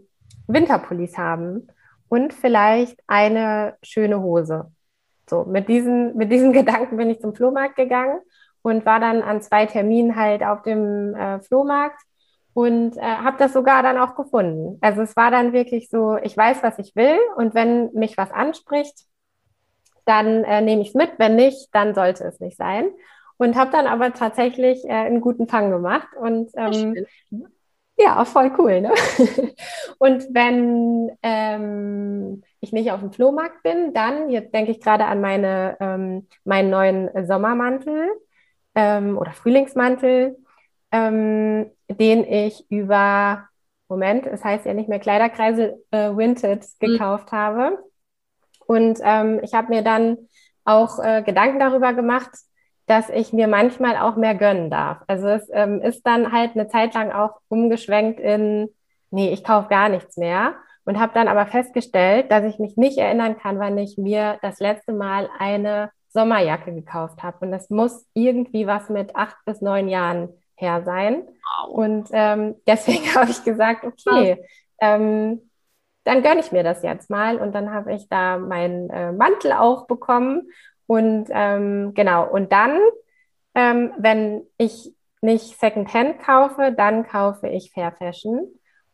Winterpullis 0.47 1.17
haben 1.17 1.69
und 2.09 2.35
vielleicht 2.35 3.01
eine 3.07 3.77
schöne 3.83 4.21
Hose. 4.21 4.71
So, 5.29 5.45
mit 5.45 5.69
diesen, 5.69 6.17
mit 6.17 6.31
diesen 6.31 6.53
Gedanken 6.53 6.97
bin 6.97 7.11
ich 7.11 7.21
zum 7.21 7.35
Flohmarkt 7.35 7.77
gegangen 7.77 8.21
und 8.63 8.87
war 8.87 9.01
dann 9.01 9.23
an 9.23 9.43
zwei 9.43 9.67
Terminen 9.67 10.17
halt 10.17 10.43
auf 10.43 10.63
dem 10.63 11.15
äh, 11.15 11.41
Flohmarkt 11.41 12.01
und 12.53 12.97
äh, 12.97 13.01
habe 13.01 13.37
das 13.39 13.53
sogar 13.53 13.83
dann 13.83 13.99
auch 13.99 14.15
gefunden. 14.15 14.79
Also 14.81 15.03
es 15.03 15.17
war 15.17 15.31
dann 15.31 15.53
wirklich 15.53 15.89
so, 15.89 16.17
ich 16.23 16.37
weiß, 16.37 16.63
was 16.63 16.79
ich 16.79 16.95
will 16.95 17.19
und 17.37 17.55
wenn 17.55 17.93
mich 17.95 18.17
was 18.17 18.31
anspricht, 18.31 19.07
dann 20.05 20.45
äh, 20.45 20.61
nehme 20.61 20.83
ich 20.83 20.89
es 20.89 20.95
mit. 20.95 21.13
Wenn 21.19 21.37
nicht, 21.37 21.69
dann 21.73 21.95
sollte 21.95 22.25
es 22.25 22.39
nicht 22.39 22.59
sein 22.59 22.91
und 23.37 23.57
habe 23.57 23.71
dann 23.71 23.87
aber 23.87 24.13
tatsächlich 24.13 24.85
äh, 24.85 24.93
einen 24.93 25.21
guten 25.21 25.49
Fang 25.49 25.71
gemacht 25.71 26.09
und 26.19 26.51
ähm, 26.57 27.07
ja, 27.97 28.25
voll 28.25 28.53
cool. 28.59 28.81
Ne? 28.81 28.93
und 29.99 30.27
wenn 30.31 31.13
ähm, 31.23 32.43
ich 32.61 32.73
nicht 32.73 32.91
auf 32.91 33.01
dem 33.01 33.13
Flohmarkt 33.13 33.63
bin, 33.63 33.93
dann, 33.93 34.31
jetzt 34.31 34.53
denke 34.53 34.73
ich 34.73 34.81
gerade 34.81 35.05
an 35.05 35.21
meine, 35.21 35.77
ähm, 35.81 36.27
meinen 36.45 36.71
neuen 36.71 37.27
Sommermantel 37.27 38.09
ähm, 38.75 39.17
oder 39.17 39.33
Frühlingsmantel, 39.33 40.37
ähm, 40.91 41.71
den 41.89 42.25
ich 42.25 42.69
über, 42.71 43.49
Moment, 43.89 44.27
es 44.27 44.43
heißt 44.43 44.67
ja 44.67 44.75
nicht 44.75 44.89
mehr 44.89 44.99
Kleiderkreisel 44.99 45.85
äh, 45.91 46.11
Vinted 46.17 46.65
mhm. 46.81 46.87
gekauft 46.87 47.31
mhm. 47.33 47.37
habe. 47.37 47.79
Und 48.67 48.99
ähm, 49.03 49.41
ich 49.43 49.55
habe 49.55 49.69
mir 49.69 49.83
dann 49.83 50.29
auch 50.65 50.99
äh, 50.99 51.23
Gedanken 51.23 51.61
darüber 51.61 51.93
gemacht, 51.93 52.31
dass 52.87 53.09
ich 53.09 53.33
mir 53.33 53.49
manchmal 53.49 53.97
auch 53.97 54.17
mehr 54.17 54.35
gönnen 54.35 54.71
darf. 54.71 54.99
Also 55.07 55.29
es 55.29 55.49
ähm, 55.53 55.81
ist 55.81 56.07
dann 56.07 56.33
halt 56.33 56.53
eine 56.55 56.69
Zeit 56.69 56.95
lang 56.95 57.13
auch 57.13 57.41
umgeschwenkt 57.49 58.21
in, 58.21 58.69
nee, 59.11 59.33
ich 59.33 59.43
kaufe 59.43 59.69
gar 59.69 59.89
nichts 59.89 60.17
mehr 60.17 60.55
und 60.85 61.01
habe 61.01 61.15
dann 61.15 61.29
aber 61.29 61.47
festgestellt, 61.47 62.31
dass 62.31 62.45
ich 62.45 62.59
mich 62.59 62.77
nicht 62.77 62.99
erinnern 62.99 63.39
kann, 63.39 63.59
wann 63.59 63.79
ich 63.79 63.97
mir 63.97 64.39
das 64.43 64.61
letzte 64.61 64.93
Mal 64.93 65.31
eine 65.39 65.91
Sommerjacke 66.09 66.73
gekauft 66.75 67.23
habe. 67.23 67.39
Und 67.41 67.53
das 67.53 67.71
muss 67.71 68.07
irgendwie 68.15 68.67
was 68.67 68.89
mit 68.91 69.17
acht 69.17 69.37
bis 69.47 69.61
neun 69.63 69.89
Jahren 69.89 70.29
her 70.57 70.83
sein. 70.85 71.27
Und 71.71 72.09
ähm, 72.13 72.55
deswegen 72.67 73.05
habe 73.15 73.31
ich 73.31 73.43
gesagt, 73.45 73.85
okay, 73.85 74.45
ähm, 74.81 75.51
dann 76.05 76.23
gönne 76.23 76.41
ich 76.41 76.53
mir 76.53 76.63
das 76.63 76.83
jetzt 76.83 77.09
mal. 77.09 77.39
Und 77.39 77.55
dann 77.55 77.73
habe 77.73 77.95
ich 77.95 78.09
da 78.09 78.37
meinen 78.37 78.91
äh, 78.91 79.11
Mantel 79.13 79.53
auch 79.53 79.87
bekommen 79.87 80.51
und 80.87 81.27
ähm, 81.31 81.93
genau, 81.95 82.29
und 82.31 82.53
dann, 82.53 82.79
ähm, 83.55 83.93
wenn 83.99 84.43
ich 84.59 84.95
nicht 85.23 85.59
Secondhand 85.59 86.21
kaufe, 86.21 86.73
dann 86.77 87.07
kaufe 87.07 87.49
ich 87.49 87.73
Fair 87.73 87.93
Fashion. 87.93 88.47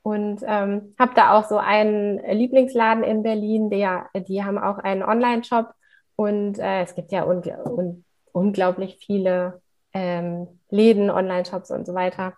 und 0.02 0.42
ähm, 0.46 0.94
habe 0.98 1.12
da 1.14 1.32
auch 1.38 1.44
so 1.48 1.58
einen 1.58 2.18
Lieblingsladen 2.18 3.04
in 3.04 3.22
Berlin, 3.22 3.70
der, 3.70 4.08
die 4.14 4.42
haben 4.44 4.58
auch 4.58 4.78
einen 4.78 5.02
Online-Shop 5.02 5.72
und 6.16 6.58
äh, 6.58 6.82
es 6.82 6.94
gibt 6.94 7.12
ja 7.12 7.24
un 7.26 7.42
un 7.66 8.04
unglaublich 8.32 8.98
viele 9.04 9.60
ähm, 9.92 10.60
Läden, 10.70 11.10
Online-Shops 11.10 11.70
und 11.70 11.86
so 11.86 11.94
weiter. 11.94 12.34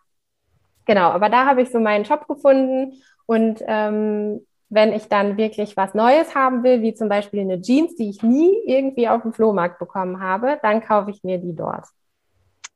Genau, 0.87 1.11
aber 1.11 1.29
da 1.29 1.47
habe 1.47 1.63
ich 1.63 1.71
so 1.71 1.79
meinen 1.81 2.05
Shop 2.05 2.27
gefunden 2.27 2.95
und 3.27 3.63
ähm, 3.67 4.45
wenn 4.73 4.95
ich 4.95 5.05
dann 5.09 5.37
wirklich 5.37 5.77
was 5.77 5.93
Neues 5.93 6.35
haben 6.35 6.63
will, 6.63 6.81
wie 6.81 6.95
zum 6.95 7.11
Beispiel 7.11 7.41
eine 7.41 7.61
Jeans, 7.61 7.95
die 7.95 8.09
ich 8.09 8.23
nie 8.23 8.57
irgendwie 8.65 9.07
auf 9.07 9.21
dem 9.21 9.35
Flohmarkt 9.35 9.79
bekommen 9.79 10.21
habe, 10.21 10.59
dann 10.63 10.81
kaufe 10.81 11.11
ich 11.11 11.23
mir 11.23 11.37
die 11.37 11.55
dort. 11.55 11.85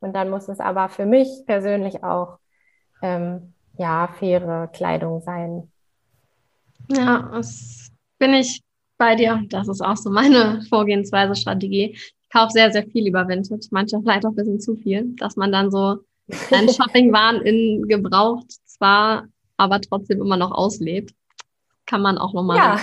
Und 0.00 0.14
dann 0.14 0.28
muss 0.28 0.46
es 0.48 0.60
aber 0.60 0.90
für 0.90 1.06
mich 1.06 1.28
persönlich 1.46 2.04
auch 2.04 2.38
ähm, 3.00 3.54
ja 3.78 4.08
faire 4.18 4.68
Kleidung 4.74 5.22
sein. 5.22 5.72
Ja, 6.90 7.30
das 7.32 7.88
bin 8.18 8.34
ich 8.34 8.60
bei 8.98 9.14
dir. 9.14 9.42
Das 9.48 9.66
ist 9.66 9.80
auch 9.80 9.96
so 9.96 10.10
meine 10.10 10.60
Vorgehensweise, 10.68 11.34
Strategie. 11.34 11.96
Ich 11.96 12.30
kaufe 12.30 12.50
sehr, 12.50 12.70
sehr 12.72 12.84
viel 12.84 13.08
über 13.08 13.26
Vintage, 13.26 13.68
manchmal 13.70 14.02
vielleicht 14.02 14.26
auch 14.26 14.30
ein 14.30 14.36
bisschen 14.36 14.60
zu 14.60 14.76
viel, 14.76 15.14
dass 15.16 15.36
man 15.36 15.50
dann 15.50 15.70
so 15.70 15.96
einen 16.50 16.68
Shoppingwahn 16.68 17.40
in 17.40 17.88
gebraucht 17.88 18.52
zwar, 18.66 19.28
aber 19.56 19.80
trotzdem 19.80 20.20
immer 20.20 20.36
noch 20.36 20.50
auslebt. 20.50 21.14
Kann 21.86 22.02
man 22.02 22.18
auch 22.18 22.34
nochmal. 22.34 22.56
Ja. 22.56 22.80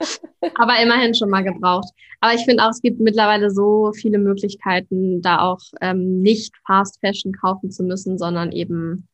aber 0.54 0.80
immerhin 0.82 1.14
schon 1.14 1.30
mal 1.30 1.42
gebraucht. 1.42 1.88
Aber 2.20 2.34
ich 2.34 2.44
finde 2.44 2.64
auch, 2.64 2.70
es 2.70 2.82
gibt 2.82 3.00
mittlerweile 3.00 3.50
so 3.50 3.92
viele 3.94 4.18
Möglichkeiten, 4.18 5.22
da 5.22 5.40
auch 5.40 5.60
ähm, 5.80 6.20
nicht 6.22 6.54
Fast 6.66 7.00
Fashion 7.00 7.32
kaufen 7.32 7.70
zu 7.70 7.82
müssen, 7.82 8.18
sondern 8.18 8.52
eben 8.52 9.08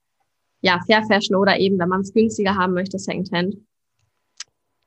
ja 0.61 0.81
Fair 0.87 1.05
Fashion 1.05 1.37
oder 1.37 1.59
eben, 1.59 1.79
wenn 1.79 1.89
man 1.89 2.03
es 2.03 2.13
günstiger 2.13 2.57
haben 2.57 2.75
möchte, 2.75 2.99
Secondhand. 2.99 3.57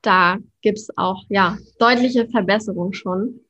Da 0.01 0.37
gibt's 0.61 0.89
auch 0.97 1.23
ja 1.29 1.57
deutliche 1.79 2.27
Verbesserungen 2.27 2.93
schon. 2.93 3.41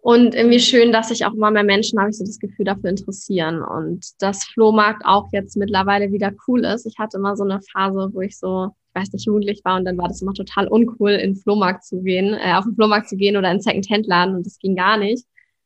Und 0.00 0.34
irgendwie 0.34 0.60
schön, 0.60 0.92
dass 0.92 1.08
sich 1.08 1.26
auch 1.26 1.34
immer 1.34 1.50
mehr 1.50 1.64
Menschen, 1.64 1.98
habe 1.98 2.10
ich 2.10 2.16
so 2.16 2.24
das 2.24 2.38
Gefühl, 2.38 2.64
dafür 2.64 2.90
interessieren. 2.90 3.62
Und 3.62 4.06
dass 4.22 4.44
Flohmarkt 4.44 5.04
auch 5.04 5.26
jetzt 5.32 5.56
mittlerweile 5.56 6.12
wieder 6.12 6.32
cool 6.46 6.64
ist. 6.64 6.86
Ich 6.86 6.98
hatte 6.98 7.18
immer 7.18 7.36
so 7.36 7.44
eine 7.44 7.60
Phase, 7.72 8.08
wo 8.12 8.20
ich 8.20 8.38
so, 8.38 8.70
weiß 8.98 9.12
nicht, 9.12 9.26
jugendlich 9.26 9.60
war 9.64 9.76
und 9.76 9.84
dann 9.84 9.98
war 9.98 10.08
das 10.08 10.22
immer 10.22 10.34
total 10.34 10.68
uncool, 10.68 11.12
in 11.12 11.32
den 11.32 11.36
Flohmarkt 11.36 11.84
zu 11.84 12.02
gehen, 12.02 12.34
äh, 12.34 12.54
auf 12.54 12.64
den 12.64 12.74
Flohmarkt 12.74 13.08
zu 13.08 13.16
gehen 13.16 13.36
oder 13.36 13.50
in 13.50 13.60
Second-Hand-Laden 13.60 14.36
und 14.36 14.46
das 14.46 14.58
ging 14.58 14.76
gar 14.76 14.96
nicht. 14.96 15.24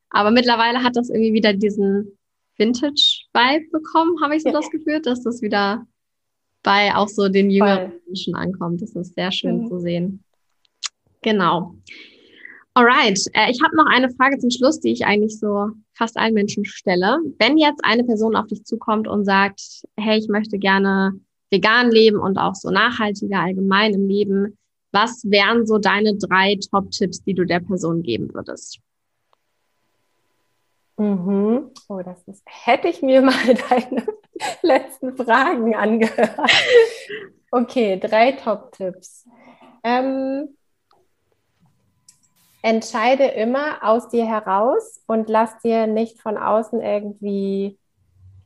Aber 0.09 0.31
mittlerweile 0.31 0.83
hat 0.83 0.95
das 0.95 1.09
irgendwie 1.09 1.33
wieder 1.33 1.53
diesen 1.53 2.17
Vintage-Vibe 2.57 3.65
bekommen, 3.71 4.21
habe 4.21 4.35
ich 4.35 4.43
so 4.43 4.49
ja. 4.49 4.55
das 4.55 4.69
Gefühl, 4.69 5.01
dass 5.01 5.23
das 5.23 5.41
wieder 5.41 5.85
bei 6.61 6.95
auch 6.95 7.09
so 7.09 7.27
den 7.29 7.49
jüngeren 7.49 7.91
Voll. 7.91 8.01
Menschen 8.07 8.35
ankommt. 8.35 8.81
Das 8.81 8.95
ist 8.95 9.15
sehr 9.15 9.31
schön 9.31 9.63
mhm. 9.63 9.67
zu 9.67 9.79
sehen. 9.79 10.23
Genau. 11.21 11.75
Alright, 12.75 13.19
äh, 13.33 13.51
ich 13.51 13.61
habe 13.63 13.75
noch 13.75 13.85
eine 13.85 14.09
Frage 14.09 14.39
zum 14.39 14.49
Schluss, 14.49 14.79
die 14.79 14.91
ich 14.91 15.05
eigentlich 15.05 15.39
so 15.39 15.69
fast 15.93 16.17
allen 16.17 16.33
Menschen 16.33 16.65
stelle. 16.65 17.19
Wenn 17.37 17.57
jetzt 17.57 17.83
eine 17.83 18.03
Person 18.03 18.35
auf 18.35 18.47
dich 18.47 18.63
zukommt 18.63 19.07
und 19.07 19.25
sagt, 19.25 19.61
hey, 19.97 20.17
ich 20.17 20.27
möchte 20.27 20.57
gerne 20.57 21.19
vegan 21.53 21.91
leben 21.91 22.19
und 22.19 22.37
auch 22.37 22.55
so 22.55 22.69
nachhaltiger 22.71 23.39
allgemein 23.39 23.93
im 23.93 24.07
Leben, 24.07 24.57
was 24.91 25.23
wären 25.23 25.65
so 25.65 25.77
deine 25.77 26.17
drei 26.17 26.57
Top-Tipps, 26.69 27.23
die 27.23 27.33
du 27.33 27.45
der 27.45 27.61
Person 27.61 28.03
geben 28.03 28.33
würdest? 28.33 28.79
Mhm. 30.97 31.71
Oh, 31.87 32.01
das 32.03 32.21
ist, 32.27 32.43
hätte 32.45 32.87
ich 32.87 33.01
mir 33.01 33.21
mal 33.29 33.55
deine 33.69 34.05
letzten 34.61 35.15
Fragen 35.15 35.75
angehört. 35.75 36.51
Okay, 37.51 37.99
drei 37.99 38.33
Top-Tipps. 38.33 39.27
Ähm, 39.83 40.49
entscheide 42.61 43.25
immer 43.25 43.83
aus 43.83 44.09
dir 44.09 44.25
heraus 44.25 45.01
und 45.07 45.29
lass 45.29 45.59
dir 45.59 45.85
nicht 45.85 46.21
von 46.21 46.37
außen 46.37 46.81
irgendwie 46.81 47.77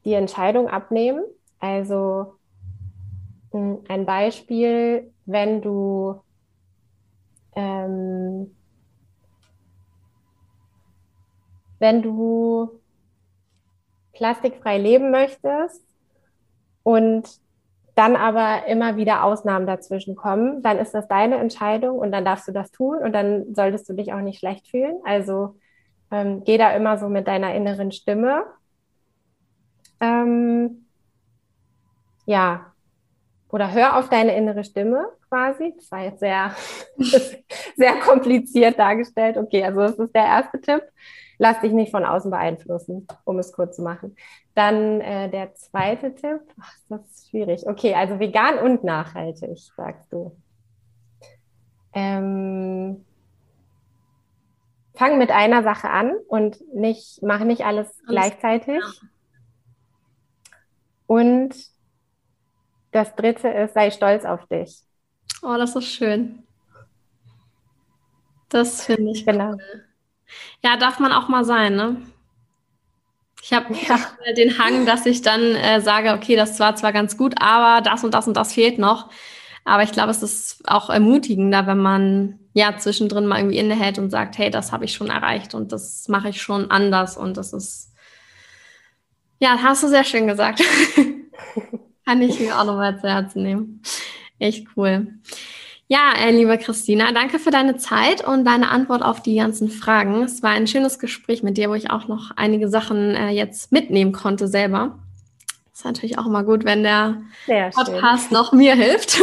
die 0.05 0.13
Entscheidung 0.13 0.67
abnehmen. 0.67 1.23
Also 1.59 2.36
ein 3.53 4.05
Beispiel, 4.05 5.13
wenn 5.25 5.61
du 5.61 6.21
ähm, 7.55 8.55
wenn 11.79 12.01
du 12.01 12.79
plastikfrei 14.13 14.77
leben 14.77 15.11
möchtest 15.11 15.81
und 16.83 17.27
dann 17.95 18.15
aber 18.15 18.67
immer 18.67 18.95
wieder 18.95 19.23
Ausnahmen 19.23 19.65
dazwischen 19.65 20.15
kommen, 20.15 20.61
dann 20.61 20.77
ist 20.77 20.93
das 20.93 21.07
deine 21.07 21.37
Entscheidung 21.37 21.97
und 21.97 22.11
dann 22.11 22.25
darfst 22.25 22.47
du 22.47 22.51
das 22.51 22.71
tun 22.71 22.99
und 22.99 23.11
dann 23.13 23.55
solltest 23.55 23.89
du 23.89 23.93
dich 23.93 24.13
auch 24.13 24.21
nicht 24.21 24.39
schlecht 24.39 24.67
fühlen. 24.67 24.99
Also 25.03 25.55
ähm, 26.11 26.43
geh 26.43 26.57
da 26.57 26.71
immer 26.71 26.97
so 26.99 27.09
mit 27.09 27.27
deiner 27.27 27.55
inneren 27.55 27.91
Stimme. 27.91 28.45
Ähm, 29.99 30.85
ja, 32.25 32.73
oder 33.49 33.71
hör 33.71 33.97
auf 33.97 34.09
deine 34.09 34.35
innere 34.35 34.63
Stimme 34.63 35.07
quasi. 35.29 35.73
Das 35.75 35.91
war 35.91 36.03
jetzt 36.03 36.19
sehr, 36.19 36.55
sehr 37.75 37.99
kompliziert 37.99 38.77
dargestellt. 38.77 39.37
Okay, 39.37 39.63
also 39.63 39.81
das 39.81 39.99
ist 39.99 40.15
der 40.15 40.25
erste 40.25 40.59
Tipp 40.59 40.83
lass 41.37 41.59
dich 41.61 41.71
nicht 41.71 41.91
von 41.91 42.05
außen 42.05 42.31
beeinflussen, 42.31 43.07
um 43.23 43.39
es 43.39 43.53
kurz 43.53 43.75
zu 43.75 43.81
machen. 43.81 44.15
Dann 44.55 45.01
äh, 45.01 45.29
der 45.29 45.53
zweite 45.55 46.13
Tipp, 46.15 46.41
ach, 46.59 46.73
das 46.89 47.01
ist 47.11 47.29
schwierig. 47.29 47.67
Okay, 47.67 47.93
also 47.93 48.19
vegan 48.19 48.57
und 48.59 48.83
nachhaltig, 48.83 49.57
sagst 49.75 50.11
du. 50.11 50.35
Ähm, 51.93 53.05
fang 54.95 55.17
mit 55.17 55.31
einer 55.31 55.63
Sache 55.63 55.89
an 55.89 56.15
und 56.27 56.61
nicht, 56.73 57.21
mach 57.21 57.43
nicht 57.43 57.65
alles, 57.65 57.87
gleichzeitig. 58.07 58.83
Und 61.05 61.55
das 62.97 63.15
dritte 63.15 63.47
ist, 63.47 63.73
sei 63.73 63.91
stolz 63.91 64.25
auf 64.25 64.45
dich. 64.47 64.79
Oh, 65.41 65.55
das 65.57 65.75
ist 65.75 65.85
schön. 65.85 66.43
Das 68.49 68.85
finde 68.85 69.11
ich 69.11 69.25
genau. 69.25 69.51
Cool. 69.51 69.83
Ja, 70.63 70.77
darf 70.77 70.99
man 70.99 71.11
auch 71.11 71.27
mal 71.27 71.45
sein, 71.45 71.75
ne? 71.75 71.97
Ich 73.41 73.53
habe 73.53 73.73
ja. 73.73 73.99
den 74.33 74.57
Hang, 74.57 74.85
dass 74.85 75.05
ich 75.05 75.21
dann 75.21 75.41
äh, 75.41 75.79
sage, 75.79 76.13
okay, 76.13 76.35
das 76.35 76.59
war 76.59 76.75
zwar 76.75 76.91
ganz 76.91 77.17
gut, 77.17 77.35
aber 77.39 77.81
das 77.81 78.03
und 78.03 78.13
das 78.13 78.27
und 78.27 78.35
das 78.35 78.53
fehlt 78.53 78.79
noch. 78.79 79.09
Aber 79.63 79.83
ich 79.83 79.91
glaube, 79.91 80.11
es 80.11 80.23
ist 80.23 80.67
auch 80.67 80.89
ermutigender, 80.89 81.67
wenn 81.67 81.77
man 81.77 82.39
ja 82.53 82.77
zwischendrin 82.77 83.27
mal 83.27 83.39
irgendwie 83.39 83.57
innehält 83.57 83.99
und 83.99 84.09
sagt, 84.09 84.37
hey, 84.37 84.49
das 84.49 84.71
habe 84.71 84.85
ich 84.85 84.93
schon 84.93 85.09
erreicht 85.09 85.53
und 85.53 85.71
das 85.71 86.07
mache 86.07 86.29
ich 86.29 86.41
schon 86.41 86.71
anders 86.71 87.15
und 87.15 87.37
das 87.37 87.53
ist, 87.53 87.93
ja, 89.39 89.59
hast 89.61 89.83
du 89.83 89.87
sehr 89.87 90.03
schön 90.03 90.27
gesagt. 90.27 90.63
Kann 92.07 92.21
ich 92.21 92.39
mir 92.39 92.57
auch 92.57 92.63
noch 92.63 92.77
mal 92.77 92.97
zu 92.97 93.09
Herzen 93.09 93.43
nehmen. 93.43 93.81
Echt 94.39 94.65
cool. 94.77 95.07
Ja, 95.89 96.13
äh, 96.17 96.31
liebe 96.31 96.57
Christina, 96.57 97.11
danke 97.11 97.37
für 97.37 97.51
deine 97.51 97.75
Zeit 97.75 98.25
und 98.25 98.45
deine 98.45 98.69
Antwort 98.69 99.01
auf 99.01 99.21
die 99.21 99.35
ganzen 99.35 99.69
Fragen. 99.69 100.23
Es 100.23 100.41
war 100.41 100.51
ein 100.51 100.67
schönes 100.67 100.99
Gespräch 100.99 101.43
mit 101.43 101.57
dir, 101.57 101.69
wo 101.69 101.73
ich 101.73 101.91
auch 101.91 102.07
noch 102.07 102.31
einige 102.37 102.69
Sachen 102.69 103.13
äh, 103.13 103.31
jetzt 103.31 103.73
mitnehmen 103.73 104.13
konnte 104.13 104.47
selber. 104.47 104.99
ist 105.73 105.83
natürlich 105.83 106.17
auch 106.17 106.27
immer 106.27 106.45
gut, 106.45 106.63
wenn 106.63 106.83
der 106.83 107.23
Sehr 107.45 107.71
Podcast 107.71 108.29
schön. 108.29 108.37
noch 108.37 108.53
mir 108.53 108.75
hilft. 108.75 109.21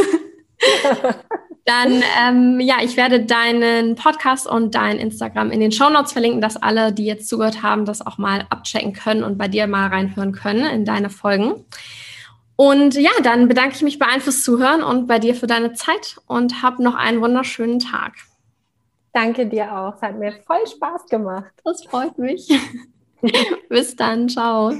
Dann, 1.65 2.03
ähm, 2.21 2.61
ja, 2.61 2.77
ich 2.83 2.99
werde 2.99 3.25
deinen 3.25 3.95
Podcast 3.95 4.47
und 4.47 4.75
dein 4.75 4.99
Instagram 4.99 5.51
in 5.51 5.61
den 5.61 5.73
Show 5.73 5.89
Notes 5.89 6.13
verlinken, 6.13 6.43
dass 6.43 6.59
alle, 6.59 6.93
die 6.93 7.07
jetzt 7.07 7.31
zugehört 7.31 7.63
haben, 7.63 7.87
das 7.87 8.07
auch 8.07 8.19
mal 8.19 8.45
abchecken 8.51 8.93
können 8.93 9.25
und 9.25 9.39
bei 9.39 9.49
dir 9.49 9.67
mal 9.67 9.87
reinhören 9.87 10.33
können 10.33 10.67
in 10.67 10.85
deine 10.85 11.09
Folgen. 11.09 11.65
Und 12.57 12.95
ja, 12.95 13.11
dann 13.23 13.49
bedanke 13.49 13.75
ich 13.75 13.83
mich 13.83 13.99
bei 13.99 14.07
allen 14.07 14.21
fürs 14.21 14.43
Zuhören 14.43 14.83
und 14.83 15.07
bei 15.07 15.19
dir 15.19 15.35
für 15.35 15.47
deine 15.47 15.73
Zeit 15.73 16.17
und 16.27 16.63
hab 16.63 16.79
noch 16.79 16.95
einen 16.95 17.21
wunderschönen 17.21 17.81
Tag. 17.81 18.13
Danke 19.13 19.47
dir 19.47 19.77
auch. 19.77 19.95
Es 19.97 20.03
hat 20.03 20.19
mir 20.19 20.33
voll 20.47 20.67
Spaß 20.67 21.07
gemacht. 21.07 21.53
Das 21.65 21.85
freut 21.85 22.19
mich. 22.19 22.49
Bis 23.69 23.97
dann. 23.97 24.29
Ciao. 24.29 24.73